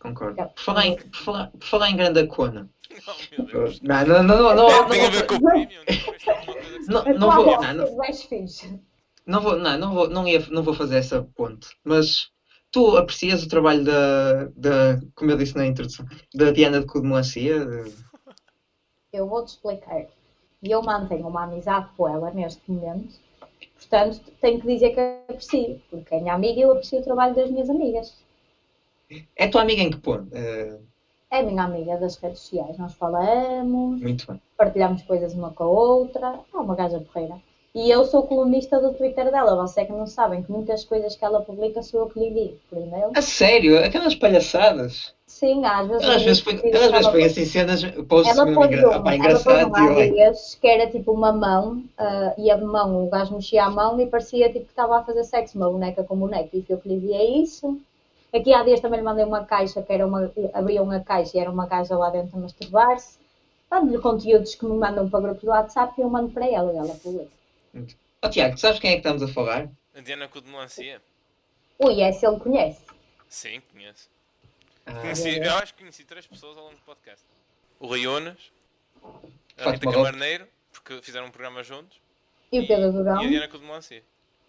Concordo. 0.00 0.36
Não. 0.36 0.48
Por 0.48 0.60
falar 0.62 0.86
em, 0.86 0.96
por 0.96 1.16
falar, 1.16 1.50
por 1.52 1.64
falar 1.66 1.90
em 1.90 1.96
grande 1.96 2.26
cona. 2.26 2.68
Oh, 3.06 3.12
meu 3.38 3.46
Deus. 3.46 3.80
Não, 3.80 4.04
não, 4.06 4.22
não, 4.22 4.36
não, 4.36 4.54
não, 4.54 4.88
Tem, 4.88 4.98
tem 5.00 5.06
a 5.06 5.10
ver 5.10 5.20
não, 5.20 5.26
com 5.26 5.34
o 5.36 5.40
premium? 5.42 5.82
Isto 5.88 6.30
é 6.30 6.36
alguma 6.36 6.54
coisa 6.54 6.78
que 6.78 6.84
se 6.84 6.90
Não, 6.90 7.02
faz? 7.04 7.18
não 7.20 7.30
vou- 7.30 7.58
Tá 7.58 7.74
não, 7.74 7.86
não. 7.86 7.96
Não 9.26 9.40
vou, 9.40 9.56
não, 9.58 9.76
não 9.78 9.94
vou, 9.94 10.08
não 10.08 10.28
ia, 10.28 10.40
não 10.50 10.62
vou 10.62 10.74
fazer 10.74 10.96
essa 10.98 11.22
ponte. 11.36 11.68
Mas 11.84 12.30
tu 12.70 12.96
aprecias 12.96 13.42
o 13.42 13.48
trabalho 13.48 13.84
da, 13.84 14.44
da, 14.56 15.00
como 15.14 15.30
eu 15.30 15.36
disse 15.36 15.56
na 15.56 15.66
introdução, 15.66 16.06
da 16.34 16.50
Diana 16.50 16.80
de 16.80 16.86
Codemancia? 16.86 17.66
Eu 19.12 19.26
vou-te 19.28 19.48
explicar. 19.48 20.06
E 20.62 20.70
eu 20.70 20.80
mantenho 20.82 21.26
uma 21.28 21.42
amizade 21.44 21.88
com 21.96 22.08
ela 22.08 22.30
neste 22.30 22.70
momento. 22.70 23.20
Portanto, 23.76 24.20
tenho 24.40 24.60
que 24.60 24.66
dizer 24.66 24.90
que 24.94 25.00
aprecio. 25.32 25.82
Porque 25.90 26.14
é 26.14 26.20
minha 26.20 26.34
amiga 26.34 26.58
e 26.60 26.62
eu 26.62 26.72
aprecio 26.72 27.00
o 27.00 27.04
trabalho 27.04 27.34
das 27.34 27.50
minhas 27.50 27.68
amigas. 27.70 28.24
É 29.42 29.46
tua 29.48 29.62
amiga 29.62 29.82
em 29.82 29.90
que 29.90 29.98
ponto? 29.98 30.28
Eh, 30.32 30.78
É 31.30 31.42
minha 31.42 31.62
amiga 31.64 31.96
das 31.98 32.16
redes 32.16 32.40
sociais. 32.40 32.76
Nós 32.78 32.94
falamos, 32.94 34.00
muito 34.00 34.26
bem. 34.26 34.40
partilhamos 34.56 35.02
coisas 35.02 35.34
uma 35.34 35.52
com 35.52 35.64
a 35.64 35.68
outra. 35.68 36.44
É 36.52 36.56
uma 36.58 36.74
gaja 36.74 37.00
porreira. 37.00 37.40
E 37.76 37.90
eu 37.90 38.06
sou 38.06 38.22
colunista 38.22 38.80
do 38.80 38.94
Twitter 38.94 39.30
dela. 39.30 39.54
Vocês 39.54 39.84
é 39.84 39.86
que 39.86 39.92
não 39.92 40.06
sabem 40.06 40.42
que 40.42 40.50
muitas 40.50 40.82
coisas 40.82 41.14
que 41.14 41.22
ela 41.22 41.42
publica 41.42 41.82
sou 41.82 42.00
eu 42.00 42.08
que 42.08 42.18
lhe 42.18 42.30
digo 42.30 42.56
por 42.70 42.78
e-mail. 42.78 43.10
A 43.14 43.20
sério? 43.20 43.78
Aquelas 43.84 44.14
palhaçadas? 44.14 45.12
Sim, 45.26 45.62
às 45.66 45.86
vezes. 45.86 46.02
Ela 46.02 46.16
às 46.16 46.22
vezes 46.22 46.40
põe, 46.40 46.58
ela 46.72 46.86
às 46.86 46.90
vezes 46.90 47.08
põe 47.08 47.24
assim 47.24 47.44
cenas, 47.44 47.84
posts 48.08 48.34
Ela 48.34 48.46
mesmo 48.46 48.62
pôs 48.62 48.72
engra... 48.72 48.96
ah, 48.96 49.02
pá, 49.02 49.14
ela 49.14 49.38
pôs 49.38 49.46
um 49.46 49.92
e 49.92 50.00
ai, 50.00 50.10
dias 50.10 50.54
que 50.58 50.66
era 50.66 50.90
tipo 50.90 51.12
uma 51.12 51.32
mão 51.32 51.82
ah, 51.98 52.32
e 52.38 52.50
a 52.50 52.56
mão, 52.56 53.04
o 53.04 53.10
gajo 53.10 53.34
mexia 53.34 53.64
a 53.66 53.70
mão 53.70 54.00
e 54.00 54.06
parecia 54.06 54.50
tipo 54.50 54.64
que 54.64 54.72
estava 54.72 54.96
a 54.96 55.04
fazer 55.04 55.24
sexo, 55.24 55.58
uma 55.58 55.68
boneca 55.68 56.02
com 56.02 56.16
boneco. 56.16 56.56
E 56.56 56.64
eu 56.66 56.78
que 56.78 56.88
lhe 56.88 56.98
dizia 56.98 57.42
isso. 57.42 57.78
Aqui 58.32 58.54
há 58.54 58.64
dias 58.64 58.80
também 58.80 59.00
lhe 59.00 59.04
mandei 59.04 59.26
uma 59.26 59.44
caixa 59.44 59.82
que 59.82 59.92
era 59.92 60.06
uma. 60.06 60.32
abria 60.54 60.82
uma 60.82 61.00
caixa 61.00 61.36
e 61.36 61.40
era 61.40 61.50
uma 61.50 61.66
gaja 61.66 61.94
lá 61.94 62.08
dentro 62.08 62.38
a 62.38 62.40
masturbar-se. 62.40 63.18
Dando-lhe 63.70 63.98
conteúdos 63.98 64.54
que 64.54 64.64
me 64.64 64.78
mandam 64.78 65.10
para 65.10 65.20
grupos 65.20 65.42
do 65.42 65.50
WhatsApp 65.50 65.92
e 65.98 66.00
eu 66.00 66.08
mando 66.08 66.30
para 66.30 66.46
ela 66.46 66.72
e 66.72 66.76
ela 66.78 66.94
publica. 66.94 67.35
Oh, 68.22 68.28
Tiago, 68.28 68.54
tu 68.54 68.60
sabes 68.60 68.78
quem 68.80 68.90
é 68.90 68.92
que 68.94 68.98
estamos 69.00 69.22
a 69.22 69.28
falar? 69.28 69.68
A 69.94 70.00
Diana 70.00 70.28
com 70.28 70.40
de 70.40 70.48
melancia? 70.50 71.00
Ui, 71.78 72.00
essa 72.00 72.26
ele 72.26 72.38
conhece. 72.40 72.80
Sim, 73.28 73.60
conheço. 73.72 74.08
Ah, 74.86 75.00
Conheci, 75.00 75.36
eu 75.38 75.54
acho 75.56 75.74
que 75.74 75.80
conheci 75.80 76.04
três 76.04 76.26
pessoas 76.26 76.56
ao 76.56 76.64
longo 76.64 76.76
do 76.76 76.82
podcast. 76.82 77.24
O 77.80 77.86
Raionas, 77.88 78.38
a 79.58 79.70
Rita. 79.70 79.90
Camarneiro, 79.90 80.46
porque 80.72 81.02
fizeram 81.02 81.26
um 81.26 81.30
programa 81.30 81.62
juntos, 81.62 82.00
E 82.52 82.60
o 82.60 82.66
Pedro 82.66 82.92
Durão. 82.92 83.22
e 83.22 83.26
a 83.26 83.28
Diana 83.28 83.48
com 83.48 83.58
de 83.58 83.64
melancia. 83.64 84.02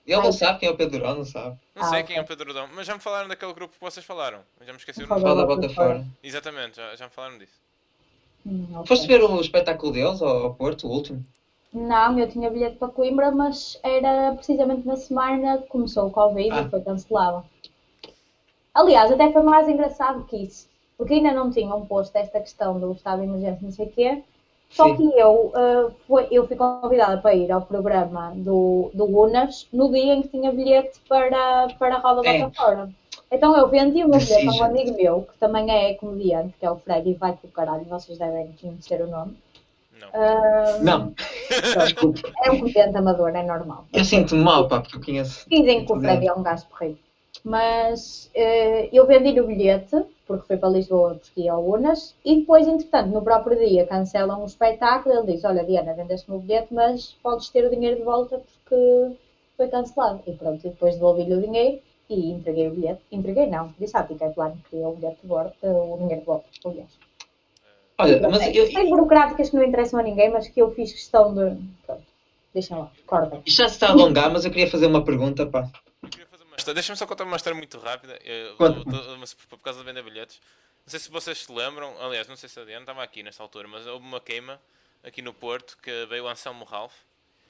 ele 0.05 0.21
não 0.21 0.31
sabe 0.31 0.59
quem 0.59 0.69
é 0.69 0.71
o 0.71 0.77
Pedro 0.77 0.99
Durão, 0.99 1.15
não 1.15 1.25
sabe. 1.25 1.57
Não 1.75 1.83
Ah, 1.83 1.89
sei 1.89 2.03
quem 2.03 2.17
é 2.17 2.21
o 2.21 2.25
Pedro 2.25 2.53
Dão, 2.53 2.67
mas 2.73 2.85
já 2.87 2.93
me 2.93 3.01
falaram 3.01 3.27
daquele 3.27 3.53
grupo 3.53 3.73
que 3.73 3.81
vocês 3.81 4.05
falaram. 4.05 4.43
Eu 4.59 4.65
já 4.65 4.71
me 4.73 4.77
esqueci 4.79 5.03
o 5.03 5.07
nome. 5.07 5.21
Fala 5.21 5.35
da 5.41 5.45
Bota 5.45 5.69
fora. 5.69 6.05
Exatamente, 6.23 6.77
já, 6.77 6.95
já 6.95 7.05
me 7.05 7.11
falaram 7.11 7.37
disso. 7.39 7.59
Hum, 8.45 8.67
ok. 8.75 8.85
Foste 8.87 9.07
ver 9.07 9.21
o 9.23 9.41
espetáculo 9.41 9.91
deles 9.91 10.21
ao, 10.21 10.43
ao 10.45 10.53
Porto, 10.55 10.87
o 10.87 10.91
último? 10.91 11.25
Não, 11.77 12.17
eu 12.17 12.27
tinha 12.27 12.49
bilhete 12.49 12.77
para 12.77 12.87
Coimbra, 12.87 13.29
mas 13.29 13.79
era 13.83 14.33
precisamente 14.33 14.87
na 14.87 14.95
semana 14.95 15.59
que 15.59 15.67
começou 15.67 16.07
o 16.07 16.11
Covid 16.11 16.49
Ah. 16.51 16.61
e 16.61 16.69
foi 16.69 16.81
cancelado. 16.81 17.45
Aliás, 18.73 19.11
até 19.11 19.31
foi 19.31 19.41
mais 19.43 19.67
engraçado 19.67 20.23
que 20.25 20.37
isso, 20.37 20.67
porque 20.97 21.15
ainda 21.15 21.31
não 21.33 21.51
tinham 21.51 21.85
posto 21.85 22.15
esta 22.15 22.39
questão 22.39 22.79
do 22.79 22.91
estado 22.93 23.21
de 23.21 23.27
emergência, 23.27 23.59
não 23.61 23.71
sei 23.71 23.85
o 23.85 23.91
quê. 23.91 24.23
Só 24.69 24.85
Sim. 24.89 24.95
que 24.97 25.19
eu, 25.19 25.51
ah, 25.55 25.91
foi- 26.07 26.27
eu 26.31 26.47
fui 26.47 26.55
convidada 26.55 27.21
para 27.21 27.33
ir 27.35 27.51
ao 27.51 27.61
programa 27.61 28.33
do, 28.35 28.89
do 28.93 29.05
Unas 29.05 29.67
no 29.71 29.89
dia 29.91 30.13
em 30.15 30.21
que 30.23 30.27
tinha 30.29 30.51
bilhete 30.51 30.99
para, 31.07 31.67
para 31.79 31.95
a 31.95 31.99
Roda 31.99 32.27
É. 32.27 32.49
Fora. 32.49 32.89
Então 33.31 33.55
eu 33.57 33.67
vendi 33.67 34.03
o 34.03 34.09
meu 34.09 34.19
bilhete 34.19 34.47
a 34.47 34.51
um 34.51 34.63
amigo 34.63 34.95
meu, 34.95 35.21
que 35.23 35.37
também 35.37 35.69
é 35.71 35.93
comediante, 35.95 36.53
que 36.59 36.65
é 36.65 36.71
o 36.71 36.77
Fred, 36.77 37.09
e 37.09 37.13
vai 37.13 37.33
para 37.33 37.47
o 37.47 37.51
caralho, 37.51 37.83
vocês 37.85 38.17
devem 38.17 38.51
conhecer 38.59 39.01
o 39.01 39.07
nome. 39.07 39.37
Não. 39.99 40.09
Ah, 40.13 40.79
Não, 40.81 41.13
desculpe. 41.83 42.21
é 42.43 42.51
um 42.51 42.59
comediante 42.59 42.97
amador, 42.97 43.35
é 43.35 43.43
normal. 43.43 43.85
Eu 43.93 44.05
sinto-me 44.05 44.43
mal, 44.43 44.67
pá, 44.67 44.81
porque 44.81 44.97
eu 44.97 45.01
conheço. 45.01 45.49
Dizem 45.49 45.85
que 45.85 45.91
o 45.91 45.99
Fred 45.99 46.27
é 46.27 46.33
um 46.33 46.43
gajo 46.43 46.65
porreiro. 46.67 46.97
Mas 47.43 48.29
eh, 48.33 48.89
eu 48.91 49.05
vendi 49.05 49.39
o 49.39 49.47
bilhete, 49.47 49.95
porque 50.25 50.47
foi 50.47 50.57
para 50.57 50.69
Lisboa 50.69 51.15
porque 51.15 51.41
ia 51.41 51.53
ao 51.53 51.63
Unas, 51.63 52.15
e 52.25 52.41
depois, 52.41 52.67
entretanto, 52.67 53.09
no 53.09 53.21
próprio 53.21 53.57
dia 53.57 53.85
cancelam 53.85 54.41
o 54.43 54.45
espetáculo. 54.45 55.15
Ele 55.15 55.33
diz: 55.33 55.43
Olha, 55.45 55.63
Diana, 55.63 55.93
vendeste 55.93 56.29
o 56.31 56.39
bilhete, 56.39 56.73
mas 56.73 57.15
podes 57.23 57.49
ter 57.49 57.65
o 57.65 57.69
dinheiro 57.69 57.97
de 57.97 58.03
volta 58.03 58.39
porque 58.39 59.15
foi 59.55 59.67
cancelado. 59.67 60.21
E 60.27 60.33
pronto, 60.33 60.65
e 60.65 60.69
depois 60.69 60.95
devolvi-lhe 60.95 61.35
o 61.35 61.41
dinheiro 61.41 61.79
e 62.09 62.31
entreguei 62.31 62.67
o 62.67 62.71
bilhete. 62.71 63.01
Entreguei, 63.11 63.47
não, 63.47 63.73
disse 63.79 63.95
à 63.95 64.03
Tica 64.03 64.29
Plano 64.29 64.57
que 64.63 64.71
queria 64.71 64.87
o 64.87 64.95
bilhete 64.95 65.21
de 65.21 65.27
volta, 65.27 65.55
eh, 65.61 65.69
o 65.69 65.97
dinheiro 65.97 66.21
de 66.21 66.25
volta, 66.25 66.45
aliás. 66.65 67.06
Olha, 67.99 68.29
mas 68.29 68.55
eu, 68.55 68.69
Tem 68.71 68.89
burocráticas 68.89 69.49
que 69.49 69.55
não 69.55 69.63
interessam 69.63 69.99
a 69.99 70.03
ninguém, 70.03 70.29
mas 70.31 70.47
que 70.47 70.61
eu 70.61 70.71
fiz 70.73 70.91
questão 70.93 71.33
de. 71.33 71.57
Pronto, 71.85 72.03
deixem 72.53 72.77
lá, 72.77 72.91
cortem. 73.07 73.41
isto 73.45 73.57
já 73.57 73.67
se 73.67 73.75
está 73.75 73.87
a 73.87 73.91
alongar, 73.91 74.31
mas 74.31 74.45
eu 74.45 74.51
queria 74.51 74.69
fazer 74.69 74.85
uma 74.85 75.03
pergunta, 75.03 75.45
pá. 75.47 75.67
Eu 76.03 76.09
queria 76.09 76.27
fazer 76.27 76.43
uma 76.43 76.55
história. 76.55 76.75
Deixa-me 76.75 76.97
só 76.97 77.07
contar 77.07 77.23
uma 77.23 77.35
história 77.37 77.57
muito 77.57 77.77
rápida. 77.79 78.19
Eu- 78.23 78.55
por 78.55 78.73
por 79.49 79.59
causa 79.59 79.79
de 79.79 79.85
vender 79.85 80.03
bilhetes. 80.03 80.39
Não 80.85 80.91
sei 80.91 80.99
se 80.99 81.09
vocês 81.11 81.39
se 81.39 81.51
lembram, 81.51 81.91
aliás, 81.99 82.27
não 82.27 82.35
sei 82.35 82.47
se 82.47 82.59
a 82.59 82.63
Diana 82.63 82.81
estava 82.83 83.03
aqui 83.03 83.21
nessa 83.23 83.41
altura, 83.43 83.67
mas 83.67 83.85
houve 83.87 84.05
uma 84.05 84.21
queima 84.21 84.59
aqui 85.03 85.21
no 85.21 85.33
Porto 85.33 85.77
que 85.81 86.05
veio 86.05 86.25
o 86.25 86.27
Anselmo 86.29 86.63
Ralph. 86.65 86.93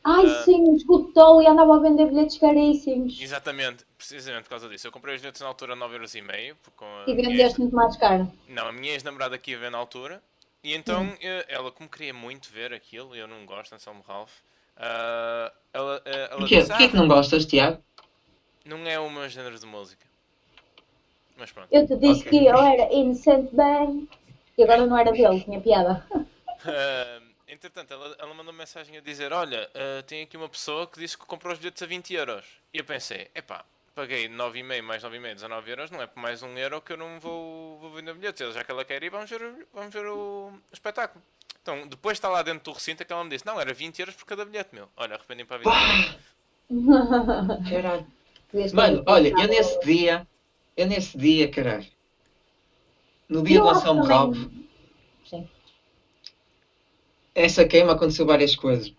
Ai, 0.04 0.26
Ah. 0.26 0.44
sim, 0.44 0.74
esgotou 0.76 1.42
e 1.42 1.46
andava 1.48 1.76
a 1.76 1.80
vender 1.80 2.06
bilhetes 2.08 2.38
caríssimos. 2.38 3.20
Exatamente, 3.22 3.84
precisamente 3.98 4.44
por 4.44 4.52
causa 4.52 4.69
disso. 4.69 4.88
Eu 4.88 4.92
comprei 4.92 5.13
os 5.15 5.21
bilhetes 5.21 5.42
na 5.42 5.48
altura 5.48 5.74
a 5.74 5.76
9,5€. 5.76 6.56
porque 6.63 6.78
com 6.78 6.86
a 6.86 7.04
E 7.10 7.13
vendeste 7.13 7.60
muito 7.60 7.76
mais 7.76 7.96
caro. 7.98 8.32
Não, 8.48 8.67
a 8.67 8.71
minha 8.71 8.94
ex-namorada 8.94 9.38
ia 9.46 9.58
ver 9.60 9.69
na 9.69 9.78
altura. 9.78 10.21
E 10.64 10.74
então, 10.76 11.16
eh, 11.22 11.46
ela, 11.48 11.72
como 11.72 11.90
queria 11.90 12.14
muito 12.14 12.52
ver 12.52 12.74
aquilo, 12.74 13.16
eu 13.16 13.28
não 13.28 13.46
gosto 13.46 13.70
de 13.70 13.76
Anselmo 13.76 14.02
Ralph, 14.02 14.34
ah, 14.76 15.52
ela, 15.74 16.02
eh, 16.06 16.28
ela 16.32 16.40
Porquê, 16.42 16.58
disse, 16.60 16.70
porquê 16.70 16.84
"Ah, 16.84 16.90
que 16.90 16.96
não 16.96 17.08
gostas, 17.08 17.46
Tiago? 17.46 17.82
não 18.66 18.86
é 18.88 19.00
o 19.00 19.10
meu 19.10 19.28
género 19.30 19.58
de 19.60 19.66
música. 19.66 20.06
Mas 21.38 21.52
pronto. 21.52 21.70
Eu 21.72 21.86
te 21.88 21.96
disse 21.98 22.22
Ok. 22.22 22.32
que 22.32 22.46
eu 22.46 22.58
era 22.58 22.92
Innocent 22.94 23.52
Bang 23.52 24.08
e 24.58 24.64
agora 24.64 24.86
não 24.86 24.98
era 24.98 25.12
dele, 25.12 25.42
tinha 25.44 25.62
piada. 25.62 26.06
Ah, 26.66 27.22
entretanto, 27.48 27.94
ela, 27.94 28.16
ela 28.20 28.30
mandou 28.34 28.52
uma 28.52 28.60
mensagem 28.60 28.98
a 28.98 29.02
dizer: 29.02 29.32
Olha, 29.32 29.70
ah, 29.74 30.04
tem 30.04 30.24
aqui 30.24 30.38
uma 30.38 30.50
pessoa 30.50 30.88
que 30.88 31.00
disse 31.00 31.18
que 31.18 31.26
comprou 31.26 31.54
os 31.54 31.60
bilhetes 31.60 31.82
a 31.82 31.86
20 31.86 32.14
euros. 32.14 32.46
E 32.74 32.80
eu 32.80 32.86
pensei: 32.86 33.30
Epá, 33.36 33.64
paguei 33.98 34.29
9,5 34.29 34.83
mais 34.83 35.04
9,5, 35.04 35.33
19 35.33 35.71
euros, 35.71 35.89
não 35.89 36.00
é 36.00 36.06
por 36.06 36.19
mais 36.21 36.43
um 36.43 36.56
euro 36.56 36.79
que 36.79 36.93
eu 36.93 36.98
não 36.98 37.19
vou, 37.19 37.79
vou 37.79 37.89
vender 37.89 38.13
bilhetes. 38.13 38.54
Já 38.54 38.63
que 38.63 38.69
ela 38.69 38.85
quer 38.85 39.02
ir, 39.02 39.10
vamos 39.10 39.27
ver, 39.27 39.67
vamos 39.73 39.91
ver 39.91 40.06
o, 40.06 40.54
espetáculo. 40.71 41.23
Então, 41.60 41.87
depois 41.87 42.15
está 42.15 42.29
lá 42.29 42.43
dentro 42.43 42.63
do 42.63 42.73
recinto 42.73 43.04
que 43.04 43.12
ela 43.12 43.23
me 43.23 43.31
disse, 43.31 43.43
não, 43.43 43.60
era 43.60 43.73
20 43.73 43.98
euros 43.98 44.15
por 44.15 44.25
cada 44.25 44.45
bilhete, 44.45 44.69
meu. 44.71 44.87
Olha, 44.95 45.15
arrependi 45.15 45.43
para 45.45 45.56
a 45.56 45.60
vida. 45.60 46.19
Caralho. 47.71 48.08
Mano, 48.73 49.04
olha, 49.08 49.29
eu 49.29 49.35
pensado- 49.35 49.54
nesse 49.54 49.79
dia, 49.79 50.27
eu 50.77 50.85
nesse 50.85 51.17
dia, 51.17 51.50
caralho, 51.50 51.87
no 53.27 53.43
dia 53.43 53.58
Eu 53.58 53.63
do 53.63 53.69
Anselmo 53.69 54.04
Ralph, 54.04 54.37
Sim. 55.25 55.50
essa 57.33 57.67
queima 57.67 57.93
aconteceu 57.93 58.25
várias 58.25 58.56
coisas 58.56 58.93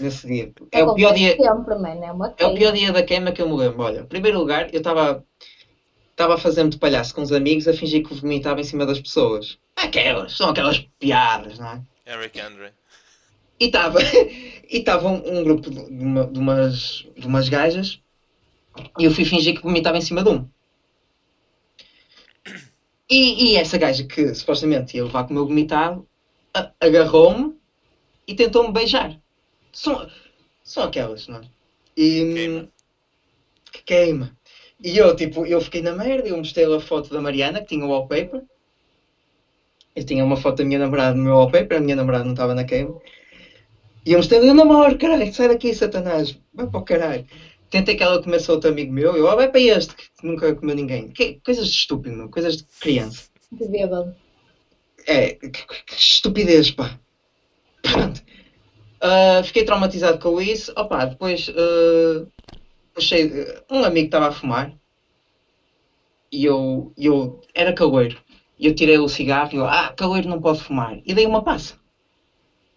nesse 0.00 0.26
dia. 0.26 0.52
É 0.70 0.82
o 0.82 0.94
pior 0.94 1.12
dia, 1.12 1.36
Sempre, 1.36 1.74
mano. 1.76 2.04
É 2.04 2.12
uma 2.12 2.34
é 2.38 2.46
o 2.46 2.54
pior 2.54 2.72
dia 2.72 2.92
da 2.92 3.02
queima 3.02 3.32
que 3.32 3.42
eu 3.42 3.48
me 3.48 3.56
lembro. 3.56 3.82
Olha, 3.82 4.00
em 4.00 4.06
primeiro 4.06 4.38
lugar, 4.38 4.68
eu 4.72 4.78
estava 4.78 5.24
estava 6.10 6.34
a 6.34 6.38
fazer-me 6.38 6.70
de 6.70 6.78
palhaço 6.78 7.14
com 7.14 7.22
uns 7.22 7.32
amigos 7.32 7.66
a 7.68 7.72
fingir 7.72 8.02
que 8.02 8.14
vomitava 8.14 8.60
em 8.60 8.64
cima 8.64 8.86
das 8.86 9.00
pessoas. 9.00 9.58
Aquelas, 9.76 10.36
são 10.36 10.50
aquelas 10.50 10.78
piadas, 10.98 11.58
não 11.58 11.68
é? 11.72 11.82
Eric 12.06 12.38
Andre. 12.40 12.72
E 13.60 13.66
estava 13.66 13.98
e 14.70 14.78
estava 14.78 15.08
um, 15.08 15.38
um 15.38 15.44
grupo 15.44 15.70
de, 15.70 15.80
uma- 15.80 16.26
de 16.26 16.38
umas, 16.38 17.04
de 17.16 17.26
umas 17.26 17.48
gajas 17.48 18.00
e 18.98 19.04
eu 19.04 19.10
fui 19.10 19.24
fingir 19.24 19.54
que 19.54 19.62
vomitava 19.62 19.98
em 19.98 20.00
cima 20.00 20.22
de 20.22 20.30
um. 20.30 20.48
E, 23.10 23.52
e 23.52 23.56
essa 23.56 23.76
gaja 23.78 24.04
que 24.04 24.34
supostamente 24.34 24.96
ia 24.96 25.04
levar 25.04 25.24
com 25.24 25.30
o 25.30 25.34
meu 25.34 25.46
vomitado 25.46 26.08
agarrou-me 26.80 27.56
e 28.28 28.34
tentou-me 28.34 28.72
beijar. 28.72 29.21
São, 29.72 30.06
são 30.62 30.82
aquelas, 30.84 31.26
não 31.26 31.38
é? 31.38 31.40
E, 31.96 32.32
Queima. 32.34 32.68
que 33.72 33.82
queima. 33.84 34.34
E 34.82 34.96
eu, 34.98 35.14
tipo, 35.14 35.44
eu 35.46 35.60
fiquei 35.60 35.80
na 35.80 35.92
merda, 35.92 36.28
eu 36.28 36.36
mostrei 36.36 36.64
a 36.64 36.78
foto 36.78 37.12
da 37.12 37.20
Mariana, 37.20 37.60
que 37.60 37.68
tinha 37.68 37.84
o 37.84 37.88
wallpaper. 37.88 38.42
Eu 39.94 40.02
tinha 40.02 40.24
uma 40.24 40.36
foto 40.36 40.58
da 40.58 40.64
minha 40.64 40.78
namorada 40.78 41.14
no 41.16 41.22
meu 41.22 41.34
wallpaper, 41.34 41.76
a 41.76 41.80
minha 41.80 41.94
namorada 41.94 42.24
não 42.24 42.32
estava 42.32 42.54
na 42.54 42.64
queima. 42.64 42.96
E 44.04 44.12
eu 44.12 44.18
mostrei-lhe, 44.18 44.48
eu 44.48 44.54
namoro, 44.54 44.96
caralho, 44.98 45.32
sai 45.32 45.48
daqui, 45.48 45.72
Satanás, 45.72 46.36
vai 46.52 46.66
para 46.66 46.78
o 46.78 46.82
caralho. 46.82 47.24
Tentei 47.70 47.94
que 47.94 48.02
ela 48.02 48.20
comesse 48.20 48.50
outro 48.50 48.68
amigo 48.68 48.92
meu, 48.92 49.16
eu, 49.16 49.24
oh, 49.24 49.36
vai 49.36 49.48
para 49.48 49.60
este, 49.60 49.94
que 49.94 50.04
nunca 50.22 50.52
comeu 50.54 50.74
ninguém. 50.74 51.08
Que- 51.08 51.38
coisas 51.44 51.66
de 51.68 51.72
estúpido, 51.74 52.14
meu, 52.16 52.28
coisas 52.28 52.56
de 52.56 52.64
criança. 52.80 53.28
De 53.50 53.66
bêbado. 53.66 54.12
É, 55.06 55.32
que, 55.34 55.48
que- 55.48 55.84
que 55.86 55.94
estupidez, 55.94 56.70
pá. 56.70 56.98
Pronto. 57.82 58.21
Ah, 59.02 59.42
fiquei 59.42 59.64
traumatizado 59.64 60.18
com 60.20 60.40
isso. 60.40 60.72
Opa, 60.76 61.04
depois 61.06 61.50
ah, 61.50 62.26
puxei. 62.94 63.30
Um 63.70 63.84
amigo 63.84 64.06
estava 64.06 64.28
a 64.28 64.32
fumar 64.32 64.72
e 66.30 66.44
eu, 66.44 66.92
eu 66.96 67.40
era 67.54 67.72
caloiro. 67.74 68.18
E 68.58 68.66
eu 68.66 68.74
tirei 68.74 68.96
o 68.98 69.08
cigarro 69.08 69.50
e 69.52 69.56
eu, 69.56 69.66
ah, 69.66 69.92
caloiro 69.96 70.28
não 70.28 70.40
pode 70.40 70.62
fumar. 70.62 70.98
E 71.04 71.12
dei 71.14 71.26
uma 71.26 71.42
passa 71.42 71.80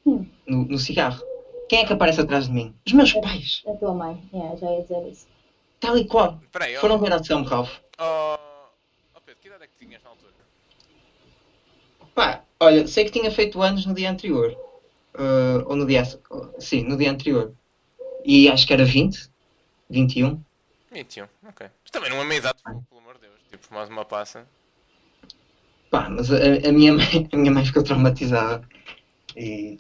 Hum. 0.06 0.26
no, 0.48 0.66
no 0.66 0.78
cigarro. 0.80 1.22
Quem 1.70 1.80
é 1.80 1.86
que 1.86 1.94
aparece 1.94 2.22
atrás 2.22 2.46
de 2.48 2.54
mim? 2.54 2.76
Os 2.86 2.94
meus 2.94 3.14
pais. 3.14 3.64
A 3.68 3.74
tua 3.74 3.94
mãe. 3.94 4.22
É, 4.34 4.58
já 4.58 4.72
ia 4.72 4.82
dizer 4.82 5.08
isso. 5.10 5.28
Tal 5.80 5.98
e 5.98 6.08
qual. 6.08 6.40
Espera 6.44 6.66
aí, 6.66 6.78
ó. 6.78 6.82
Foram 6.82 7.00
ver 7.00 7.14
a 7.14 7.24
São 7.24 7.44
Ralph. 7.44 7.72
Oh, 8.00 8.38
oh 9.16 9.22
Pedro, 9.26 9.42
que 9.42 9.48
idade 9.48 9.64
é 9.64 9.68
que 9.68 9.86
tinhas 9.86 10.04
na 10.04 10.10
altura? 10.12 10.32
Pá, 12.14 12.44
olha, 12.60 12.88
sei 12.88 13.06
que 13.06 13.12
tinha 13.12 13.32
feito 13.32 13.62
anos 13.62 13.86
no 13.86 13.94
dia 13.96 14.12
anterior. 14.12 14.56
Ah, 15.18 15.64
ou 15.66 15.76
no 15.76 15.86
dia. 15.86 16.04
Sim, 16.60 16.84
no 16.84 16.98
dia 16.98 17.12
anterior. 17.12 17.54
E 18.24 18.50
acho 18.50 18.66
que 18.66 18.74
era 18.74 18.84
20, 18.84 19.30
21. 19.90 20.42
21, 20.92 21.28
ok. 21.48 21.68
Mas 21.84 21.92
também 21.92 22.10
não 22.10 22.22
é 22.22 22.26
meia 22.26 22.40
idade, 22.40 22.58
pelo 22.64 23.02
amor 23.02 23.16
de 23.16 23.22
Deus. 23.22 23.34
Tipo, 23.50 23.74
mais 23.74 23.90
uma 23.90 24.06
passa. 24.06 24.48
Pá, 25.92 26.10
mas 26.10 26.32
a, 26.32 26.38
a 26.38 26.72
minha, 26.72 26.94
mãe, 26.94 27.30
a 27.32 27.38
minha 27.38 27.52
mãe 27.52 27.66
ficou 27.66 27.84
traumatizada. 27.84 28.68
E. 29.36 29.80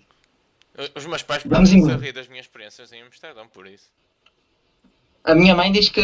Os 0.93 1.05
meus 1.05 1.23
pais 1.23 1.43
podem 1.43 1.79
embora. 1.79 1.97
rir 1.97 2.11
das 2.11 2.27
minhas 2.27 2.45
experiências 2.45 2.91
em 2.91 3.01
Amsterdão, 3.01 3.47
por 3.47 3.65
isso. 3.65 3.89
A 5.23 5.33
minha 5.33 5.55
mãe 5.55 5.71
diz 5.71 5.89
que, 5.89 6.01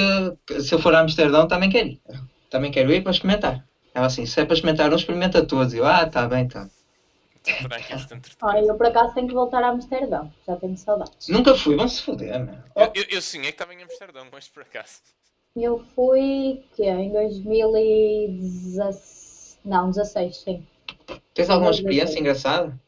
que 0.47 0.61
se 0.61 0.73
eu 0.73 0.79
for 0.79 0.95
a 0.95 1.01
Amsterdão 1.01 1.47
também 1.47 1.69
quero 1.69 1.89
ir. 1.89 2.01
Também 2.49 2.71
quero 2.71 2.91
ir 2.91 3.03
para 3.03 3.11
experimentar. 3.11 3.65
Ela 3.93 4.07
assim, 4.07 4.25
se 4.25 4.39
é 4.39 4.45
para 4.45 4.55
experimentar 4.55 4.91
um, 4.91 4.95
experimenta 4.95 5.45
todos. 5.45 5.73
E 5.73 5.77
eu, 5.77 5.85
ah, 5.85 6.05
tá 6.07 6.27
bem, 6.27 6.47
tá. 6.47 6.69
Então, 7.47 7.77
este. 7.77 8.37
Olha, 8.41 8.65
eu 8.67 8.75
por 8.77 8.85
acaso 8.85 9.13
tenho 9.15 9.27
que 9.27 9.33
voltar 9.33 9.63
a 9.63 9.69
Amsterdão. 9.69 10.31
Já 10.47 10.55
tenho 10.57 10.77
saudades. 10.77 11.27
Nunca 11.27 11.55
fui, 11.55 11.75
vão 11.75 11.87
se 11.87 12.03
foder, 12.03 12.39
meu. 12.39 12.53
Eu, 12.75 12.91
eu, 12.93 13.03
eu 13.09 13.21
sonhei 13.21 13.47
que 13.47 13.53
estava 13.55 13.73
em 13.73 13.81
Amsterdão, 13.81 14.27
mas 14.31 14.47
por 14.47 14.61
acaso. 14.61 15.01
Eu 15.55 15.79
fui 15.95 16.63
que 16.75 16.83
é, 16.83 16.93
em 16.93 17.11
2016. 17.11 19.59
Não, 19.65 19.89
16, 19.89 20.37
sim. 20.37 20.67
Tens 21.33 21.49
alguma 21.49 21.71
experiência 21.71 22.19
engraçada? 22.19 22.79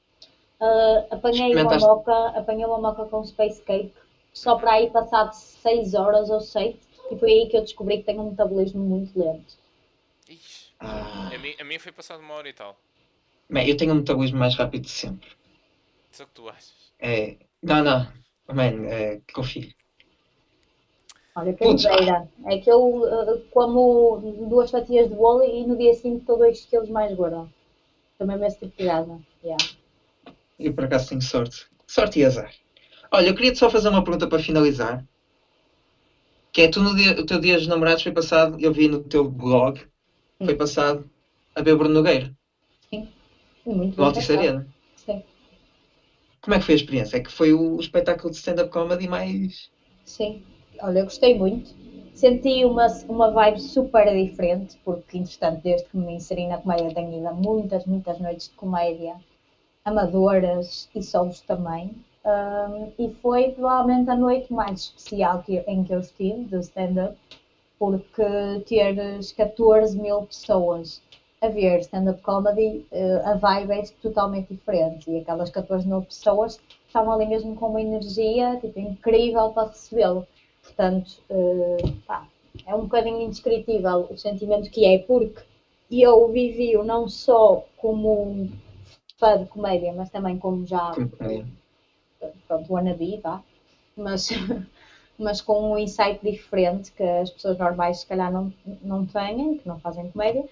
Ah, 0.59 1.05
apanhei 1.11 1.55
uma 1.55 1.77
moca, 1.77 2.27
apanhei 2.29 2.65
uma 2.65 2.79
moca 2.79 3.05
com 3.05 3.23
Space 3.23 3.61
Cake 3.61 3.93
só 4.33 4.57
para 4.57 4.73
aí 4.73 4.89
passado 4.89 5.33
6 5.33 5.93
horas 5.93 6.29
ou 6.29 6.39
7 6.39 6.79
e 7.11 7.17
foi 7.17 7.31
aí 7.31 7.49
que 7.49 7.57
eu 7.57 7.61
descobri 7.61 7.97
que 7.97 8.03
tenho 8.05 8.21
um 8.21 8.29
metabolismo 8.31 8.83
muito 8.83 9.17
lento. 9.19 9.55
Ixi, 10.29 10.71
Ah, 10.79 11.29
a, 11.33 11.37
mim, 11.37 11.53
a 11.59 11.63
minha 11.63 11.79
foi 11.79 11.91
passado 11.91 12.21
uma 12.21 12.33
hora 12.35 12.49
e 12.49 12.53
tal. 12.53 12.77
Man, 13.49 13.63
eu 13.63 13.77
tenho 13.77 13.93
um 13.93 13.97
metabolismo 13.97 14.39
mais 14.39 14.55
rápido 14.55 14.83
de 14.83 14.89
sempre. 14.89 15.29
Isso 16.11 16.21
é 16.21 16.25
o 16.25 16.27
que 16.27 16.33
tu 16.33 16.49
achas. 16.49 16.93
É, 16.99 17.37
não, 17.61 17.83
não. 17.83 18.07
Man, 18.53 18.85
é, 18.87 19.21
confio. 19.33 19.71
Olha, 21.35 21.53
que 21.53 21.65
inveja. 21.65 22.27
É 22.45 22.57
que 22.57 22.69
eu 22.69 23.05
ah, 23.05 23.37
como 23.51 24.19
duas 24.47 24.69
fatias 24.69 25.09
de 25.09 25.15
bolo 25.15 25.43
e 25.43 25.65
no 25.65 25.75
dia 25.75 25.93
seguinte 25.93 26.21
estou 26.21 26.37
2 26.37 26.65
kg 26.65 26.89
mais 26.91 27.15
gorda. 27.15 27.47
Também 28.17 28.37
me 28.37 28.49
tipo 28.49 28.77
de. 28.77 28.83
Yeah. 28.83 29.65
Eu 30.59 30.73
por 30.73 30.85
acaso 30.85 31.09
tenho 31.09 31.21
sorte. 31.21 31.65
Sorte 31.87 32.19
e 32.19 32.25
azar. 32.25 32.53
Olha, 33.11 33.27
eu 33.27 33.35
queria-te 33.35 33.57
só 33.57 33.69
fazer 33.69 33.89
uma 33.89 34.03
pergunta 34.03 34.27
para 34.27 34.39
finalizar. 34.39 35.05
Que 36.51 36.61
é 36.61 36.67
tu 36.67 36.81
no 36.81 36.95
dia, 36.95 37.19
o 37.19 37.25
teu 37.25 37.39
dia 37.39 37.57
dos 37.57 37.67
namorados 37.67 38.03
foi 38.03 38.11
passado, 38.11 38.57
eu 38.59 38.71
vi 38.71 38.87
no 38.87 38.99
teu 39.03 39.27
blog, 39.27 39.81
foi 40.37 40.55
passado 40.55 41.09
a 41.55 41.61
ver 41.63 41.75
Bruno 41.75 41.95
Nogueira, 41.95 42.31
Muito 43.65 43.95
bem 43.95 44.05
Altice. 44.05 44.33
Sim. 44.95 45.23
Como 46.41 46.55
é 46.55 46.59
que 46.59 46.65
foi 46.65 46.73
a 46.73 46.77
experiência? 46.77 47.17
É 47.17 47.19
que 47.21 47.31
foi 47.31 47.53
o 47.53 47.79
espetáculo 47.79 48.29
de 48.29 48.37
stand-up 48.37 48.69
comedy 48.69 49.07
mais. 49.07 49.69
Sim, 50.03 50.43
olha, 50.81 50.99
eu 50.99 51.05
gostei 51.05 51.37
muito. 51.37 51.73
Senti 52.13 52.65
uma, 52.65 52.87
uma 53.07 53.31
vibe 53.31 53.59
super 53.59 54.05
diferente, 54.13 54.77
porque, 54.83 55.17
entretanto, 55.17 55.61
desde 55.63 55.87
que 55.87 55.97
me 55.97 56.13
inseri 56.13 56.45
na 56.45 56.57
comédia, 56.57 56.93
tenho 56.93 57.17
ido 57.17 57.27
a 57.27 57.31
muitas, 57.31 57.85
muitas 57.85 58.19
noites 58.19 58.49
de 58.49 58.55
comédia, 58.55 59.15
amadoras 59.85 60.89
e 60.93 61.01
solos 61.01 61.39
também. 61.41 61.95
Ahm, 62.25 62.89
e 62.99 63.09
foi 63.21 63.49
provavelmente 63.49 64.09
a 64.09 64.15
noite 64.15 64.51
mais 64.53 64.81
especial 64.81 65.39
que, 65.39 65.57
em 65.67 65.83
que 65.83 65.93
eu 65.93 65.99
estive, 65.99 66.45
do 66.45 66.59
stand-up, 66.59 67.17
porque 67.79 68.61
teres 68.67 69.31
14 69.31 69.97
mil 69.97 70.23
pessoas 70.23 71.01
a 71.43 71.49
ver 71.49 71.81
stand-up 71.81 72.21
comedy, 72.21 72.85
eh, 72.89 73.21
a 73.25 73.33
vibe 73.33 73.71
é 73.73 73.83
totalmente 74.01 74.53
diferente. 74.53 75.11
E 75.11 75.17
aquelas 75.17 75.49
14 75.49 75.85
mil 75.85 76.01
pessoas 76.01 76.57
estavam 76.87 77.11
ali 77.11 77.25
mesmo 77.25 77.53
com 77.55 77.67
uma 77.67 77.81
energia 77.81 78.57
tipo, 78.61 78.79
incrível 78.79 79.49
para 79.49 79.67
recebê-lo. 79.67 80.25
Portanto, 80.63 81.21
eh, 81.29 81.77
pá, 82.07 82.25
é 82.65 82.73
um 82.73 82.83
bocadinho 82.83 83.21
indescritível 83.21 84.07
o 84.09 84.17
sentimento 84.17 84.69
que 84.69 84.85
é, 84.85 84.99
porque 84.99 85.43
eu 85.91 86.29
vivi-o 86.29 86.81
não 86.81 87.09
só 87.09 87.65
como 87.75 88.23
um 88.23 88.49
fã 89.17 89.37
de 89.37 89.45
comédia, 89.49 89.91
mas 89.91 90.09
também 90.09 90.37
como 90.37 90.65
já 90.65 90.93
pronto, 92.47 92.73
wannabe, 92.73 93.19
vá, 93.21 93.43
mas, 93.97 94.29
mas 95.19 95.41
com 95.41 95.73
um 95.73 95.77
insight 95.77 96.23
diferente 96.23 96.89
que 96.93 97.03
as 97.03 97.29
pessoas 97.29 97.57
normais 97.57 97.99
se 97.99 98.07
calhar 98.07 98.31
não, 98.31 98.53
não 98.81 99.05
têm, 99.05 99.57
que 99.57 99.67
não 99.67 99.77
fazem 99.79 100.09
comédia, 100.09 100.47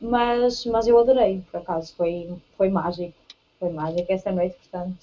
mas, 0.00 0.64
mas 0.64 0.86
eu 0.86 0.98
adorei, 0.98 1.42
por 1.50 1.58
acaso, 1.58 1.94
foi, 1.96 2.28
foi 2.56 2.68
mágico, 2.68 3.14
foi 3.58 3.68
mágico 3.70 4.10
essa 4.12 4.30
noite, 4.32 4.54
portanto, 4.56 4.96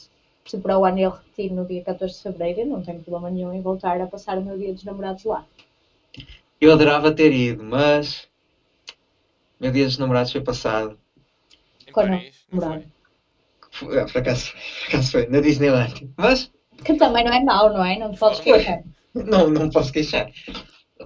se 0.46 0.58
para 0.58 0.78
o 0.78 0.86
ano 0.86 1.00
eu 1.00 1.10
repetir 1.10 1.52
no 1.52 1.66
dia 1.66 1.82
14 1.82 2.16
de 2.16 2.22
Fevereiro, 2.22 2.60
eu 2.62 2.66
não 2.66 2.82
tenho 2.82 3.02
problema 3.02 3.30
nenhum 3.30 3.54
em 3.54 3.62
voltar 3.62 4.00
a 4.02 4.08
passar 4.08 4.38
o 4.38 4.42
meu 4.42 4.58
dia 4.58 4.74
dos 4.74 4.84
namorados 4.84 5.24
lá. 5.24 5.44
Eu 6.60 6.72
adorava 6.72 7.12
ter 7.12 7.32
ido, 7.32 7.64
mas. 7.64 8.28
Meu 9.60 9.72
dia 9.72 9.86
dos 9.86 9.98
namorados 9.98 10.32
foi 10.32 10.42
passado. 10.42 10.98
Em 11.88 11.92
Quando 11.92 12.10
Paris? 12.10 12.36
Foi- 13.72 14.00
ah, 14.00 14.06
Por 14.06 14.18
acaso, 14.20 14.52
por 14.52 14.88
acaso 14.88 15.12
foi, 15.12 15.26
na 15.26 15.40
Disneyland. 15.40 15.94
Mas 16.18 16.50
Que 16.86 16.94
também 16.94 17.24
não 17.24 17.34
é 17.34 17.40
mau, 17.40 17.72
não 17.72 17.84
é? 17.84 17.98
Não 17.98 18.12
te 18.12 18.20
podes 18.20 18.40
queixar. 18.40 18.80
não, 19.14 19.50
não 19.50 19.70
posso 19.70 19.92
queixar. 19.92 20.28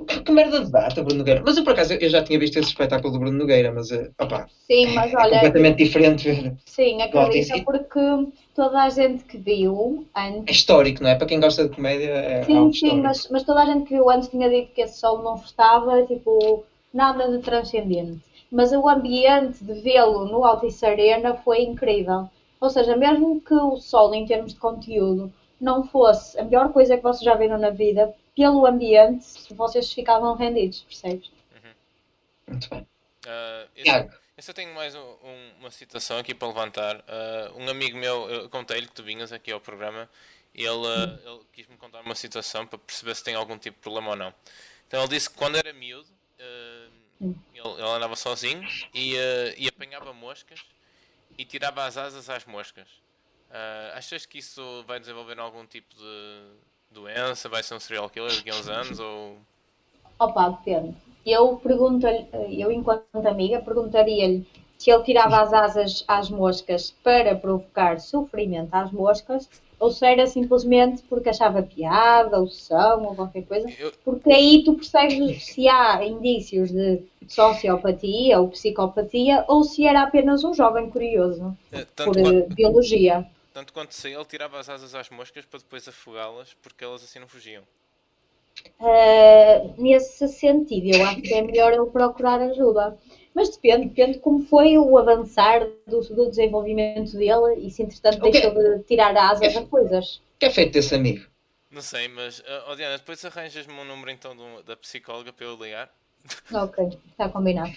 Que, 0.06 0.22
que 0.22 0.32
merda 0.32 0.64
de 0.64 0.72
data, 0.72 1.02
Bruno 1.04 1.20
Nogueira. 1.20 1.42
Mas 1.46 1.58
eu, 1.58 1.64
por 1.64 1.74
acaso, 1.74 1.94
eu 1.94 2.10
já 2.10 2.22
tinha 2.24 2.40
visto 2.40 2.58
esse 2.58 2.70
espetáculo 2.70 3.14
do 3.14 3.20
Bruno 3.20 3.38
Nogueira, 3.38 3.72
mas, 3.72 3.92
eh, 3.92 4.10
opá, 4.20 4.48
Sim, 4.68 4.86
mas 4.94 5.14
é 5.14 5.16
olha, 5.16 5.28
completamente 5.28 5.78
diferente 5.84 6.30
ver. 6.32 6.56
sim, 6.66 7.02
acredita, 7.02 7.58
Sim. 7.58 7.64
porque 7.66 8.00
toda 8.54 8.84
a 8.84 8.90
gente 8.90 9.24
que 9.26 9.38
viu 9.38 10.06
É 10.48 10.52
antes. 10.52 10.52
histórico, 10.52 11.04
não 11.04 11.10
é? 11.10 11.16
Para 11.16 11.28
quem 11.28 11.40
gosta 11.40 11.64
de 11.66 11.76
comédia, 11.76 12.10
é 12.10 12.44
Sim, 12.46 12.72
sim, 12.74 13.02
mas, 13.02 13.28
mas 13.30 13.44
toda 13.44 13.62
a 13.62 13.66
gente 13.66 13.84
que 13.86 13.94
viu 13.94 14.10
antes 14.10 14.28
tinha 14.30 14.50
dito 14.50 14.72
que 14.74 14.82
esse 14.82 15.00
sol 15.00 15.20
não 15.22 15.36
estava, 15.36 16.04
tipo, 16.04 16.64
nada 16.94 17.28
de 17.30 17.40
transcendente. 17.40 18.20
Mas 18.52 18.72
o 18.72 18.88
ambiente 18.88 19.64
de 19.64 19.74
vê-lo 19.82 20.26
no 20.26 20.44
Altice 20.46 20.86
Arena 20.86 21.34
foi 21.36 21.62
incrível. 21.62 22.28
Ou 22.62 22.70
seja, 22.70 22.96
mesmo 22.96 23.40
que 23.42 23.54
o 23.54 23.76
sol, 23.78 24.14
em 24.14 24.26
termos 24.26 24.54
de 24.54 24.60
conteúdo, 24.60 25.30
não 25.60 25.84
fosse 25.84 26.40
a 26.40 26.44
melhor 26.44 26.70
coisa 26.72 26.96
que 26.98 27.04
vocês 27.04 27.24
já 27.24 27.36
viram 27.36 27.58
na 27.58 27.70
vida, 27.70 28.12
pelo 28.38 28.68
ambiente, 28.68 29.26
vocês 29.56 29.92
ficavam 29.92 30.36
rendidos, 30.36 30.82
percebes? 30.82 31.32
Muito 32.48 32.70
bem. 32.70 32.88
Ah, 33.26 33.68
eu, 33.76 33.84
Tiago, 33.84 34.14
eu 34.38 34.44
só 34.44 34.54
tenho 34.54 34.74
mais 34.76 34.94
um- 34.94 35.00
um- 35.24 35.54
uma 35.60 35.72
situação 35.72 36.20
aqui 36.20 36.36
para 36.36 36.48
levantar. 36.48 37.04
Ah, 37.08 37.52
um 37.56 37.68
amigo 37.68 37.98
meu, 37.98 38.30
eu 38.30 38.50
contei-lhe 38.50 38.86
que 38.88 38.94
tu 38.94 39.04
vinhas 39.04 39.34
aqui 39.34 39.52
ao 39.52 39.60
programa 39.60 40.08
e 40.54 40.64
ele, 40.64 40.88
ah, 40.88 41.20
ele 41.26 41.42
quis-me 41.52 41.76
contar 41.78 42.02
uma 42.02 42.14
situação 42.14 42.66
para 42.68 42.78
perceber 42.78 43.16
se 43.16 43.24
tem 43.24 43.34
algum 43.34 43.58
tipo 43.58 43.76
de 43.78 43.82
problema 43.82 44.12
ou 44.12 44.16
não. 44.16 44.34
Então 44.88 45.02
ele 45.02 45.10
disse 45.10 45.30
que 45.32 45.36
quando 45.36 45.58
era 45.58 45.74
miúdo, 45.74 46.08
Hum. 47.20 47.34
ele, 47.52 47.68
ele 47.68 47.82
andava 47.82 48.16
sozinho 48.16 48.64
e, 48.94 49.16
e 49.58 49.68
apanhava 49.68 50.14
moscas 50.14 50.64
e 51.36 51.44
tirava 51.44 51.84
as 51.86 51.98
asas 51.98 52.30
às 52.30 52.46
moscas. 52.46 52.88
Achas 53.96 54.28
que 54.28 54.38
isso 54.38 54.84
vai 54.86 55.00
desenvolver 55.00 55.40
algum 55.40 55.66
tipo 55.66 55.96
de 55.96 56.52
doença? 56.92 57.50
Vai 57.50 57.64
ser 57.64 57.76
um 57.76 57.80
serial 57.80 58.10
killer 58.10 58.36
daqui 58.36 58.50
a 58.50 58.56
uns 58.56 58.68
anos? 58.68 59.00
Ou... 59.00 59.38
Opa, 60.20 60.50
depende. 60.50 60.96
Eu 61.26 61.58
pergunto-lhe, 61.58 62.26
eu 62.62 62.72
enquanto 62.72 63.04
amiga, 63.26 63.60
perguntaria-lhe 63.60 64.46
se 64.78 64.90
ele 64.92 65.04
tirava 65.04 65.42
as 65.42 65.54
asas 65.54 66.04
às 66.08 66.30
moscas 66.30 66.92
para 67.04 67.36
provocar 67.36 68.00
sofrimento 68.00 68.74
às 68.74 68.92
moscas 68.92 69.50
ou 69.80 69.92
se 69.92 70.06
era 70.06 70.26
simplesmente 70.26 71.04
porque 71.04 71.30
achava 71.30 71.62
piada 71.62 72.40
ou 72.40 72.48
são 72.48 73.04
ou 73.06 73.16
qualquer 73.16 73.44
coisa. 73.46 73.70
Eu- 73.78 73.92
Porque 74.06 74.32
aí 74.32 74.64
tu 74.64 74.74
percebes 74.76 75.46
se 75.46 75.68
há 75.68 76.04
indícios 76.06 76.72
de 76.72 77.02
sociopatia 77.28 78.40
ou 78.40 78.48
psicopatia 78.50 79.44
ou 79.48 79.64
se 79.64 79.86
era 79.86 80.04
apenas 80.04 80.44
um 80.44 80.54
jovem 80.54 80.90
curioso 80.90 81.56
tanto 81.70 81.88
por 81.96 82.14
quanto- 82.22 82.38
eh, 82.38 82.48
biologia. 82.50 83.26
Tanto 83.58 83.74
quanto 83.74 83.96
sei, 83.96 84.14
ele 84.14 84.24
tirava 84.24 84.60
as 84.60 84.70
asas 84.70 84.94
às 84.94 85.10
moscas 85.10 85.44
para 85.44 85.58
depois 85.58 85.88
afogá-las 85.88 86.54
porque 86.62 86.84
elas 86.84 87.04
assim 87.04 87.18
não 87.18 87.28
fugiam. 87.28 87.64
Uh, 88.80 89.74
nesse 89.82 90.28
sentido, 90.28 90.96
eu 90.96 91.04
acho 91.04 91.22
que 91.24 91.34
é 91.34 91.42
melhor 91.42 91.74
ele 91.74 91.88
procurar 91.88 92.40
ajuda. 92.40 92.96
Mas 93.34 93.50
depende, 93.50 93.88
depende 93.88 94.20
como 94.20 94.46
foi 94.46 94.78
o 94.78 94.96
avançar 94.96 95.68
do, 95.88 96.02
do 96.02 96.30
desenvolvimento 96.30 97.14
dele 97.18 97.56
e 97.66 97.72
se 97.72 97.82
entretanto 97.82 98.22
Ok. 98.22 98.32
deixou 98.32 98.54
de 98.54 98.84
tirar 98.84 99.18
asas 99.18 99.56
a 99.56 99.66
coisas. 99.66 100.18
o 100.18 100.40
que 100.40 100.46
é 100.46 100.52
feito 100.52 100.74
desse 100.74 100.94
amigo? 100.96 101.26
Não 101.72 101.82
sei, 101.82 102.08
mas, 102.10 102.44
ah, 102.46 102.66
oh 102.70 102.76
Diana, 102.76 102.98
depois 102.98 103.24
arranjas-me 103.24 103.74
um 103.74 103.86
número 103.86 104.12
então 104.12 104.36
do- 104.36 104.64
da 104.64 104.76
psicóloga 104.76 105.32
para 105.34 105.46
eu 105.46 105.56
ligar. 105.56 105.90
Ok, 106.52 106.78
está 107.12 107.30
combinado. 107.30 107.74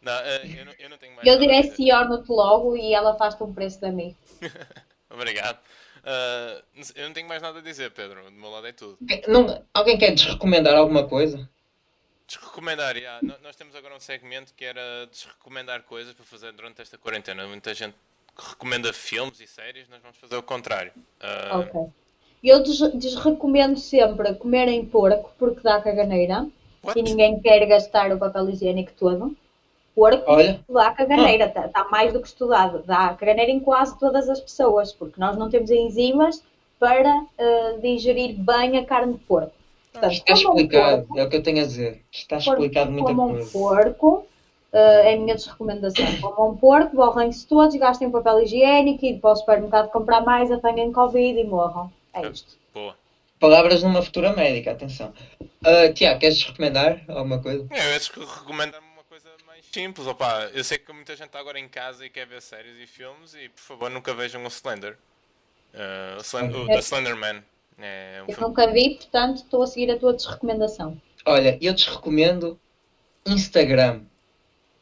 Não, 0.00 0.12
ah, 0.12 0.46
eu, 0.46 0.64
não, 0.64 0.72
eu 0.78 0.90
não 0.90 0.98
tenho 0.98 1.14
mais 1.14 1.26
Eu 1.26 1.38
direciono-te 1.38 2.28
logo 2.30 2.76
e 2.76 2.94
ela 2.94 3.16
faz-te 3.16 3.42
um 3.42 3.52
preço 3.52 3.80
de 3.80 3.90
mim. 3.90 4.16
Obrigado. 5.10 5.58
Sei, 6.82 7.02
eu 7.02 7.06
não 7.08 7.14
tenho 7.14 7.28
mais 7.28 7.42
nada 7.42 7.58
a 7.58 7.62
dizer, 7.62 7.90
Pedro. 7.90 8.24
Do 8.24 8.30
meu 8.32 8.50
lado 8.50 8.66
é 8.66 8.72
tudo. 8.72 8.98
Não- 9.26 9.62
alguém 9.74 9.98
quer 9.98 10.12
desrecomendar 10.14 10.74
alguma 10.74 11.06
coisa? 11.08 11.48
Desrecomendar, 12.26 12.94
nós 13.42 13.56
temos 13.56 13.74
agora 13.74 13.96
um 13.96 14.00
segmento 14.00 14.52
que 14.54 14.64
era 14.64 15.06
desrecomendar 15.10 15.82
coisas 15.84 16.12
para 16.14 16.24
fazer 16.26 16.52
durante 16.52 16.82
esta 16.82 16.98
quarentena. 16.98 17.46
Muita 17.46 17.72
gente 17.74 17.94
recomenda 18.36 18.92
filmes 18.92 19.40
e 19.40 19.46
séries, 19.46 19.88
nós 19.88 20.00
vamos 20.02 20.18
fazer 20.18 20.36
o 20.36 20.42
contrário. 20.42 20.92
Ah, 21.20 21.58
Ok. 21.60 21.80
Eu 22.44 22.62
des- 22.62 22.94
desrecomendo 22.94 23.76
sempre 23.80 24.32
comerem 24.34 24.86
porco 24.86 25.32
porque 25.38 25.60
dá 25.60 25.80
caganeira 25.82 26.46
what? 26.82 26.96
e 26.98 27.02
ninguém 27.02 27.40
quer 27.40 27.66
gastar 27.66 28.12
o 28.12 28.18
papel 28.18 28.48
higiênico 28.50 28.92
todo. 28.92 29.36
Porco 29.98 30.22
Olha, 30.28 30.60
dá 30.68 30.92
caganeira, 30.92 31.46
está 31.46 31.88
mais 31.90 32.12
do 32.12 32.20
que 32.20 32.28
estudado. 32.28 32.84
Dá 32.86 33.14
caganeira 33.14 33.50
em 33.50 33.58
quase 33.58 33.98
todas 33.98 34.28
as 34.28 34.40
pessoas, 34.40 34.92
porque 34.92 35.20
nós 35.20 35.36
não 35.36 35.50
temos 35.50 35.72
enzimas 35.72 36.40
para 36.78 37.24
eh, 37.36 37.78
digerir 37.82 38.36
bem 38.38 38.78
a 38.78 38.86
carne 38.86 39.14
de 39.14 39.18
porco. 39.18 39.50
Portanto, 39.92 40.12
está 40.12 40.34
explicado, 40.34 41.02
porco, 41.02 41.18
é 41.18 41.24
o 41.24 41.28
que 41.28 41.36
eu 41.36 41.42
tenho 41.42 41.62
a 41.62 41.66
dizer. 41.66 42.00
Está 42.12 42.36
explicado 42.36 42.92
muita 42.92 43.08
comam 43.08 43.30
coisa. 43.30 43.50
porco, 43.50 44.26
eh, 44.72 45.10
é 45.10 45.14
a 45.14 45.16
minha 45.18 45.34
desrecomendação. 45.34 46.06
Comam 46.20 46.56
porco, 46.56 46.94
borrem-se 46.94 47.44
todos, 47.48 47.74
gastem 47.74 48.08
papel 48.08 48.42
higiênico 48.42 49.04
e 49.04 49.18
para 49.18 49.32
o 49.32 49.36
supermercado 49.36 49.90
comprar 49.90 50.20
mais, 50.20 50.52
apanhem 50.52 50.92
Covid 50.92 51.40
e 51.40 51.44
morram. 51.44 51.90
É 52.14 52.24
isto. 52.24 52.56
Boa. 52.72 52.94
Palavras 53.40 53.82
numa 53.82 54.02
futura 54.02 54.32
médica, 54.32 54.70
atenção. 54.70 55.12
Ah, 55.64 55.92
Tiago, 55.92 56.20
queres 56.20 56.40
recomendar 56.44 57.02
alguma 57.08 57.40
coisa? 57.40 57.66
É, 57.70 57.92
eu 57.92 57.96
acho 57.96 58.12
que 58.12 58.20
recomendo 58.20 58.76
simples. 59.72 60.06
Opa, 60.06 60.50
eu 60.54 60.64
sei 60.64 60.78
que 60.78 60.92
muita 60.92 61.14
gente 61.16 61.26
está 61.28 61.38
agora 61.38 61.58
em 61.58 61.68
casa 61.68 62.04
e 62.06 62.10
quer 62.10 62.26
ver 62.26 62.40
séries 62.42 62.76
e 62.78 62.86
filmes 62.86 63.34
e 63.34 63.48
por 63.48 63.60
favor 63.60 63.90
nunca 63.90 64.14
vejam 64.14 64.42
o 64.44 64.48
Slender. 64.48 64.96
Ah, 65.74 66.16
o, 66.18 66.22
Slen- 66.22 66.50
o 66.54 66.66
The 66.66 66.78
Slenderman. 66.80 67.42
É 67.78 68.22
um 68.22 68.26
Eu 68.28 68.34
filme. 68.34 68.48
nunca 68.48 68.66
vi, 68.72 68.96
portanto 68.96 69.36
estou 69.38 69.62
a 69.62 69.66
seguir 69.66 69.90
a 69.92 69.98
tua 69.98 70.14
desrecomendação. 70.14 71.00
Olha, 71.24 71.58
eu 71.60 71.74
te 71.74 71.88
recomendo 71.90 72.58
Instagram. 73.26 74.02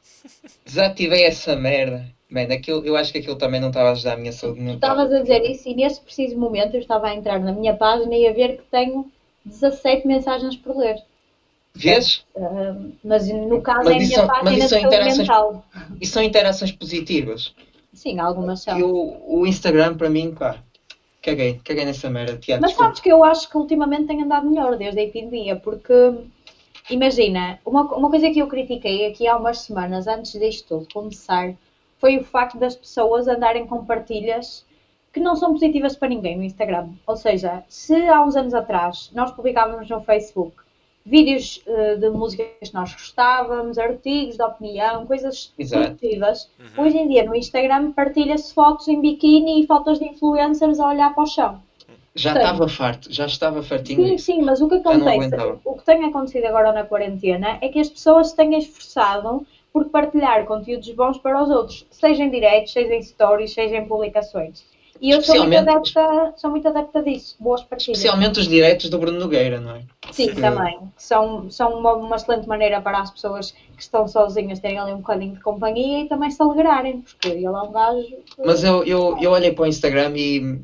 Desativei 0.64 1.24
essa 1.24 1.56
merda. 1.56 2.06
Man, 2.28 2.52
aquilo, 2.52 2.84
eu 2.84 2.96
acho 2.96 3.12
que 3.12 3.18
aquilo 3.18 3.36
também 3.36 3.60
não 3.60 3.68
estava 3.68 3.90
a 3.90 3.92
ajudar 3.92 4.14
a 4.14 4.16
minha 4.16 4.32
saúde 4.32 4.58
Tu 4.58 4.62
mental. 4.64 4.90
estavas 4.90 5.12
a 5.12 5.20
dizer 5.22 5.42
isso 5.50 5.68
e 5.68 5.74
nesse 5.74 6.00
preciso 6.00 6.36
momento 6.38 6.74
eu 6.74 6.80
estava 6.80 7.08
a 7.08 7.14
entrar 7.14 7.38
na 7.40 7.52
minha 7.52 7.76
página 7.76 8.14
e 8.14 8.26
a 8.28 8.32
ver 8.32 8.58
que 8.58 8.64
tenho 8.70 9.10
17 9.44 10.06
mensagens 10.06 10.56
por 10.56 10.76
ler. 10.76 11.02
Vês? 11.76 12.24
Ahm, 12.36 12.92
mas 13.04 13.28
no 13.28 13.60
caso 13.60 13.84
Mas 13.84 13.92
é 13.92 13.96
a 13.96 13.98
minha 13.98 14.16
são- 14.16 14.26
mas 14.26 14.38
página 14.40 14.58
isso 14.58 14.68
são 14.68 14.78
interações- 14.78 15.18
mental. 15.18 15.64
E 16.00 16.06
são 16.06 16.22
interações 16.22 16.72
positivas. 16.72 17.54
Sim, 17.92 18.18
algumas 18.18 18.60
são. 18.62 18.78
E 18.78 18.82
o, 18.82 19.22
o 19.26 19.46
Instagram, 19.46 19.96
para 19.96 20.08
mim, 20.08 20.34
pá, 20.34 20.56
caguei. 21.22 21.60
Caguei 21.64 21.84
nessa 21.84 22.08
merda, 22.10 22.36
Tiago. 22.38 22.60
Mas 22.62 22.70
desculpa. 22.70 22.88
sabes 22.90 23.00
que 23.02 23.10
eu 23.12 23.22
acho 23.24 23.48
que 23.48 23.56
ultimamente 23.56 24.06
tem 24.06 24.22
andado 24.22 24.48
melhor 24.48 24.76
desde 24.76 25.00
a 25.00 25.02
epidemia, 25.02 25.56
porque 25.56 25.92
imagina, 26.90 27.58
uma, 27.64 27.82
uma 27.94 28.10
coisa 28.10 28.30
que 28.30 28.38
eu 28.40 28.46
critiquei 28.46 29.06
aqui 29.06 29.26
há 29.26 29.36
umas 29.36 29.58
semanas 29.58 30.06
antes 30.06 30.32
disto 30.32 30.68
tudo 30.68 30.88
começar 30.92 31.54
foi 31.98 32.16
o 32.18 32.24
facto 32.24 32.58
das 32.58 32.74
pessoas 32.76 33.26
andarem 33.28 33.66
com 33.66 33.84
partilhas 33.84 34.64
que 35.12 35.18
não 35.20 35.34
são 35.34 35.52
positivas 35.52 35.96
para 35.96 36.08
ninguém 36.08 36.36
no 36.36 36.42
Instagram. 36.44 36.88
Ou 37.06 37.16
seja, 37.16 37.62
se 37.68 37.94
há 38.06 38.22
uns 38.22 38.36
anos 38.36 38.52
atrás 38.52 39.10
nós 39.14 39.30
publicávamos 39.32 39.88
no 39.88 40.00
Facebook 40.02 40.54
vídeos 41.06 41.62
eh, 41.66 41.94
de 41.94 42.10
músicas 42.10 42.68
que 42.68 42.74
nós 42.74 42.92
gostávamos, 42.92 43.78
artigos 43.78 44.36
de 44.36 44.42
opinião, 44.42 45.06
coisas 45.06 45.52
positivas, 45.56 46.50
hoje 46.76 46.98
em 46.98 47.08
dia 47.08 47.24
no 47.24 47.34
Instagram 47.34 47.92
partilha-se 47.92 48.52
fotos 48.52 48.88
em 48.88 49.00
biquíni 49.00 49.62
e 49.62 49.66
fotos 49.66 50.00
de 50.00 50.06
influencers 50.06 50.80
a 50.80 50.88
olhar 50.88 51.14
para 51.14 51.22
o 51.22 51.26
chão. 51.26 51.62
Já 52.16 52.32
Sim. 52.32 52.38
estava 52.38 52.68
farto, 52.68 53.12
já 53.12 53.26
estava 53.26 53.62
fartinho 53.62 54.08
Sim, 54.08 54.18
sim, 54.18 54.42
mas 54.42 54.60
o 54.60 54.68
que 54.68 54.76
acontece, 54.76 55.30
o 55.64 55.74
que 55.74 55.84
tem 55.84 56.04
acontecido 56.04 56.46
agora 56.46 56.72
na 56.72 56.82
quarentena 56.82 57.58
é 57.60 57.68
que 57.68 57.78
as 57.78 57.90
pessoas 57.90 58.30
se 58.30 58.36
têm 58.36 58.56
esforçado 58.56 59.46
por 59.72 59.84
partilhar 59.90 60.44
conteúdos 60.46 60.90
bons 60.92 61.18
para 61.18 61.40
os 61.42 61.50
outros, 61.50 61.86
seja 61.90 62.24
em 62.24 62.30
diretos, 62.30 62.72
seja 62.72 62.94
em 62.94 63.02
stories, 63.02 63.52
seja 63.52 63.76
em 63.76 63.86
publicações. 63.86 64.64
E 65.00 65.10
eu 65.10 65.22
sou 65.22 65.38
muito, 65.40 65.56
adepta, 65.56 66.34
sou 66.36 66.50
muito 66.50 66.68
adepta 66.68 67.02
disso, 67.02 67.36
boas 67.38 67.62
partilhas. 67.62 67.98
Especialmente 67.98 68.40
os 68.40 68.48
diretos 68.48 68.88
do 68.88 68.98
Bruno 68.98 69.18
Nogueira, 69.18 69.60
não 69.60 69.76
é? 69.76 69.84
Sim, 70.10 70.34
também. 70.34 70.92
São, 70.96 71.50
são 71.50 71.78
uma, 71.78 71.94
uma 71.94 72.16
excelente 72.16 72.46
maneira 72.48 72.80
para 72.80 73.00
as 73.00 73.10
pessoas 73.10 73.52
que 73.52 73.82
estão 73.82 74.06
sozinhas 74.08 74.58
terem 74.58 74.78
ali 74.78 74.92
um 74.92 74.98
bocadinho 74.98 75.34
de 75.34 75.40
companhia 75.40 76.04
e 76.04 76.08
também 76.08 76.30
se 76.30 76.42
alegrarem, 76.42 77.02
porque 77.02 77.28
ele 77.28 77.44
é 77.44 77.50
um 77.50 77.72
gajo. 77.72 78.16
Mas 78.44 78.64
eu, 78.64 78.84
eu, 78.84 79.18
eu 79.20 79.30
olhei 79.30 79.52
para 79.52 79.64
o 79.64 79.66
Instagram 79.66 80.12
e. 80.16 80.60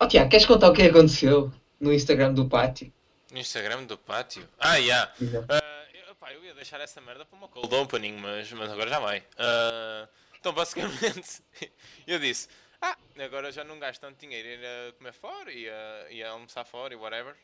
Oh, 0.00 0.06
Tiago, 0.06 0.30
queres 0.30 0.46
contar 0.46 0.70
o 0.70 0.72
que 0.72 0.82
aconteceu 0.82 1.52
no 1.80 1.92
Instagram 1.92 2.32
do 2.32 2.48
pátio? 2.48 2.92
No 3.32 3.38
Instagram 3.38 3.84
do 3.84 3.98
pátio? 3.98 4.48
Ah, 4.58 4.80
já. 4.80 5.12
Exato. 5.20 5.46
Ah, 5.48 5.84
eu, 5.92 6.34
eu 6.34 6.44
ia 6.44 6.54
deixar 6.54 6.80
essa 6.80 7.00
merda 7.00 7.24
para 7.24 7.36
uma 7.36 7.48
cold 7.48 7.74
opening, 7.74 8.16
mas, 8.16 8.52
mas 8.52 8.70
agora 8.70 8.90
já 8.90 8.98
vai. 8.98 9.22
Ah, 9.38 10.08
então, 10.44 10.52
basicamente, 10.52 11.42
eu 12.06 12.18
disse: 12.18 12.48
Ah, 12.86 12.98
agora 13.18 13.50
já 13.50 13.64
não 13.64 13.78
gasto 13.78 14.02
tanto 14.02 14.20
dinheiro 14.20 14.46
em 14.46 14.52
ir 14.52 14.66
a 14.66 14.92
comer 14.92 15.14
fora 15.14 15.50
e 15.50 15.66
a, 15.70 16.06
e 16.10 16.22
a 16.22 16.30
almoçar 16.32 16.66
fora 16.66 16.92
e 16.92 16.96
whatever. 16.96 17.34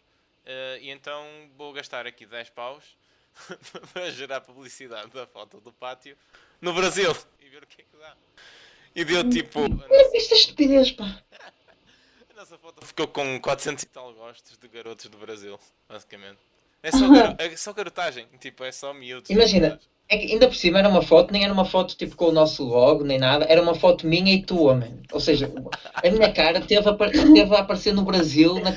Ah, 0.45 0.77
e 0.79 0.91
então 0.91 1.25
vou 1.57 1.73
gastar 1.73 2.07
aqui 2.07 2.27
10 2.27 2.51
paus 2.51 2.85
para 3.95 4.11
gerar 4.11 4.43
publicidade 4.43 5.11
da 5.11 5.27
foto 5.27 5.59
do 5.59 5.73
pátio 5.73 6.15
no 6.61 6.75
Brasil 6.75 7.11
e 7.41 7.49
ver 7.49 7.63
o 7.63 7.67
que 7.67 7.81
é 7.81 7.85
que 7.85 7.97
dá. 7.97 8.15
E 8.95 9.03
deu 9.03 9.31
tipo. 9.31 9.61
a 9.61 9.63
Olha, 9.63 10.17
Isto 10.19 10.35
é 10.35 10.37
estupidez, 10.37 10.93
pá. 10.93 11.23
a 12.29 12.35
nossa 12.35 12.59
foto 12.59 12.85
ficou 12.85 13.09
com 13.09 13.41
400 13.41 13.85
e 13.85 13.87
tal 13.87 14.13
gostos 14.13 14.59
de 14.59 14.69
garotos 14.69 15.07
do 15.07 15.17
Brasil, 15.17 15.59
basicamente. 15.89 16.50
É 16.83 16.91
só, 16.91 17.09
garo... 17.09 17.35
é 17.39 17.57
só 17.57 17.73
garotagem. 17.73 18.27
Tipo, 18.39 18.65
é 18.65 18.73
só 18.73 18.95
miúdos. 18.95 19.29
Imagina, 19.31 19.79
é 20.09 20.19
que 20.19 20.33
ainda 20.33 20.49
por 20.49 20.57
cima 20.57 20.81
era 20.81 20.89
uma 20.89 21.03
foto, 21.03 21.33
nem 21.33 21.45
era 21.45 21.53
uma 21.53 21.65
foto 21.65 21.97
tipo 21.97 22.17
com 22.17 22.27
o 22.27 22.33
nosso 22.33 22.65
logo, 22.65 23.05
nem 23.05 23.19
nada, 23.19 23.45
era 23.49 23.63
uma 23.63 23.75
foto 23.75 24.07
minha 24.07 24.35
e 24.35 24.43
tua, 24.43 24.75
man. 24.75 24.91
Ou 25.13 25.21
seja, 25.21 25.53
a 25.95 26.11
minha 26.11 26.33
cara 26.33 26.61
teve 26.61 26.89
a, 26.89 26.95
teve 26.95 27.55
a 27.55 27.61
aparecer 27.61 27.95
no 27.95 28.03
Brasil. 28.03 28.59
Na... 28.61 28.77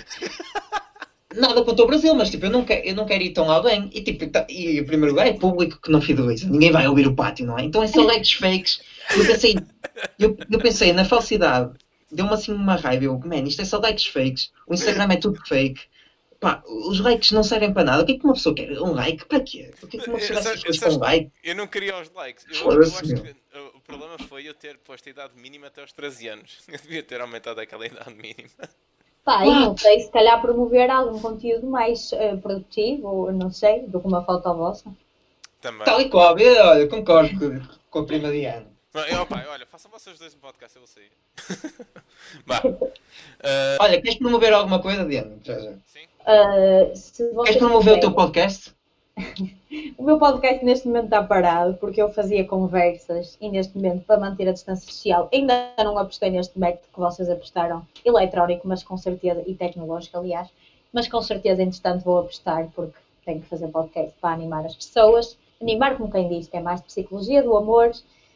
Nada 1.36 1.64
contra 1.64 1.84
o 1.84 1.88
Brasil, 1.88 2.14
mas 2.14 2.30
tipo, 2.30 2.45
eu 2.45 2.51
não, 2.51 2.64
quero, 2.64 2.86
eu 2.86 2.93
não 2.93 3.06
quero 3.06 3.24
ir 3.24 3.32
tão 3.32 3.49
além. 3.49 3.89
E 3.91 4.04
tipo, 4.04 4.28
tá, 4.28 4.45
e 4.47 4.80
o 4.80 4.86
primeiro 4.86 5.12
lugar 5.14 5.26
é 5.26 5.34
público 5.34 5.82
que 5.82 5.89
não 5.89 5.99
fideliza. 5.99 6.47
Ninguém 6.47 6.72
vai 6.72 6.88
ouvir 6.88 7.08
o 7.08 7.16
pátio, 7.16 7.47
não 7.47 7.58
é? 7.58 7.64
Então 7.64 7.82
é 7.82 7.88
só 7.88 8.04
likes 8.04 8.34
fakes. 8.34 8.82
Eu 9.18 9.26
pensei, 9.26 9.56
eu, 10.20 10.38
eu 10.51 10.60
pensei 10.60 10.93
na 10.93 11.04
falsidade. 11.04 11.74
Deu-me 12.12 12.34
assim 12.34 12.54
uma 12.54 12.76
raiva. 12.76 13.06
Eu, 13.06 13.20
man, 13.26 13.41
isto 13.47 13.64
é 13.64 13.66
só 13.66 13.80
likes 13.80 14.06
fakes. 14.06 14.51
O 14.68 14.76
Instagram 14.76 15.12
é 15.12 15.16
tudo 15.16 15.41
fake. 15.47 15.82
Pá, 16.43 16.61
os 16.67 16.99
likes 16.99 17.31
não 17.31 17.41
servem 17.41 17.73
para 17.73 17.85
nada. 17.85 18.03
O 18.03 18.05
que 18.05 18.11
é 18.11 18.17
que 18.19 18.25
uma 18.25 18.33
pessoa 18.33 18.53
quer? 18.53 18.69
Um 18.73 18.91
like? 18.91 19.25
Para 19.25 19.39
quê? 19.39 19.73
O 19.81 19.87
que 19.87 19.95
é 19.95 20.01
que 20.01 20.09
uma 20.09 20.19
pessoa 20.19 20.41
quer 20.41 20.77
com 20.77 20.89
um 20.89 20.99
like? 20.99 21.31
Eu 21.41 21.55
não 21.55 21.67
queria 21.67 21.97
os 21.97 22.11
likes. 22.11 22.45
Eu, 22.51 22.69
eu 22.69 22.81
acho 22.81 23.01
que 23.01 23.35
o 23.73 23.79
problema 23.79 24.17
foi 24.27 24.45
eu 24.49 24.53
ter 24.53 24.77
posto 24.79 25.07
a 25.07 25.11
idade 25.11 25.31
mínima 25.37 25.67
até 25.67 25.79
aos 25.79 25.93
13 25.93 26.27
anos. 26.27 26.59
Eu 26.67 26.77
devia 26.77 27.01
ter 27.01 27.21
aumentado 27.21 27.61
aquela 27.61 27.85
idade 27.85 28.13
mínima. 28.13 28.49
Pá, 29.23 29.45
e 29.45 29.49
não 29.51 29.77
sei, 29.77 30.01
se 30.01 30.11
calhar 30.11 30.41
promover 30.41 30.89
algum 30.89 31.17
conteúdo 31.17 31.65
mais 31.65 32.11
uh, 32.11 32.37
produtivo, 32.41 33.31
não 33.31 33.49
sei, 33.49 33.83
do 33.87 34.01
que 34.01 34.07
uma 34.07 34.25
foto 34.25 34.53
vossa. 34.53 34.93
Também. 35.61 35.85
Tal 35.85 36.01
e 36.01 36.09
qual, 36.09 36.35
olha, 36.35 36.87
concordo 36.89 37.39
com, 37.39 37.61
com 37.89 37.99
a 37.99 38.05
prima 38.05 38.29
Diana. 38.29 38.67
Eu, 39.09 39.25
pá, 39.25 39.45
olha, 39.47 39.65
façam 39.65 39.89
vocês 39.89 40.19
dois 40.19 40.35
um 40.35 40.39
podcast, 40.39 40.75
eu 40.75 40.81
vou 40.81 40.87
sair. 40.87 41.11
bah. 42.45 42.61
Uh... 43.43 43.77
Olha, 43.79 44.01
queres 44.01 44.17
promover 44.17 44.53
alguma 44.53 44.81
coisa, 44.81 45.05
Diana? 45.05 45.37
Sim. 45.85 46.07
Uh, 46.24 47.43
queres 47.43 47.57
promover 47.57 47.97
o 47.97 47.99
teu 47.99 48.11
podcast? 48.11 48.74
o 49.97 50.03
meu 50.03 50.17
podcast 50.17 50.63
neste 50.65 50.88
momento 50.88 51.05
está 51.05 51.24
parado 51.24 51.76
porque 51.76 52.01
eu 52.01 52.09
fazia 52.09 52.45
conversas 52.45 53.38
e 53.39 53.49
neste 53.49 53.76
momento, 53.76 54.05
para 54.05 54.19
manter 54.19 54.47
a 54.47 54.53
distância 54.53 54.91
social, 54.91 55.30
ainda 55.32 55.71
não 55.78 55.97
apostei 55.97 56.30
neste 56.30 56.57
método 56.57 56.88
que 56.93 56.99
vocês 56.99 57.30
apostaram, 57.30 57.86
eletrónico, 58.03 58.67
mas 58.67 58.84
com 58.84 58.97
certeza, 58.97 59.43
e 59.45 59.53
tecnológico, 59.53 60.17
aliás, 60.17 60.49
mas 60.91 61.07
com 61.07 61.21
certeza, 61.21 61.61
entretanto, 61.61 62.03
vou 62.03 62.19
apostar 62.19 62.69
porque 62.76 62.97
tenho 63.26 63.41
que 63.41 63.47
fazer 63.47 63.67
podcast 63.67 64.13
para 64.21 64.34
animar 64.34 64.65
as 64.65 64.76
pessoas. 64.76 65.38
Animar, 65.61 65.97
como 65.97 66.11
quem 66.11 66.28
diz, 66.28 66.47
que 66.47 66.57
é 66.57 66.61
mais 66.61 66.82
de 66.82 66.88
psicologia 66.88 67.41
do 67.41 67.55
amor. 67.55 67.91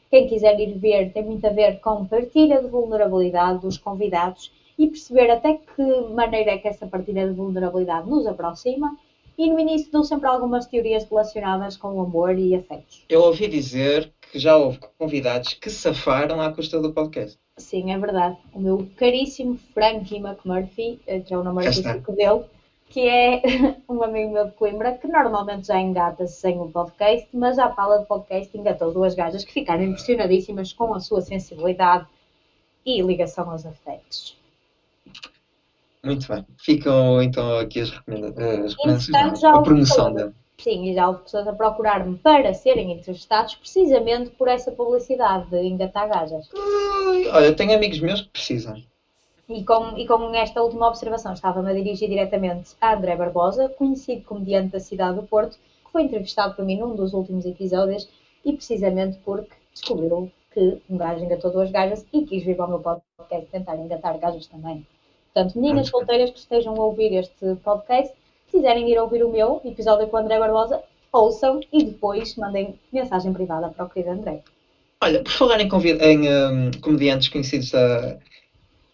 Quem 0.09 0.27
quiser 0.27 0.59
ir 0.59 0.77
ver, 0.77 1.11
tem 1.11 1.23
muito 1.23 1.45
a 1.45 1.49
ver 1.49 1.79
com 1.81 2.05
partilha 2.05 2.61
de 2.61 2.67
vulnerabilidade 2.67 3.59
dos 3.59 3.77
convidados 3.77 4.51
e 4.77 4.87
perceber 4.87 5.29
até 5.29 5.53
que 5.53 5.81
maneira 6.13 6.51
é 6.51 6.57
que 6.57 6.67
essa 6.67 6.85
partilha 6.85 7.27
de 7.27 7.33
vulnerabilidade 7.33 8.09
nos 8.09 8.27
aproxima 8.27 8.95
e 9.37 9.47
no 9.49 9.59
início 9.59 9.91
dou 9.91 10.03
sempre 10.03 10.27
algumas 10.27 10.65
teorias 10.65 11.07
relacionadas 11.07 11.77
com 11.77 11.93
o 11.93 12.01
amor 12.01 12.37
e 12.37 12.55
afetos. 12.55 13.05
Eu 13.07 13.21
ouvi 13.21 13.47
dizer 13.47 14.11
que 14.31 14.39
já 14.39 14.57
houve 14.57 14.79
convidados 14.97 15.53
que 15.53 15.69
safaram 15.69 16.41
à 16.41 16.49
custa 16.49 16.79
do 16.79 16.91
podcast. 16.91 17.37
Sim, 17.57 17.91
é 17.91 17.97
verdade. 17.97 18.35
O 18.53 18.59
meu 18.59 18.87
caríssimo 18.97 19.55
Frankie 19.73 20.17
McMurphy, 20.17 20.99
eh, 21.07 21.19
que 21.19 21.33
é 21.33 21.37
o 21.37 21.43
nome 21.43 21.65
artístico 21.65 22.13
dele, 22.13 22.41
que 22.89 23.07
é 23.07 23.41
um 23.87 24.01
amigo 24.01 24.31
meu 24.31 24.45
de 24.45 24.53
Coimbra, 24.53 24.93
que 24.93 25.07
normalmente 25.07 25.67
já 25.67 25.79
engata-se 25.79 26.39
sem 26.39 26.59
o 26.59 26.69
podcast, 26.69 27.27
mas 27.33 27.59
à 27.59 27.69
fala 27.69 27.99
de 27.99 28.05
podcast 28.05 28.55
engatou 28.57 28.91
duas 28.91 29.13
gajas 29.13 29.43
que 29.43 29.53
ficaram 29.53 29.83
impressionadíssimas 29.83 30.73
com 30.73 30.93
a 30.93 30.99
sua 30.99 31.21
sensibilidade 31.21 32.05
e 32.85 33.01
ligação 33.01 33.49
aos 33.51 33.65
afetos. 33.65 34.37
Muito 36.07 36.27
bem. 36.27 36.45
Ficam 36.57 37.21
então 37.21 37.59
aqui 37.59 37.81
as, 37.81 37.89
recomendações, 37.91 39.43
a 39.43 39.61
promoção 39.61 40.13
dele. 40.13 40.33
Sim, 40.57 40.89
e 40.89 40.95
já 40.95 41.07
houve 41.07 41.21
pessoas 41.23 41.47
a 41.47 41.53
procurar-me 41.53 42.17
para 42.17 42.53
serem 42.53 42.91
entrevistados 42.91 43.55
precisamente 43.55 44.31
por 44.31 44.47
essa 44.47 44.71
publicidade 44.71 45.49
de 45.49 45.61
engatar 45.61 46.09
gajas. 46.09 46.49
olha, 47.31 47.53
tenho 47.53 47.75
amigos 47.75 47.99
meus 47.99 48.21
que 48.21 48.29
precisam. 48.29 48.81
E 49.47 49.63
com, 49.63 49.97
e 49.97 50.07
com 50.07 50.33
esta 50.33 50.61
última 50.61 50.87
observação, 50.87 51.33
estava-me 51.33 51.69
a 51.69 51.73
dirigir 51.73 52.09
diretamente 52.09 52.75
a 52.81 52.95
André 52.95 53.15
Barbosa, 53.15 53.69
conhecido 53.69 54.23
comediante 54.23 54.71
da 54.71 54.79
cidade 54.79 55.17
do 55.17 55.23
Porto, 55.27 55.57
que 55.57 55.91
foi 55.91 56.03
entrevistado 56.03 56.55
por 56.55 56.65
mim 56.65 56.79
num 56.79 56.95
dos 56.95 57.13
últimos 57.13 57.45
episódios 57.45 58.09
e 58.43 58.51
precisamente 58.53 59.19
porque 59.23 59.51
descobriu 59.71 60.31
que 60.53 60.81
um 60.89 60.97
gajo 60.97 61.23
engatou 61.23 61.51
duas 61.51 61.69
gajas 61.69 62.05
e 62.11 62.23
quis 62.23 62.43
vir 62.43 62.57
para 62.57 62.65
o 62.65 62.69
meu 62.69 62.79
podcast 62.79 63.51
tentar 63.51 63.75
engatar 63.77 64.17
gajas 64.17 64.47
também. 64.47 64.85
Portanto, 65.37 65.59
meninas 65.59 65.89
solteiras 65.89 66.31
que 66.31 66.39
estejam 66.39 66.73
a 66.73 66.83
ouvir 66.83 67.13
este 67.13 67.53
podcast, 67.63 68.11
se 68.47 68.57
quiserem 68.57 68.89
ir 68.89 68.97
ouvir 68.97 69.23
o 69.23 69.29
meu 69.29 69.61
episódio 69.63 70.07
com 70.07 70.17
o 70.17 70.19
André 70.19 70.39
Barbosa, 70.39 70.81
ouçam 71.11 71.59
e 71.71 71.83
depois 71.83 72.35
mandem 72.37 72.79
mensagem 72.91 73.31
privada 73.31 73.69
para 73.69 73.85
o 73.85 73.87
querido 73.87 74.13
André. 74.13 74.41
Olha, 74.99 75.21
por 75.21 75.31
falar 75.31 75.59
em, 75.59 75.69
em 75.69 76.27
um, 76.27 76.71
comediantes 76.81 77.27
conhecidos 77.27 77.69
da, 77.69 78.17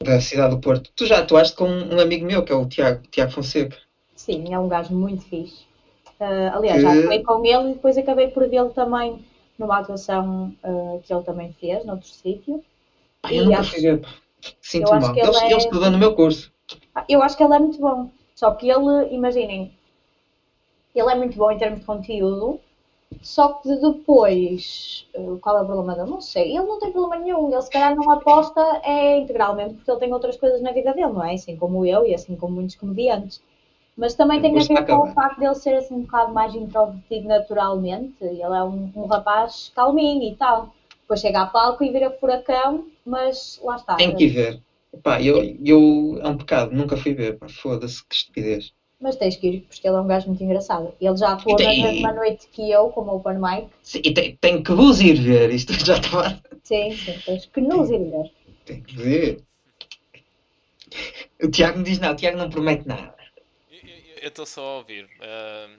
da 0.03 0.19
cidade 0.19 0.53
do 0.53 0.59
Porto, 0.59 0.91
tu 0.93 1.05
já 1.05 1.19
atuaste 1.19 1.55
com 1.55 1.63
um 1.63 1.97
amigo 1.97 2.25
meu, 2.25 2.43
que 2.43 2.51
é 2.51 2.55
o 2.55 2.65
Tiago, 2.65 3.01
Tiago 3.09 3.31
Fonseca. 3.31 3.77
Sim, 4.13 4.53
é 4.53 4.59
um 4.59 4.67
gajo 4.67 4.93
muito 4.93 5.23
fixe. 5.23 5.63
Uh, 6.19 6.57
aliás, 6.57 6.75
que... 6.75 6.81
já 6.81 6.99
atuei 6.99 7.23
com 7.23 7.45
ele 7.45 7.71
e 7.71 7.73
depois 7.75 7.97
acabei 7.97 8.27
por 8.27 8.45
vê-lo 8.49 8.71
também 8.71 9.23
numa 9.57 9.77
atuação 9.77 10.53
uh, 10.61 11.01
que 11.05 11.13
ele 11.13 11.23
também 11.23 11.53
fez, 11.53 11.85
noutro 11.85 12.09
sítio. 12.09 12.61
Ai, 13.23 13.39
eu 13.39 13.45
nunca 13.45 13.59
acho... 13.59 13.71
fui 13.71 13.79
ver. 13.79 14.01
Sinto 14.61 14.89
mal. 14.89 15.11
Ele, 15.15 15.21
ele, 15.21 15.37
é... 15.37 15.45
ele 15.47 15.57
estudou 15.57 15.89
no 15.89 15.97
meu 15.97 16.13
curso. 16.13 16.51
Eu 17.07 17.21
acho 17.21 17.35
que 17.35 17.43
ele 17.43 17.53
é 17.55 17.59
muito 17.59 17.79
bom. 17.79 18.09
Só 18.35 18.51
que 18.51 18.69
ele, 18.69 19.13
imaginem, 19.13 19.71
ele 20.93 21.11
é 21.11 21.15
muito 21.15 21.37
bom 21.37 21.51
em 21.51 21.57
termos 21.57 21.79
de 21.79 21.85
conteúdo, 21.85 22.59
só 23.21 23.53
que 23.53 23.75
depois, 23.75 25.07
eh, 25.13 25.37
qual 25.41 25.57
é 25.57 25.61
o 25.61 25.65
problema 25.65 25.95
dele? 25.95 26.09
Não 26.09 26.21
sei. 26.21 26.55
Ele 26.55 26.65
não 26.65 26.79
tem 26.79 26.91
problema 26.91 27.23
nenhum. 27.23 27.51
Ele 27.51 27.61
se 27.61 27.69
calhar 27.69 27.95
não 27.95 28.09
aposta 28.09 28.61
é 28.83 29.17
integralmente 29.17 29.75
porque 29.75 29.91
ele 29.91 29.99
tem 29.99 30.13
outras 30.13 30.37
coisas 30.37 30.61
na 30.61 30.71
vida 30.71 30.93
dele, 30.93 31.11
não 31.11 31.23
é? 31.23 31.33
Assim 31.33 31.55
como 31.55 31.85
eu 31.85 32.05
e 32.05 32.13
assim 32.13 32.35
como 32.35 32.55
muitos 32.55 32.75
comediantes. 32.75 33.41
Mas 33.95 34.15
também 34.15 34.41
tem 34.41 34.57
a 34.57 34.63
ver 34.63 34.85
com 34.87 35.03
o 35.03 35.13
facto 35.13 35.37
de 35.37 35.45
ele 35.45 35.55
ser 35.55 35.75
assim 35.75 35.93
um 35.93 36.01
bocado 36.01 36.33
mais 36.33 36.55
introvertido 36.55 37.27
naturalmente. 37.27 38.15
Ele 38.21 38.41
é 38.41 38.63
um, 38.63 38.91
um 38.95 39.05
rapaz 39.05 39.71
calminho 39.75 40.23
e 40.23 40.35
tal. 40.35 40.73
Depois 41.13 41.21
chega 41.21 41.41
a 41.41 41.45
palco 41.45 41.83
e 41.83 41.91
vira 41.91 42.09
furacão 42.09 42.87
mas 43.05 43.59
lá 43.63 43.75
está. 43.75 43.95
Tem 43.97 44.15
que 44.15 44.23
ir 44.23 44.29
ver. 44.29 44.61
Pá, 45.03 45.21
eu, 45.21 45.43
eu, 45.63 46.19
é 46.19 46.27
um 46.27 46.37
pecado, 46.37 46.73
nunca 46.73 46.97
fui 46.97 47.13
ver. 47.13 47.37
Foda-se, 47.49 48.03
que 48.07 48.15
estupidez. 48.15 48.73
Mas 48.99 49.15
tens 49.15 49.35
que 49.35 49.47
ir, 49.47 49.61
porque 49.61 49.87
ele 49.87 49.97
é 49.97 49.99
um 49.99 50.07
gajo 50.07 50.27
muito 50.27 50.43
engraçado. 50.43 50.93
Ele 50.99 51.17
já 51.17 51.33
atuou 51.33 51.55
tem, 51.55 51.81
na 51.81 51.91
mesma 51.91 52.13
noite 52.13 52.47
que 52.51 52.71
eu, 52.71 52.89
como 52.89 53.13
Open 53.13 53.35
Mic. 53.35 53.69
Sim, 53.83 54.01
e 54.03 54.13
tem, 54.13 54.35
tem 54.37 54.63
que 54.63 54.71
vos 54.71 55.01
ir 55.01 55.15
ver, 55.15 55.51
isto 55.51 55.73
já 55.85 55.97
está. 55.97 56.39
Sim, 56.63 56.95
sim, 56.95 57.19
tens 57.25 57.45
que 57.45 57.61
nos 57.61 57.89
ir 57.91 57.99
ver. 57.99 58.31
Tem 58.65 58.81
que 58.81 58.95
ver. 58.95 59.43
O 61.43 61.49
Tiago 61.49 61.77
não 61.77 61.83
diz 61.83 61.99
nada, 61.99 62.13
o 62.13 62.17
Tiago 62.17 62.37
não 62.37 62.49
promete 62.49 62.87
nada. 62.87 63.13
Eu 64.21 64.29
estou 64.29 64.45
só 64.45 64.61
a 64.61 64.77
ouvir. 64.77 65.03
Uh, 65.19 65.77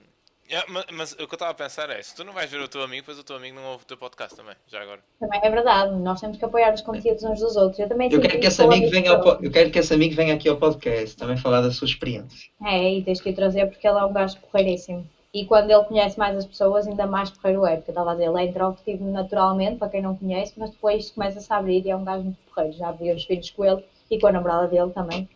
Yeah, 0.49 0.71
mas, 0.71 0.85
mas, 0.93 1.13
o 1.13 1.17
que 1.17 1.23
eu 1.23 1.35
estava 1.35 1.53
a 1.53 1.55
pensar 1.55 1.89
é, 1.89 2.03
se 2.03 2.15
tu 2.15 2.23
não 2.23 2.33
vais 2.33 2.51
ver 2.51 2.61
o 2.61 2.69
teu 2.69 2.83
amigo, 2.83 3.01
depois 3.01 3.19
o 3.19 3.25
teu 3.25 3.37
amigo 3.37 3.57
não 3.57 3.65
ouve 3.73 3.85
o 3.85 3.87
teu 3.87 3.97
podcast 3.97 4.37
também, 4.37 4.55
já 4.67 4.83
agora. 4.83 5.01
Também 5.19 5.41
é 5.43 5.51
verdade, 5.51 5.97
nós 5.97 6.21
temos 6.21 6.37
que 6.37 6.45
apoiar 6.45 6.75
os 6.75 6.83
conteúdos 6.83 7.23
uns 7.25 7.41
dos 7.41 7.57
outros. 7.57 7.79
Eu 7.79 7.89
também 7.89 8.13
eu 8.13 8.21
quero, 8.21 8.39
que 8.39 8.47
esse 8.47 8.63
amigo 8.63 8.91
venha 8.91 9.13
ao, 9.13 9.43
eu 9.43 9.51
quero 9.51 9.71
que 9.71 9.79
esse 9.79 9.95
amigo 9.95 10.15
venha 10.15 10.35
aqui 10.35 10.49
ao 10.49 10.57
podcast, 10.57 11.17
também 11.17 11.39
falar 11.39 11.63
da 11.63 11.71
sua 11.71 11.87
experiência. 11.87 12.51
É, 12.63 12.93
e 12.93 13.03
tens 13.03 13.23
que 13.23 13.31
o 13.31 13.35
trazer 13.35 13.67
porque 13.69 13.89
ele 13.89 13.99
é 13.99 14.05
um 14.05 14.13
gajo 14.13 14.39
porreiríssimo. 14.41 15.09
E 15.33 15.47
quando 15.47 15.71
ele 15.71 15.83
conhece 15.85 16.19
mais 16.19 16.37
as 16.37 16.47
pessoas, 16.47 16.87
ainda 16.87 17.07
mais 17.07 17.31
porreiro 17.31 17.67
é, 17.67 17.77
porque 17.77 17.91
eu 17.91 17.93
estava 17.93 18.13
a 18.13 18.15
dizer, 18.15 18.29
ele 18.29 18.41
é 18.41 18.45
introvertido 18.45 19.05
naturalmente, 19.07 19.79
para 19.79 19.89
quem 19.89 20.03
não 20.03 20.15
conhece, 20.15 20.53
mas 20.57 20.71
depois 20.71 21.11
começa-se 21.11 21.53
a 21.53 21.57
abrir 21.57 21.85
e 21.85 21.91
é 21.91 21.97
um 21.97 22.05
gajo 22.05 22.23
muito 22.23 22.39
porreiro. 22.55 22.77
Já 22.77 22.93
vi 22.93 23.11
os 23.11 23.25
filhos 23.25 23.51
com 23.51 23.65
ele 23.65 23.85
e 24.11 24.21
com 24.21 24.27
a 24.27 24.33
namorada 24.33 24.69
dele 24.69 24.93
também. 24.93 25.29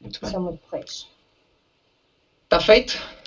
Muito 0.00 0.20
bem. 0.20 0.30
São 0.30 0.42
muito 0.42 0.58
porreiros. 0.58 1.08
Está 2.44 2.60
feito? 2.60 3.21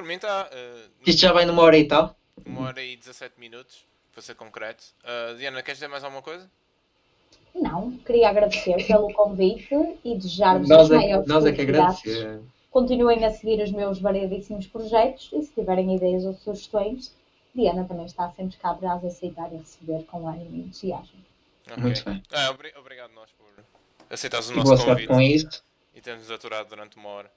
Por 0.00 0.06
mim 0.06 0.14
está. 0.14 0.48
Uh, 0.50 0.90
Isto 1.06 1.20
já 1.20 1.30
vai 1.30 1.44
numa 1.44 1.60
hora 1.60 1.76
e 1.76 1.86
tal? 1.86 2.16
Uma 2.46 2.68
hora 2.68 2.82
e 2.82 2.96
17 2.96 3.38
minutos, 3.38 3.84
para 4.10 4.22
ser 4.22 4.34
concreto. 4.34 4.82
Uh, 5.04 5.36
Diana, 5.36 5.62
queres 5.62 5.76
dizer 5.76 5.88
mais 5.88 6.02
alguma 6.02 6.22
coisa? 6.22 6.50
Não, 7.54 7.98
queria 7.98 8.30
agradecer 8.30 8.86
pelo 8.86 9.12
convite 9.12 9.98
e 10.02 10.16
desejar-vos 10.16 10.70
as 10.70 10.90
é 10.90 10.94
maiores 10.94 11.28
Nós 11.28 11.44
é 11.44 11.52
que 11.52 11.60
agradecer. 11.60 12.40
Continuem 12.70 13.26
a 13.26 13.30
seguir 13.30 13.62
os 13.62 13.70
meus 13.72 14.00
variadíssimos 14.00 14.66
projetos 14.68 15.28
e 15.34 15.42
se 15.42 15.52
tiverem 15.52 15.94
ideias 15.94 16.24
ou 16.24 16.32
sugestões, 16.32 17.14
Diana 17.54 17.84
também 17.84 18.06
está 18.06 18.30
sempre 18.30 18.56
cá 18.56 18.72
para 18.72 18.94
as 18.94 19.04
aceitar 19.04 19.52
e 19.52 19.58
receber 19.58 20.04
com 20.04 20.26
ânimo 20.26 20.56
e 20.56 20.60
entusiasmo. 20.60 21.20
Okay. 21.66 21.82
Muito 21.82 22.04
bem. 22.06 22.22
Ah, 22.32 22.56
obrigado 22.78 23.12
nós 23.12 23.30
por 23.32 23.64
aceitares 24.08 24.48
o 24.48 24.54
nosso 24.54 24.82
convite. 24.82 25.08
com 25.08 25.20
isso. 25.20 25.62
E 25.94 26.00
termos 26.00 26.30
aturado 26.30 26.70
durante 26.70 26.96
uma 26.96 27.10
hora. 27.10 27.30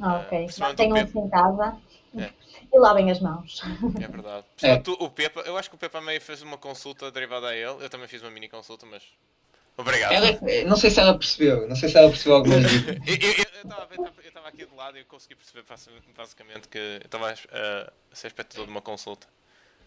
Ah, 0.00 0.20
ok. 0.20 0.46
Uh, 0.46 0.74
Tenham-se 0.74 1.18
em 1.18 1.28
casa 1.28 1.76
é. 2.18 2.30
e 2.72 2.78
lavem 2.78 3.10
as 3.10 3.20
mãos. 3.20 3.62
É 4.00 4.08
verdade. 4.08 4.46
É. 4.62 4.76
Tu, 4.76 4.92
o 4.92 5.10
Pepa, 5.10 5.40
eu 5.40 5.56
acho 5.56 5.68
que 5.68 5.76
o 5.76 5.78
Pepa 5.78 6.00
meio 6.00 6.20
fez 6.20 6.42
uma 6.42 6.58
consulta 6.58 7.10
derivada 7.10 7.48
a 7.48 7.54
ele. 7.54 7.84
Eu 7.84 7.90
também 7.90 8.08
fiz 8.08 8.22
uma 8.22 8.30
mini 8.30 8.48
consulta, 8.48 8.86
mas. 8.86 9.02
Obrigado. 9.76 10.12
Ela, 10.12 10.38
não 10.66 10.76
sei 10.76 10.90
se 10.90 11.00
ela 11.00 11.18
percebeu. 11.18 11.68
Não 11.68 11.74
sei 11.74 11.88
se 11.88 11.98
ela 11.98 12.08
percebeu 12.08 12.36
alguma 12.36 12.56
coisa. 12.56 12.92
eu, 14.22 14.28
estava 14.28 14.48
aqui 14.48 14.66
de 14.66 14.74
lado 14.74 14.96
e 14.96 15.00
eu 15.00 15.06
consegui 15.06 15.34
perceber 15.34 15.64
basicamente 16.16 16.68
que 16.68 16.78
eu 16.78 16.98
estava 17.04 17.30
a, 17.30 17.32
a 17.32 18.14
ser 18.14 18.28
espectador 18.28 18.66
de 18.66 18.70
uma 18.70 18.82
consulta. 18.82 19.26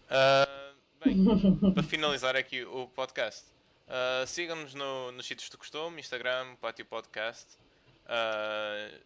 Uh, 0.08 0.74
bem, 1.04 1.72
para 1.72 1.82
finalizar 1.82 2.36
aqui 2.36 2.64
o 2.64 2.86
podcast, 2.88 3.46
uh, 3.86 4.26
sigam-nos 4.26 4.74
no, 4.74 5.12
nos 5.12 5.26
sítios 5.26 5.48
do 5.48 5.56
costume, 5.56 6.00
Instagram, 6.00 6.54
Pátio 6.60 6.84
Podcast. 6.84 7.46
Uh, 8.04 8.98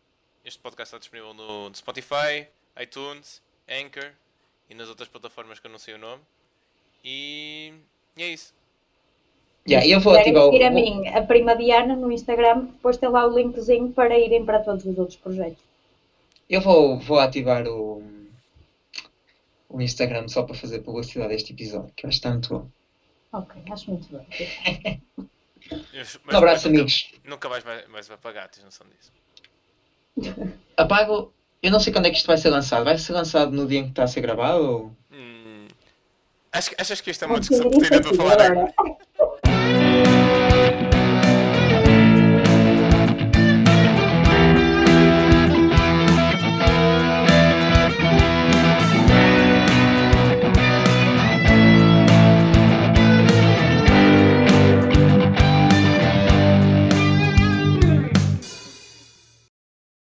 este 0.44 0.58
podcast 0.58 0.88
está 0.88 0.98
disponível 0.98 1.34
no, 1.34 1.74
Spotify, 1.74 2.46
iTunes, 2.80 3.40
Anchor 3.68 4.10
e 4.68 4.74
nas 4.74 4.88
outras 4.88 5.08
plataformas 5.08 5.60
que 5.60 5.66
eu 5.66 5.70
não 5.70 5.78
sei 5.78 5.94
o 5.94 5.98
nome. 5.98 6.22
E, 7.04 7.72
e 8.16 8.22
é 8.22 8.28
isso. 8.28 8.52
Yeah, 9.68 9.86
eu 9.86 10.00
vou 10.00 10.14
ativar 10.14 10.44
seguir 10.46 10.64
a 10.64 10.70
mim, 10.70 11.06
a 11.08 11.22
prima 11.22 11.54
Diana, 11.54 11.94
no 11.94 12.10
Instagram, 12.10 12.64
depois 12.64 12.96
tem 12.96 13.08
lá 13.08 13.24
o 13.24 13.36
linkzinho 13.36 13.92
para 13.92 14.18
irem 14.18 14.44
para 14.44 14.58
todos 14.58 14.84
os 14.84 14.98
outros 14.98 15.16
projetos. 15.16 15.62
Eu 16.50 16.60
vou, 16.60 16.98
vou 16.98 17.20
ativar 17.20 17.66
o, 17.68 18.02
o 19.68 19.80
Instagram 19.80 20.26
só 20.26 20.42
para 20.42 20.56
fazer 20.56 20.80
publicidade 20.80 21.32
deste 21.32 21.52
episódio, 21.52 21.92
que 21.96 22.04
acho 22.06 22.28
muito 22.28 22.48
bom. 22.48 22.68
Ok, 23.32 23.62
acho 23.70 23.90
muito 23.90 24.08
bem. 24.10 25.00
um 26.26 26.36
abraço, 26.36 26.68
nunca, 26.68 26.80
amigos. 26.80 27.12
Nunca 27.24 27.48
mais, 27.48 27.64
mais 27.88 28.08
vai 28.08 28.16
pagar, 28.16 28.48
tens 28.48 28.64
noção 28.64 28.86
disso. 28.88 29.12
Apago. 30.76 31.32
Eu 31.62 31.70
não 31.70 31.78
sei 31.78 31.92
quando 31.92 32.06
é 32.06 32.10
que 32.10 32.16
isto 32.16 32.26
vai 32.26 32.36
ser 32.36 32.50
lançado. 32.50 32.84
Vai 32.84 32.98
ser 32.98 33.12
lançado 33.12 33.52
no 33.52 33.66
dia 33.66 33.78
em 33.78 33.84
que 33.84 33.90
está 33.90 34.04
a 34.04 34.08
ser 34.08 34.20
gravado? 34.20 34.64
Ou... 34.64 34.92
Hum, 35.12 35.66
acho, 36.52 36.70
achas 36.78 37.00
que 37.00 37.10
isto 37.10 37.24
é 37.24 37.28
uma 37.28 37.40
discussão 37.40 37.70
que 37.70 37.88
para 37.88 38.14
falar? 38.14 38.74